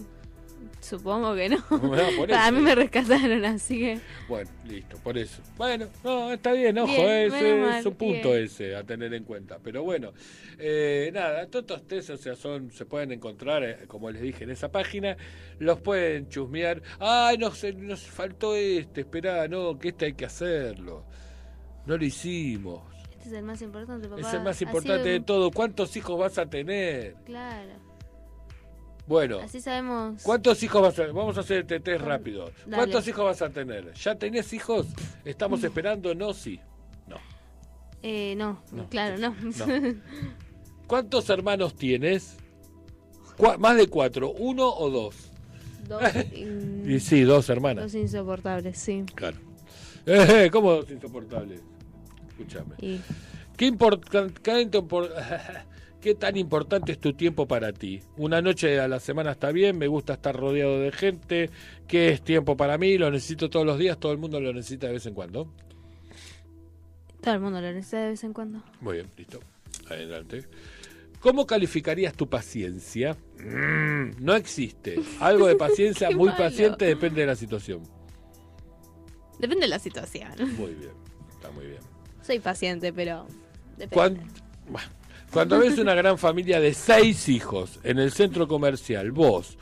[0.82, 1.64] supongo que no.
[1.70, 4.00] Bueno, por a mí me rescataron, así que.
[4.28, 5.42] Bueno, listo, por eso.
[5.58, 8.44] Bueno, no, está bien, ojo, Bien, ese menos es un punto bien.
[8.44, 9.58] ese a tener en cuenta.
[9.64, 10.12] Pero bueno,
[10.60, 14.44] eh, nada, todos estos test, o sea, son, se pueden encontrar, eh, como les dije,
[14.44, 15.16] en esa página,
[15.60, 16.82] los pueden chusmear.
[17.00, 21.06] Ay, nos, nos faltó este, esperá, no, que este hay que hacerlo.
[21.86, 22.91] No lo hicimos.
[23.22, 24.20] Este es el más importante, papá.
[24.20, 25.52] Es el más importante de todo.
[25.52, 27.14] ¿Cuántos hijos vas a tener?
[27.24, 27.74] Claro.
[29.06, 30.24] Bueno, Así sabemos.
[30.24, 32.52] ¿Cuántos hijos vas a Vamos a hacer este test rápido.
[32.66, 32.78] Dale.
[32.78, 33.94] ¿Cuántos hijos vas a tener?
[33.94, 34.88] ¿Ya tenés hijos?
[35.24, 36.16] ¿Estamos esperando?
[36.16, 36.60] No, sí.
[37.08, 37.18] No.
[38.02, 39.36] Eh, no, No, claro, no.
[39.36, 39.96] no.
[40.88, 42.38] ¿Cuántos hermanos tienes?
[43.60, 44.32] ¿Más de cuatro?
[44.32, 45.16] ¿Uno o dos?
[45.88, 46.02] Dos.
[46.88, 47.84] Y sí, dos hermanas.
[47.84, 49.06] Dos insoportables, sí.
[49.14, 49.38] Claro.
[50.08, 51.62] Eh, ¿Cómo dos insoportables?
[52.42, 53.02] Escúchame.
[53.58, 55.12] ¿Qué, importan- qué impor-
[56.02, 58.02] ¿Qué tan importante es tu tiempo para ti?
[58.18, 61.52] Una noche a la semana está bien, me gusta estar rodeado de gente.
[61.88, 62.98] ¿Qué es tiempo para mí?
[62.98, 65.54] Lo necesito todos los días, todo el mundo lo necesita de vez en cuando.
[67.22, 68.64] todo el mundo lo necesita de vez en cuando.
[68.80, 69.40] Muy bien, listo.
[69.90, 70.44] Adelante.
[71.20, 73.16] ¿Cómo calificarías tu paciencia?
[73.40, 75.00] Mm, no existe.
[75.20, 76.38] Algo de paciencia, muy malo.
[76.40, 77.84] paciente, depende de la situación.
[79.38, 80.32] Depende de la situación.
[80.58, 80.94] Muy bien,
[81.30, 81.91] está muy bien.
[82.22, 83.26] Soy paciente, pero.
[83.78, 83.96] Depende.
[83.96, 84.18] ¿Cuán-
[84.70, 84.88] Bueno,
[85.32, 89.58] Cuando ves una gran familia de seis hijos en el centro comercial, vos,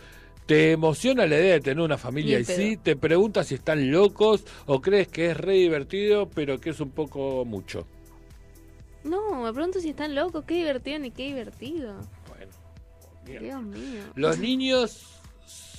[0.47, 2.77] ¿te emociona la idea de tener una familia y sí?
[2.81, 6.89] ¿Te preguntas si están locos o crees que es re divertido pero que es un
[6.89, 7.85] poco mucho?
[9.03, 10.43] No, me pregunto si están locos.
[10.45, 11.95] Qué divertido ni qué divertido.
[12.27, 12.51] Bueno,
[13.39, 14.01] Dios mío.
[14.15, 15.18] ¿Los niños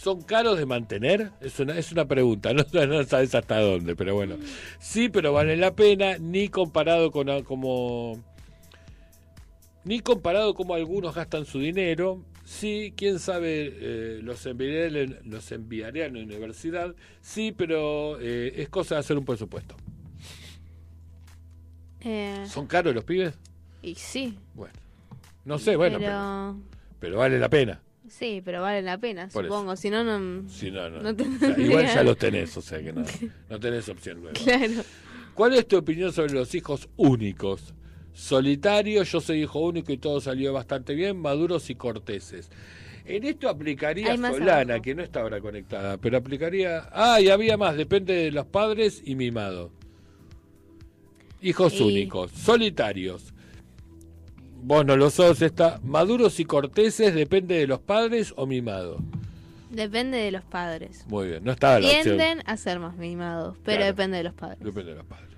[0.01, 1.31] son caros de mantener?
[1.43, 4.37] Es una, es una pregunta, no, no sabes hasta dónde, pero bueno.
[4.79, 8.19] Sí, pero vale la pena, ni comparado con como...
[9.85, 12.23] Ni comparado como algunos gastan su dinero.
[12.45, 16.95] Sí, quién sabe, eh, los, enviaré, los enviaré a la universidad.
[17.21, 19.77] Sí, pero eh, es cosa de hacer un presupuesto.
[22.01, 23.35] Eh, ¿Son caros los pibes?
[23.83, 24.39] y sí.
[24.55, 24.75] Bueno,
[25.45, 26.57] no sé, bueno, pero, pero...
[26.99, 27.81] pero vale la pena.
[28.11, 29.77] Sí, pero vale la pena, Por supongo.
[29.77, 30.49] Si no, no.
[30.49, 31.01] Si no, no.
[31.01, 33.05] No O sea, igual ya los tenés, o sea que no,
[33.49, 34.35] no tenés opción luego.
[34.43, 34.83] Claro.
[35.35, 37.73] ¿Cuál es tu opinión sobre los hijos únicos?
[38.13, 42.51] Solitarios, yo soy hijo único y todo salió bastante bien, maduros y corteses.
[43.05, 44.83] En esto aplicaría Solana, abajo.
[44.83, 46.89] que no está ahora conectada, pero aplicaría...
[46.93, 49.71] Ah, y había más, depende de los padres y mimado.
[51.41, 53.30] Hijos únicos, solitarios.
[54.63, 58.99] Vos no lo sos, está maduros y corteses, depende de los padres o mimado.
[59.71, 61.05] Depende de los padres.
[61.09, 62.03] Muy bien, no estaba la opción.
[62.03, 63.93] Tienden a ser más mimados, pero Claro.
[63.93, 64.59] depende de los padres.
[64.61, 65.29] Depende de los padres.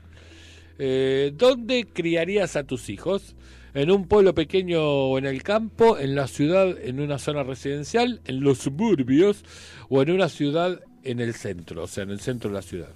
[0.78, 3.36] Eh, ¿Dónde criarías a tus hijos?
[3.74, 5.98] ¿En un pueblo pequeño o en el campo?
[5.98, 8.20] ¿En la ciudad, en una zona residencial?
[8.26, 9.44] ¿En los suburbios?
[9.88, 11.84] ¿O en una ciudad en el centro?
[11.84, 12.90] O sea, en el centro de la ciudad.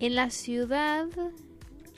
[0.00, 1.06] En la ciudad.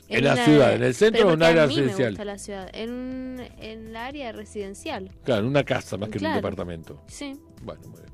[0.09, 2.09] En la ciudad, en el centro o en un área mí me residencial.
[2.11, 2.69] gusta la ciudad.
[2.73, 5.11] En, en la área residencial.
[5.23, 6.35] Claro, en una casa más que en un Claro.
[6.37, 7.01] departamento.
[7.07, 7.39] Sí.
[7.61, 8.13] Bueno, muy bien.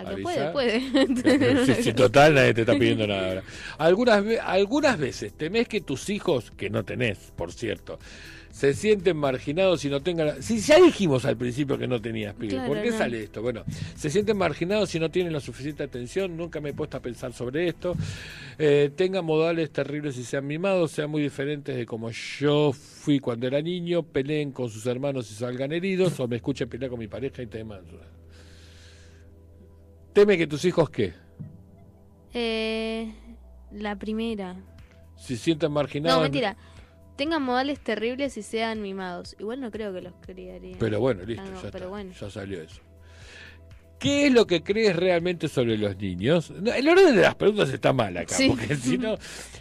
[0.00, 0.80] A puede, puede.
[1.66, 3.42] Sí, sí, total, nadie te está pidiendo nada ahora.
[3.78, 7.98] Algunas, algunas veces temés que tus hijos, que no tenés, por cierto,
[8.50, 10.42] se sienten marginados y no tengan...
[10.42, 12.98] Si ya dijimos al principio que no tenías pibe, Claro, ¿por qué no.
[12.98, 13.42] sale esto?
[13.42, 13.64] Bueno,
[13.96, 17.32] se sienten marginados y no tienen la suficiente atención, nunca me he puesto a pensar
[17.32, 17.94] sobre esto.
[18.58, 23.46] Eh, tengan modales terribles y sean mimados, sean muy diferentes de como yo fui cuando
[23.46, 27.06] era niño, peleen con sus hermanos y salgan heridos, o me escuchen pelear con mi
[27.06, 27.80] pareja y teman.
[30.12, 31.12] Teme que tus hijos qué?
[32.32, 33.12] Eh,
[33.72, 34.56] la primera.
[35.16, 36.18] Si sienten marginados.
[36.18, 36.56] No, mentira.
[37.16, 39.36] Tengan modales terribles y sean mimados.
[39.38, 40.76] Igual no creo que los criaría.
[40.78, 42.12] Pero bueno, listo, Ah, no, ya pero está, bueno.
[42.18, 42.80] ya salió eso.
[43.98, 46.50] ¿Qué es lo que crees realmente sobre los niños?
[46.50, 48.48] No, el orden de las preguntas está mal acá, Sí.
[48.48, 49.16] porque si no,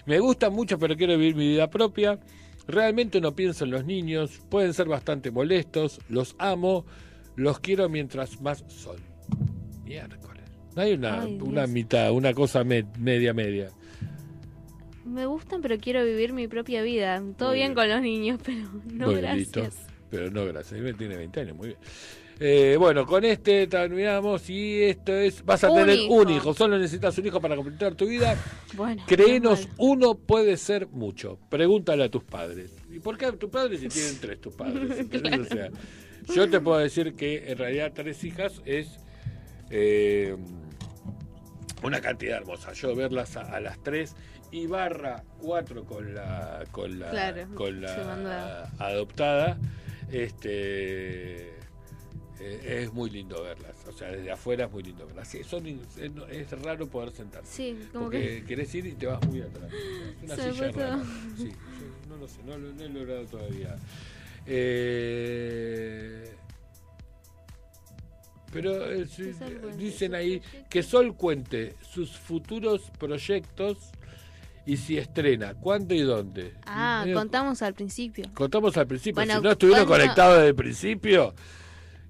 [0.05, 2.17] me gusta mucho, pero quiero vivir mi vida propia.
[2.65, 6.85] Realmente no pienso en los niños, pueden ser bastante molestos, los amo,
[7.35, 8.95] los quiero mientras más son.
[9.83, 10.38] Miércoles.
[10.75, 13.69] No hay una, Ay, una mitad, una cosa me- media, media.
[15.05, 17.21] Me gustan, pero quiero vivir mi propia vida.
[17.37, 17.75] Todo bien, bien.
[17.75, 18.59] con los niños, pero
[18.91, 19.37] no Muy gracias.
[19.37, 19.67] listo.
[20.09, 20.79] Pero no, gracias.
[20.79, 21.79] Él tiene 20 años, muy bien.
[22.41, 26.13] Eh, bueno, con este terminamos y esto es, vas a Un tener hijo.
[26.13, 28.37] un hijo, solo necesitas un hijo para completar tu vida.
[28.77, 31.37] Bueno, Créenos, uno puede ser mucho.
[31.49, 32.71] Pregúntale a tus padres.
[32.89, 34.99] ¿Y por qué a tus padres si tienen tres tus padres?
[34.99, 35.39] ¿entendés?
[35.39, 35.69] O sea,
[36.33, 38.99] yo te puedo decir que en realidad tres hijas es
[39.69, 40.35] eh,
[41.83, 42.73] una cantidad hermosa.
[42.73, 44.15] Yo verlas a, a las tres
[44.51, 49.57] y barra cuatro con la con la Claro, con la a- adoptada,
[50.11, 51.49] este
[52.41, 53.75] eh, es muy lindo verlas.
[53.87, 55.27] O sea, desde afuera es muy lindo verlas.
[55.27, 57.51] Sí, son es, no- es raro poder sentarse.
[57.53, 58.45] Sí, como porque que.
[58.45, 59.71] querés ir y te vas muy atrás.
[59.73, 60.99] Es una Se silla rara.
[61.37, 63.75] Sí, yo no lo sé, no lo no he logrado todavía.
[64.45, 66.33] Eh,
[68.51, 73.77] pero eh, sí, Sol cuente dicen ahí que Sol cuente sus futuros proyectos
[74.65, 76.53] y si estrena, cuándo y dónde.
[76.65, 78.25] Ah, contamos al principio.
[78.33, 81.33] Contamos al principio, Bueno, si no estuvieron conectados desde el principio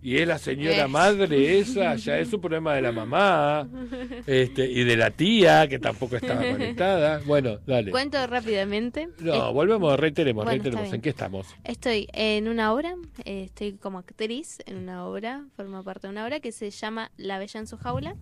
[0.02, 3.68] y es la señora madre esa, ya es un problema de la mamá
[4.28, 7.22] este, y de la tía que tampoco estaba conectada.
[7.26, 7.92] Bueno, dale.
[7.92, 9.10] Cuento rápidamente.
[9.20, 10.94] No, volvemos, reiteremos, Bueno, reiteremos.
[10.94, 11.48] ¿En qué estamos?
[11.64, 12.96] Estoy en una obra,
[13.26, 17.12] eh, estoy como actriz en una obra, forma parte de una obra que se llama
[17.18, 18.16] La Bella en su jaula.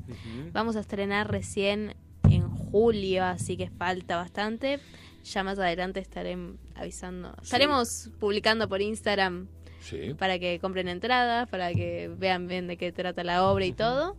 [0.54, 4.80] Vamos a estrenar recién en julio, así que falta bastante.
[5.24, 6.38] Ya más adelante estaré
[6.76, 7.36] avisando.
[7.42, 9.48] Estaremos publicando por Instagram
[9.90, 10.14] Sí.
[10.16, 14.18] para que compren entradas, para que vean bien de qué trata la obra y todo.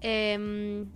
[0.00, 0.86] Em,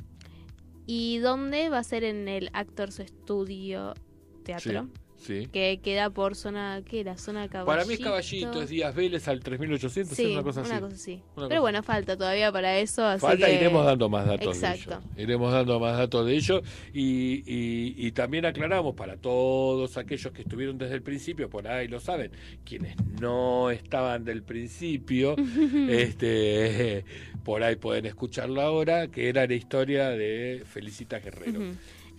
[0.86, 3.94] ¿Y dónde va a ser en el Actors Studio
[4.42, 4.84] Teatro?
[4.84, 5.00] Sí.
[5.26, 7.16] Que queda por zona, ¿qué era?
[7.16, 7.66] Zona caballito.
[7.66, 10.70] Para mí es Caballito, es Díaz Vélez al 3800, Sí, es una cosa así.
[10.70, 11.12] una cosa así.
[11.12, 13.54] Una Pero cosa bueno, falta todavía para eso, así Falta, que...
[13.54, 14.90] iremos dando más datos Exacto.
[14.90, 15.22] de ello.
[15.22, 16.62] Iremos dando más datos de ello.
[16.94, 21.88] Y, y- y también aclaramos para todos aquellos que estuvieron desde el principio, por ahí
[21.88, 22.30] lo saben,
[22.64, 25.36] quienes no estaban del principio,
[25.88, 27.04] este
[27.44, 31.60] por ahí pueden escucharlo ahora, que era la historia de Felicita Guerrero.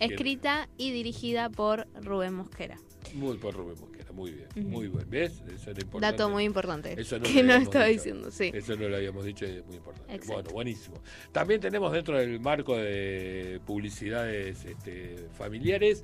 [0.00, 2.76] Escrita y dirigida por Rubén Mosquera.
[3.14, 5.10] Muy por Rubén Mosquera, muy bien, muy bien.
[5.10, 5.42] ¿Ves?
[5.54, 6.16] Eso era importante.
[6.16, 6.98] Dato muy importante.
[7.00, 7.98] Eso no que no estaba dicho.
[8.04, 8.50] diciendo, sí.
[8.54, 10.14] Eso no lo habíamos dicho y es muy importante.
[10.14, 10.34] Exacto.
[10.34, 10.96] Bueno, buenísimo.
[11.32, 16.02] También tenemos dentro del marco de publicidades este, familiares,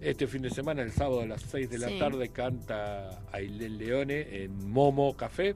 [0.00, 1.98] este fin de semana, el sábado a las 6 de la Sí.
[1.98, 5.54] tarde, canta Ailén Leone en Momo Café.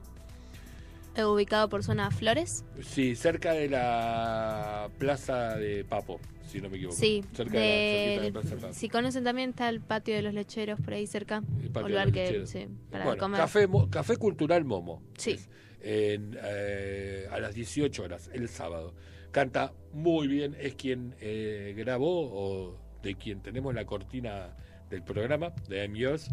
[1.15, 2.65] Eh, Ubicado por zona Flores.
[2.83, 6.95] Sí, cerca de la Plaza de Papo, si no me equivoco.
[6.95, 7.23] Sí.
[7.33, 11.07] Cerca de de de si conocen también está el patio de los lecheros por ahí
[11.07, 11.43] cerca.
[11.61, 12.49] El patio Un de lugar los que, lecheros.
[12.49, 13.39] sí, para Bueno, comer.
[13.41, 15.01] Café, Mo- Café Cultural Momo.
[15.17, 15.31] Sí.
[15.31, 15.49] Es,
[15.81, 18.93] en, eh, a las 18 horas, el sábado.
[19.31, 24.55] Canta muy bien, es quien eh, grabó o de quien tenemos la cortina
[24.89, 26.29] del programa, de I'm Yours,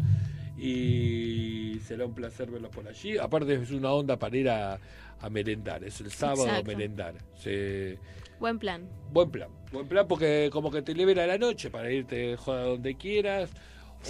[0.57, 3.17] y será un placer verlos por allí.
[3.17, 4.79] Aparte es una onda para ir a,
[5.19, 6.65] a merendar, es el sábado Exacto.
[6.67, 7.15] merendar.
[7.37, 7.99] Se-
[8.39, 8.87] Buen plan.
[9.11, 12.95] Buen plan, buen plan porque como que te libera la noche para irte joda donde
[12.95, 13.51] quieras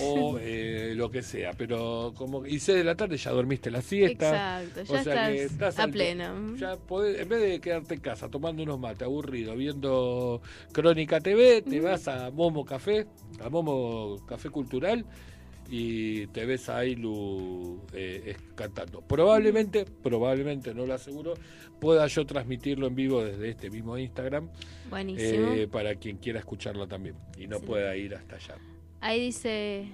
[0.02, 3.82] o eh, lo que sea, pero como y 6 de la tarde ya dormiste la
[3.82, 4.64] siesta.
[4.66, 6.56] Exacto, o ya sea que estás a pleno.
[6.56, 10.41] Ya podés- en vez de quedarte en casa tomando unos mates aburrido viendo
[10.72, 13.06] Crónica TV, te vas a Momo Café,
[13.44, 15.06] a Momo Café Cultural
[15.76, 19.02] y te ves a Ailu eh, cantando.
[19.02, 21.34] Probablemente, probablemente, no lo aseguro,
[21.80, 24.50] pueda yo transmitirlo en vivo desde este mismo Instagram
[24.88, 25.48] Buenísimo.
[25.54, 27.66] eh, para quien quiera escucharlo también y no Sí.
[27.66, 28.56] pueda ir hasta allá.
[29.02, 29.88] Ahí dice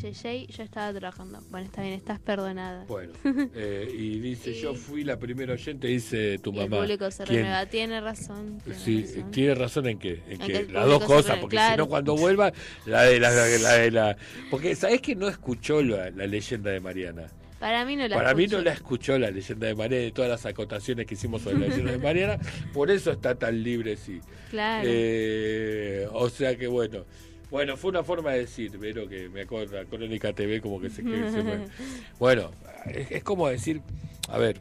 [0.00, 1.40] Yeyey, yo estaba trabajando.
[1.50, 2.84] Bueno, está bien, estás perdonada.
[2.86, 3.12] Bueno,
[3.54, 6.82] eh, y dice, yo fui la primera oyente, dice tu Y el mamá.
[6.82, 7.66] público se renueva.
[7.66, 8.58] Tiene razón.
[8.64, 9.30] tiene Sí, razón.
[9.30, 11.74] tiene razón en que, en En que que el las dos cosas, porque claro.
[11.74, 12.52] si no cuando vuelva,
[12.86, 14.16] la de la, la de la,
[14.50, 17.26] porque sabés que no escuchó la, la leyenda de Mariana.
[17.60, 20.30] Para mí no la Para mí no la escuchó la leyenda de Mariana de todas
[20.30, 22.38] las acotaciones que hicimos sobre la leyenda de Mariana,
[22.72, 24.20] por eso está tan libre, sí.
[24.50, 24.88] Claro.
[24.90, 27.04] Eh, o sea que bueno.
[27.52, 30.88] Bueno, fue una forma de decir, pero que me acuerdo, la Crónica TV como que
[30.88, 31.42] se, que se
[32.18, 32.50] Bueno,
[32.86, 33.82] es, es como decir,
[34.30, 34.58] a ver,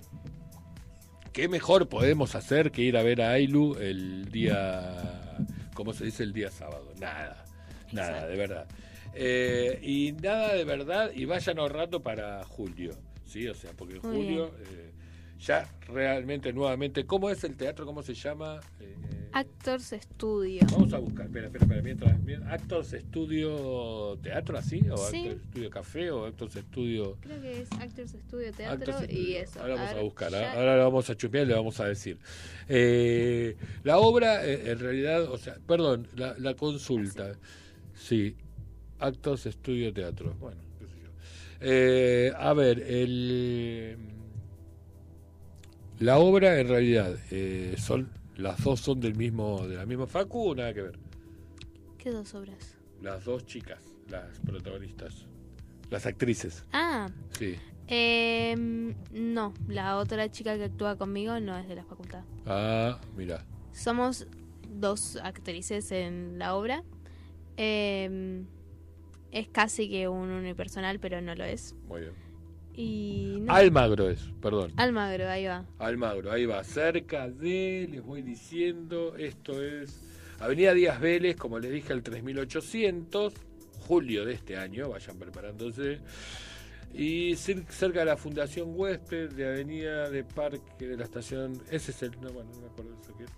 [1.32, 5.38] ¿qué mejor podemos hacer que ir a ver a Ailu el día,
[5.74, 6.24] ¿cómo se dice?
[6.24, 6.92] El día sábado.
[7.00, 7.46] Nada,
[7.94, 8.68] nada, de verdad.
[9.14, 12.92] Eh, y nada de verdad, y vayan ahorrando para julio,
[13.26, 13.48] ¿sí?
[13.48, 14.91] O sea, porque en julio eh,
[15.46, 17.86] ya realmente nuevamente, ¿cómo es el teatro?
[17.86, 18.60] ¿Cómo se llama?
[18.80, 18.96] Eh,
[19.34, 20.60] Actors Studio.
[20.72, 25.18] Vamos a buscar, espera, espera, espera, mientras, Actors Estudio Teatro, así, o Sí.
[25.30, 27.18] Actors Estudio Café, o Actors Estudio.
[27.22, 29.40] Creo que es Actors Studio Teatro Actors y Studio.
[29.40, 29.60] eso.
[29.62, 30.54] Ahora vamos a ver, buscar, ya- ¿ah?
[30.58, 32.18] ahora lo vamos a chupear y le vamos a decir.
[32.68, 37.34] Eh, la obra, eh, en realidad, o sea, perdón, la, la consulta.
[37.96, 38.36] Sí,
[39.00, 40.36] Actors Estudio Teatro.
[40.40, 41.10] Bueno, qué sé yo.
[41.62, 43.98] Eh, a ver, el.
[46.02, 50.50] La obra en realidad eh, son las dos son del mismo de la misma facu
[50.50, 51.00] o nada que ver.
[51.98, 52.76] ¿Qué dos obras?
[53.02, 55.28] Las dos chicas, las protagonistas,
[55.90, 56.66] las actrices.
[56.74, 57.56] Ah, Sí.
[57.88, 58.56] eh,
[59.12, 59.54] no.
[59.68, 62.24] La otra chica que actúa conmigo no es de la facultad.
[62.46, 63.46] Ah, mira.
[63.72, 64.28] Somos
[64.70, 66.84] dos actrices en la obra.
[67.58, 68.44] Eh,
[69.32, 71.76] es casi que un unipersonal, pero no lo es.
[71.88, 72.14] Muy bien.
[72.76, 73.54] Y no.
[73.54, 74.72] Almagro es, perdón.
[74.78, 75.66] Almagro, ahí va.
[75.80, 80.02] Almagro, ahí va, cerca de, les voy diciendo, esto es
[80.40, 83.34] Avenida Díaz Vélez, como les dije, el 3800,
[83.80, 86.00] julio de este año, vayan preparándose.
[86.94, 91.92] Y cer- cerca de la Fundación Huésped, de Avenida de Parque de la Estación, ese
[91.92, 93.32] es el, no, bueno, no me acuerdo eso qué es.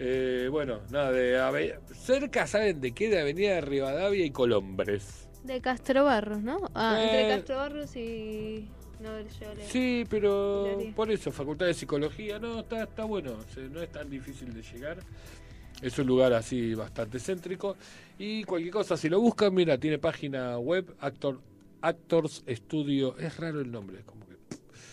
[0.00, 3.08] Eh, bueno, nada, de cerca, ¿saben de qué?
[3.08, 5.27] De Avenida de Rivadavia y Colombres.
[5.44, 6.58] De Castro Barros, ¿no?
[6.74, 7.04] Ah, Eh.
[7.04, 8.68] entre Castro Barros y.
[9.00, 13.36] No, yo le- Sí, pero por eso, Facultad de Psicología, no, está, está bueno,
[13.70, 14.98] no es tan difícil de llegar.
[15.80, 17.76] Es un lugar así bastante céntrico.
[18.18, 21.40] Y cualquier cosa, si lo buscan, mira, tiene página web, Actor,
[21.80, 24.34] Actors Studio, es raro el nombre, como que...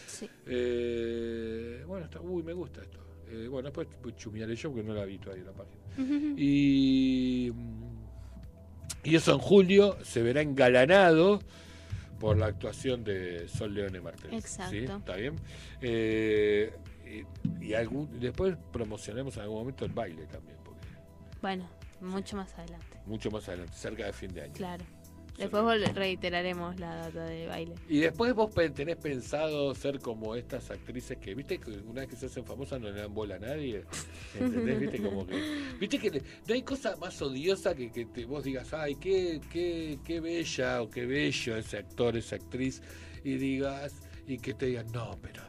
[0.06, 0.30] Sí.
[0.46, 3.00] Eh, bueno, está, uy, me gusta esto.
[3.28, 5.82] Eh, bueno, después chumearé yo porque no la vi todavía la página.
[6.38, 7.52] Y,
[9.06, 11.40] y eso en julio se verá engalanado
[12.20, 14.34] por la actuación de Sol Leone Martínez.
[14.44, 14.72] Exacto.
[14.72, 14.78] ¿sí?
[14.86, 15.36] ¿Está bien?
[15.82, 16.74] Eh,
[17.06, 20.88] y, y algún, después promocionemos en algún momento el baile también, porque
[21.42, 21.70] Bueno,
[22.02, 23.00] mucho más adelante.
[23.06, 24.54] mucho más adelante, cerca de fin de año.
[24.54, 24.84] Claro.
[25.38, 27.76] Después reiteraremos la data de baile.
[27.90, 32.16] Y después vos tenés pensado ser como estas actrices que, viste, que una vez que
[32.16, 33.84] se hacen famosas no le dan bola a nadie.
[34.40, 34.80] ¿Entendés?
[34.80, 35.42] Viste, como que.
[35.80, 40.00] Viste que no hay cosa más odiosa que que te, vos digas, ay, qué, qué,
[40.04, 42.82] qué bella o qué bello ese actor, esa actriz,
[43.24, 45.42] y digas, y que te digan, no, pero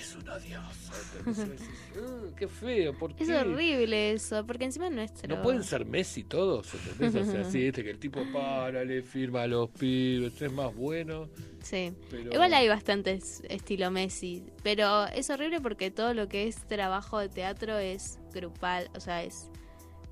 [0.00, 1.60] es un decís,
[1.96, 3.24] "Uh, qué feo, ¿por qué?
[3.24, 5.36] Es horrible eso, porque encima es nuestro.
[5.36, 7.28] No pueden ser Messi todos, ¿entendés?
[7.28, 10.74] O sea, sí, viste que el tipo para, le firma a los pibes, es más
[10.74, 11.28] bueno.
[11.62, 11.92] Sí.
[12.10, 17.18] Pero- Igual hay bastantes estilo Messi, pero es horrible porque todo lo que es trabajo
[17.18, 19.50] de teatro es grupal, o sea, es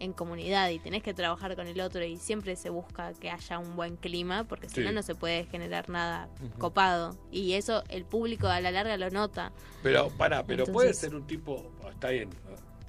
[0.03, 3.59] en comunidad y tenés que trabajar con el otro y siempre se busca que haya
[3.61, 4.81] un buen clima porque si Sí.
[4.83, 9.11] no no se puede generar nada copado y eso el público a la larga lo
[9.11, 9.53] nota.
[9.83, 12.31] Pero, para, pero Entonces- puede ser un tipo, está bien,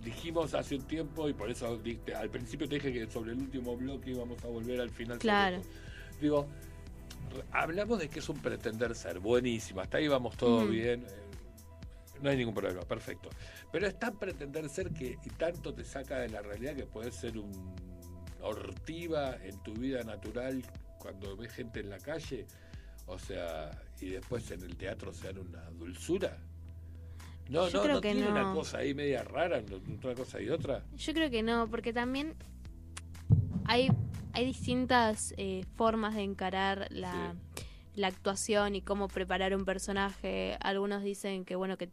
[0.04, 3.78] dijimos hace un tiempo y por eso al principio te dije que sobre el último
[3.78, 5.20] bloque íbamos a volver al final.
[5.20, 5.62] Claro.
[6.20, 6.48] Digo,
[7.52, 11.06] hablamos de que es un pretender ser, buenísimo, hasta ahí vamos todo bien,
[12.24, 13.30] no hay ningún problema, perfecto.
[13.72, 17.38] Pero es tan pretender ser que tanto te saca de la realidad que puedes ser
[17.38, 17.76] un
[18.42, 20.64] hortiva en tu vida natural
[21.00, 22.46] cuando ves gente en la calle,
[23.08, 26.38] o sea, y después en el teatro se dan una dulzura.
[27.50, 28.54] No, Yo no, creo no que tiene una no.
[28.56, 30.84] cosa ahí media rara, no- una cosa y otra.
[30.96, 32.36] Yo creo que no, porque también
[33.66, 33.90] hay,
[34.34, 37.36] hay distintas eh, formas de encarar la,
[37.96, 40.58] la actuación y cómo preparar un personaje.
[40.62, 41.90] Algunos dicen que, bueno, que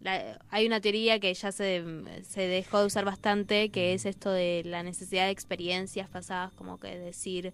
[0.00, 1.84] la- hay una teoría que ya se,
[2.22, 6.78] se dejó de usar bastante, que es esto de la necesidad de experiencias pasadas, como
[6.78, 7.52] que decir,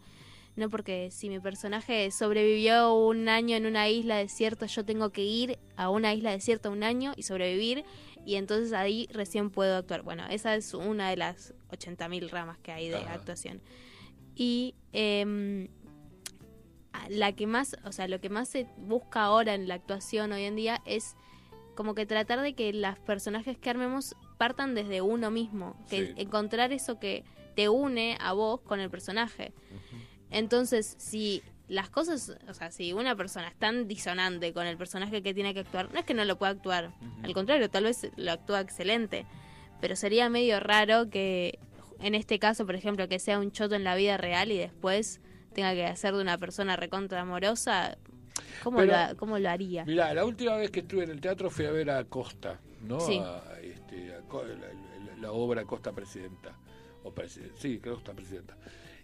[0.55, 5.23] no porque si mi personaje sobrevivió un año en una isla desierta, yo tengo que
[5.23, 7.85] ir a una isla desierta un año y sobrevivir,
[8.25, 10.03] y entonces ahí recién puedo actuar.
[10.03, 13.13] Bueno, esa es una de las 80.000 ramas que hay de Ajá.
[13.15, 13.61] actuación.
[14.35, 15.69] Y em,
[17.09, 20.45] la que más, o sea, lo que más se busca ahora en la actuación hoy
[20.45, 21.15] en día es
[21.77, 26.13] como que tratar de que los personajes que armemos partan desde uno mismo, que Sí.
[26.17, 27.23] encontrar eso que
[27.55, 29.53] te une a vos con el personaje.
[30.31, 35.23] Entonces, si las cosas, o sea, si una persona es tan disonante con el personaje
[35.23, 36.93] que tiene que actuar, no es que no lo pueda actuar,
[37.23, 39.27] al contrario, tal vez lo actúa excelente,
[39.81, 41.59] pero sería medio raro que
[42.01, 45.21] en este caso, por ejemplo, que sea un choto en la vida real y después
[45.55, 47.97] tenga que hacer de una persona recontra amorosa,
[48.63, 49.85] ¿cómo, Pero- lo, cómo lo haría?
[49.85, 53.01] Mirá, la última vez que estuve en el teatro fui a ver a Costa, ¿no?
[53.01, 53.19] Sí.
[53.19, 56.57] A, este, a la, la- obra Costa Presidenta.
[57.05, 58.57] O preside- sí, Costa Presidenta.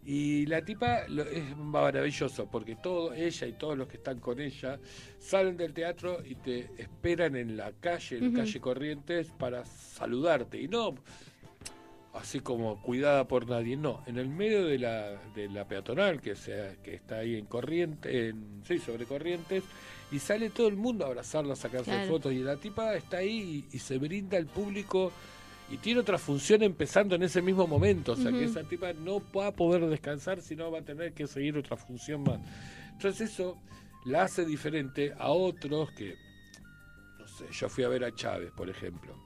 [0.04, 4.40] Y la tipa lo- es maravilloso porque todo, ella y todos los que están con
[4.40, 4.80] ella
[5.20, 8.36] salen del teatro y te esperan en la calle, en Ujú.
[8.38, 10.60] calle Corrientes, para saludarte.
[10.60, 10.96] Y no
[12.14, 16.34] así como cuidada por nadie, no, en el medio de la, de la peatonal que
[16.36, 19.64] sea, que está ahí en corriente, en, sí, sobre corrientes,
[20.10, 22.08] y sale todo el mundo a abrazarla, a sacarse Claro.
[22.08, 25.10] fotos, y la tipa está ahí y, y se brinda al público
[25.70, 29.22] y tiene otra función empezando en ese mismo momento, o sea que esa tipa no
[29.34, 32.40] va a poder descansar, sino va a tener que seguir otra función más.
[32.92, 33.56] Entonces eso
[34.04, 36.14] la hace diferente a otros que,
[37.18, 39.16] no sé, yo fui a ver a Chávez, por ejemplo.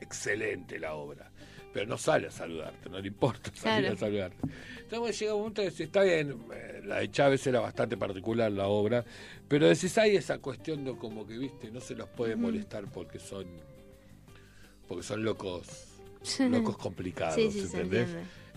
[0.00, 1.30] Excelente la obra,
[1.74, 3.96] pero no sale a saludarte, no le importa salir Claro.
[3.96, 4.36] a saludarte.
[4.78, 8.68] Entonces llega un momento decir, está bien, eh, la de Chávez era bastante particular la
[8.68, 9.04] obra,
[9.48, 13.18] pero decís, hay esa cuestión de como que, viste, no se los puede molestar porque
[13.18, 13.46] son
[14.86, 15.88] porque son locos
[16.48, 18.08] locos complicados, Sí, ¿entendés?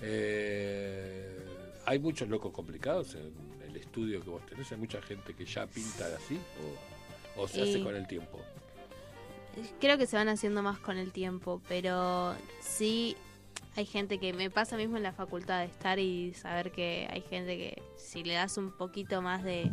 [0.02, 1.38] Eh,
[1.86, 3.34] hay muchos locos complicados en
[3.68, 6.38] el estudio que vos tenés, hay mucha gente que ya pinta así
[7.36, 8.40] o, o se hace con el tiempo.
[9.80, 13.16] Creo que se van haciendo más con el tiempo, pero sí
[13.76, 17.22] hay gente que me pasa mismo en la facultad de estar y saber que hay
[17.22, 19.72] gente que si le das un poquito más de...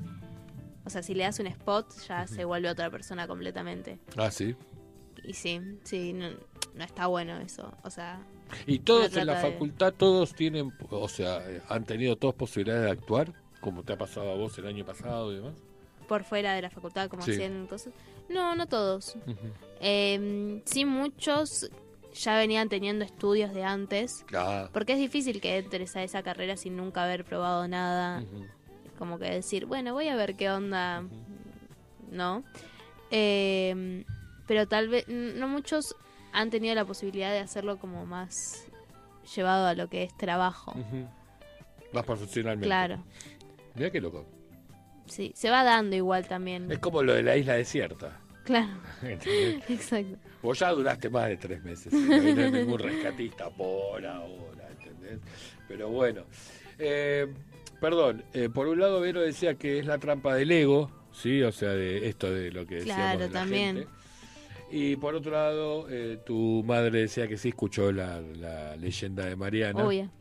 [0.87, 3.99] O sea, si le das un spot ya se vuelve otra persona completamente.
[4.19, 4.55] Ah, sí.
[5.25, 6.29] Y sí, sí, no,
[6.75, 7.73] no está bueno eso.
[7.83, 8.21] O sea...
[8.67, 12.91] Y todos en la de- facultad, todos tienen, o sea, han tenido todos posibilidades de
[12.91, 13.33] actuar,
[13.63, 15.55] como te ha pasado a vos el año pasado y demás.
[16.07, 17.31] Por fuera de la facultad, como Sí.
[17.33, 17.95] hacían cosas.
[18.29, 19.17] No, no todos.
[19.27, 19.37] Ujú.
[19.87, 21.71] Eh, sí, muchos
[22.15, 24.25] ya venían teniendo estudios de antes.
[24.35, 24.71] Ah.
[24.73, 28.25] Porque es difícil que entres a esa carrera sin nunca haber probado nada.
[28.99, 31.05] Como que decir, bueno, voy a ver qué onda.
[32.11, 32.45] ¿No?
[33.11, 34.05] Eh,
[34.47, 35.95] pero tal vez, no muchos
[36.33, 38.67] han tenido la posibilidad de hacerlo como más
[39.37, 40.75] llevado a lo que es trabajo.
[41.93, 42.67] Más profesionalmente.
[42.67, 43.05] Claro.
[43.75, 44.25] Mira qué loco.
[45.07, 46.73] Sí, se va dando igual también.
[46.73, 48.24] Es como lo de la isla desierta.
[48.45, 48.69] Claro.
[49.69, 50.17] Exacto.
[50.43, 51.93] Vos ya duraste más de tres meses.
[51.93, 55.19] No hay ningún rescatista por ahora, ¿entendés?
[55.67, 56.25] Pero bueno.
[56.79, 57.27] Eh,
[57.81, 61.43] perdón, eh, por un lado Vero decía que es la trampa del ego, ¿sí?
[61.43, 63.77] O sea, de esto de lo que decíamos Claro, de la también.
[63.77, 63.91] gente.
[64.77, 69.37] Y por otro lado, eh, tu madre decía que sí escuchó la, la leyenda de
[69.37, 69.85] Mariana.
[69.85, 70.11] Obvio.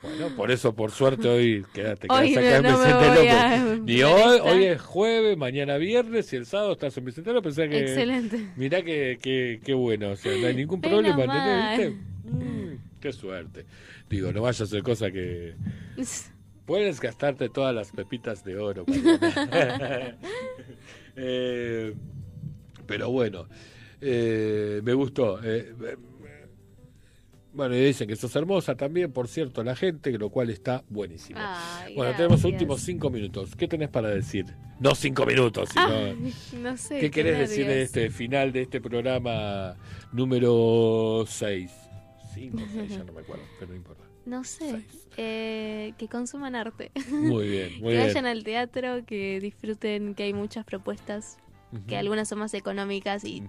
[0.00, 3.80] Bueno, por eso, por suerte, hoy quédate, Hoy quedás acá no en Vicente López.
[3.82, 7.56] Ni hoy, hoy es jueves, mañana viernes y el sábado estás en Vicente López.
[7.56, 8.52] Que, Excelente.
[8.54, 11.74] Mirá que, que, que bueno, o sea, no hay ningún problema.
[11.76, 11.96] ¿Viste?
[12.22, 13.66] Mm, qué suerte.
[14.08, 15.56] Digo, no vayas a hacer cosa que...
[16.64, 18.84] Puedes gastarte todas las pepitas de oro.
[21.18, 21.94] Eh,
[22.86, 23.48] pero bueno,
[24.00, 25.40] eh, me gustó.
[25.42, 25.74] eh,
[27.56, 31.40] bueno, y dicen que sos hermosa también, por cierto, la gente, lo cual está buenísimo.
[31.42, 33.56] Ay, bueno, tenemos últimos cinco minutos.
[33.56, 34.44] ¿Qué tenés para decir?
[34.78, 36.60] No cinco minutos, sino...
[36.60, 37.00] No sé.
[37.00, 37.86] ¿Qué querés decir de nervios.
[37.86, 39.74] este final de este programa
[40.12, 41.70] número 6?
[42.34, 44.04] 5 6, ya no me acuerdo, pero no importa.
[44.26, 44.84] No sé.
[45.16, 46.90] Eh, que consuman arte.
[47.08, 48.06] Muy bien, muy que bien.
[48.08, 51.38] vayan al teatro, que disfruten, que hay muchas propuestas,
[51.86, 53.42] que algunas son más económicas y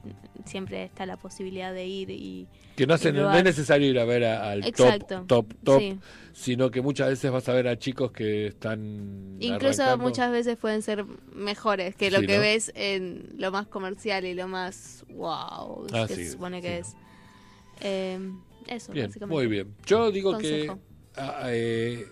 [0.45, 4.51] siempre está la posibilidad de ir y Que no, es necesario ir a ver a-
[4.51, 5.99] al Exacto, top, top, top, sí.
[6.33, 10.09] sino que muchas veces vas a ver a chicos que están Incluso arrancando.
[10.09, 12.41] muchas veces pueden ser mejores que lo Sí, que ¿no?
[12.41, 16.79] ves en lo más comercial y lo más wow Ah, que sí, se supone que
[16.79, 16.95] es.
[17.81, 18.19] Eh,
[18.67, 19.35] eso, Bien, básicamente.
[19.35, 19.75] muy bien.
[19.85, 20.79] Yo digo Consejo.
[21.15, 22.05] que ah, eh,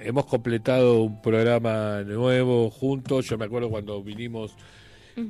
[0.00, 3.26] hemos completado un programa nuevo juntos.
[3.26, 4.54] Yo me acuerdo cuando vinimos,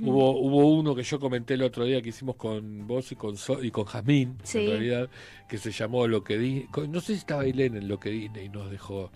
[0.02, 3.36] Hubo, hubo uno que yo comenté el otro día que hicimos con vos y con
[3.36, 4.59] So- y con Jazmín, Sí.
[4.59, 5.10] en realidad,
[5.48, 6.62] que se llamó Lo que di.
[6.70, 9.10] con- No sé si estaba Ailén en Lo que Disney nos dejó.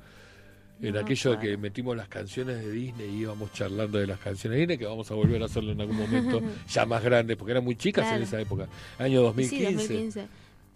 [0.81, 1.53] En No aquello de acuerdo.
[1.53, 4.87] que metimos las canciones de Disney y íbamos charlando de las canciones de Disney, que
[4.87, 8.05] vamos a volver a hacerlo en algún momento, ya más grandes, porque eran muy chicas
[8.05, 8.25] en Claro.
[8.25, 8.69] esa época,
[8.99, 9.69] año 2015.
[9.69, 10.27] Sí, 2015.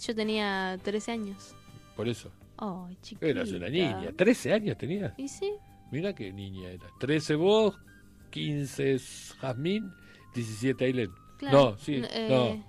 [0.07, 1.55] Yo tenía 13 años.
[1.97, 2.31] Por eso.
[2.59, 3.27] Ay, chiquita.
[3.27, 4.13] Eras una niña.
[4.17, 5.13] 13 años tenía.
[5.17, 5.51] ¿Y sí?
[5.91, 6.87] Mira qué niña era.
[7.01, 7.77] 13 vos,
[8.31, 9.93] 15 es Jazmín,
[10.35, 11.11] 17 Ailén.
[11.39, 11.71] Claro.
[11.73, 12.03] No, sí.
[12.11, 12.65] Eh, no.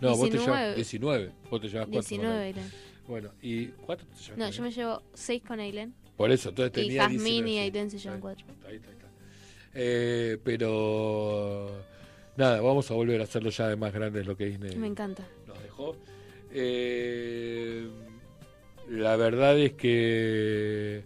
[0.00, 0.76] No, vos te llevas 19.
[0.76, 1.32] 19.
[1.50, 2.00] Vos te llevas 4.
[2.08, 2.70] 19 Ailén.
[3.06, 4.38] Bueno, ¿y cuánto te llevas?
[4.38, 5.94] No, con yo me llevo 6 con Ailén.
[6.16, 7.58] Por eso, entonces Y tenía Jazmín 19, y.
[7.58, 8.46] Ailén se llevan Ahí 4.
[8.52, 9.08] está, ahí está, ahí está.
[9.74, 11.70] Eh, pero
[12.36, 15.26] nada, vamos a volver a hacerlo ya de más grandes lo que Disney Me encanta.
[15.46, 15.96] nos dejó.
[16.50, 17.88] Eh,
[18.88, 21.02] la verdad es que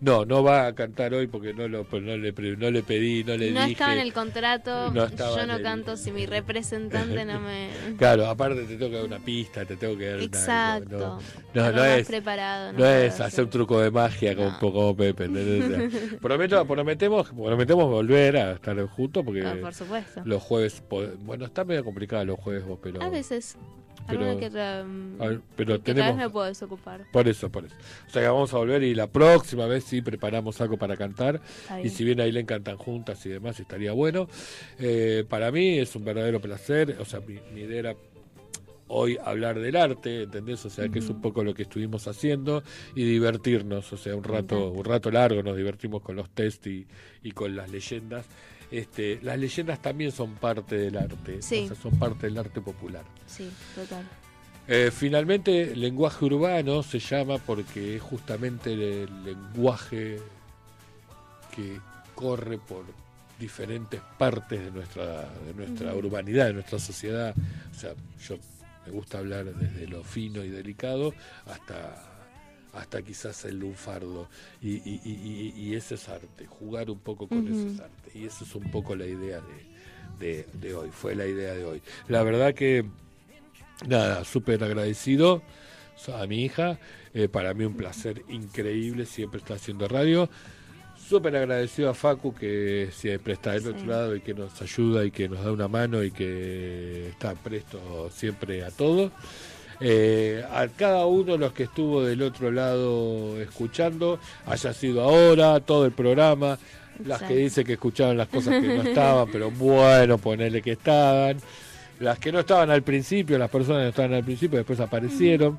[0.00, 3.24] no, no va a cantar hoy porque no lo pues no le no le pedí,
[3.24, 3.72] no le No dije.
[3.72, 4.90] estaba en el contrato.
[4.92, 7.70] No yo no el- canto si mi representante no me.
[7.98, 11.18] Claro, aparte te tengo que dar una pista, te tengo que dar Exacto.
[11.54, 12.72] no, no, no es preparado.
[12.74, 13.44] no, es hacer.
[13.44, 15.28] un truco de magia como, como Pepe.
[16.20, 20.20] prometo, prometemos, prometemos volver a estar juntos porque Ah, por supuesto.
[20.24, 20.82] los jueves,
[21.20, 23.56] bueno, está medio complicado los jueves vos, pero A veces.
[24.06, 24.48] Pero- que
[24.84, 27.06] mm, a ver, pero que vez tenemos me puedo desocupar.
[27.12, 27.74] por eso, por eso.
[28.06, 31.40] O sea que vamos a volver y la próxima vez sí preparamos algo para cantar.
[31.82, 34.28] Y si bien ahí le cantan juntas y demás, estaría bueno.
[34.78, 36.96] Eh, para mí es un verdadero placer.
[37.00, 37.96] O sea, mi, mi idea era
[38.88, 40.64] hoy hablar del arte, ¿entendés?
[40.64, 42.62] O sea, que es un poco lo que estuvimos haciendo
[42.94, 43.92] y divertirnos.
[43.92, 46.86] O sea, un rato, un rato largo nos divertimos con los test y,
[47.22, 48.26] y con las leyendas.
[48.70, 51.64] Este, las leyendas también son parte del arte, Sí.
[51.64, 53.04] o sea, son parte del arte popular.
[53.26, 54.04] Sí, total.
[54.68, 60.18] Eh, finalmente, lenguaje urbano se llama porque es justamente el lenguaje
[61.54, 61.80] que
[62.14, 62.84] corre por
[63.38, 67.34] diferentes partes de nuestra, de nuestra urbanidad, de nuestra sociedad.
[67.70, 67.94] O sea,
[68.26, 68.36] yo
[68.86, 71.14] me gusta hablar desde lo fino y delicado
[71.46, 72.02] hasta
[72.72, 74.28] hasta quizás el lunfardo
[74.60, 77.48] y, y, y- y- y ese es arte, jugar un poco con Ujú.
[77.48, 79.40] eso es arte y esa es un poco la idea
[80.18, 81.82] de, de- de hoy, fue la idea de hoy.
[82.08, 82.84] La verdad que
[83.86, 85.42] nada, súper agradecido
[86.14, 86.78] a mi hija.
[87.14, 90.28] eh, para mí un placer increíble, siempre está haciendo radio.
[91.08, 95.10] Súper agradecido a Facu que siempre está del otro lado y que nos ayuda y
[95.10, 99.12] que nos da una mano y que está presto siempre a todo.
[99.80, 105.60] Eh, a cada uno de los que estuvo del otro lado escuchando, haya sido ahora,
[105.60, 106.58] todo el programa,
[107.04, 111.36] las que dicen que escuchaban las cosas que no estaban, pero bueno, ponerle que estaban,
[112.00, 115.58] las que no estaban al principio, las personas que no estaban al principio, después aparecieron.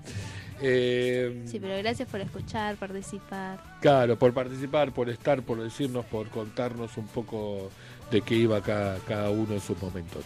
[0.59, 3.59] Eh, Sí, pero gracias por escuchar, participar.
[3.81, 7.69] Claro, por participar, por estar, por decirnos, por contarnos un poco
[8.09, 10.23] de qué iba cada, cada uno en sus momentos.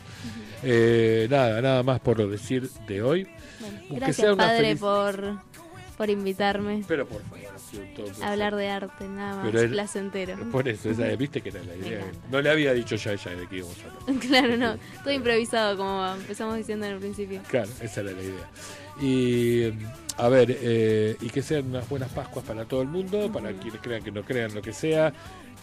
[0.63, 3.27] Eh, nada, nada más por decir de hoy.
[3.59, 5.41] Bueno, gracias, sea una padre, feliz- por,
[5.97, 7.39] por invitarme Pero por favor,
[7.95, 10.35] todo hablar de arte, nada más Pero él- placentero.
[10.51, 12.01] Por eso, esa, viste que era la idea.
[12.31, 14.19] No le había dicho ya a ella de qué íbamos a hablar.
[14.27, 17.41] claro, no, todo improvisado como empezamos diciendo en el principio.
[17.47, 18.49] Claro, esa era la idea.
[19.01, 19.71] Y
[20.21, 23.81] a ver, eh, y que sean unas buenas Pascuas para todo el mundo, para quienes
[23.81, 25.11] crean que no crean lo que sea,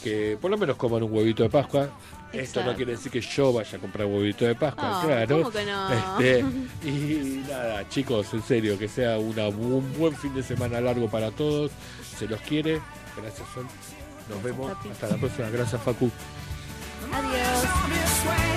[0.03, 1.89] que por lo menos coman un huevito de Pascua.
[2.33, 5.37] Esto no quiere decir que yo vaya a comprar huevito de Pascua, Oh, claro.
[5.39, 5.89] ¿cómo que no?
[6.21, 6.45] Este,
[6.89, 11.31] y nada, chicos, en serio, que sea una, un buen fin de semana largo para
[11.31, 11.71] todos.
[12.19, 12.81] Se los quiere.
[13.17, 13.67] Gracias, Sol.
[14.29, 14.73] Nos vemos.
[14.73, 14.89] Papi.
[14.89, 15.49] Hasta la próxima.
[15.51, 16.11] Gracias, Facu.
[17.13, 18.48] Adiós.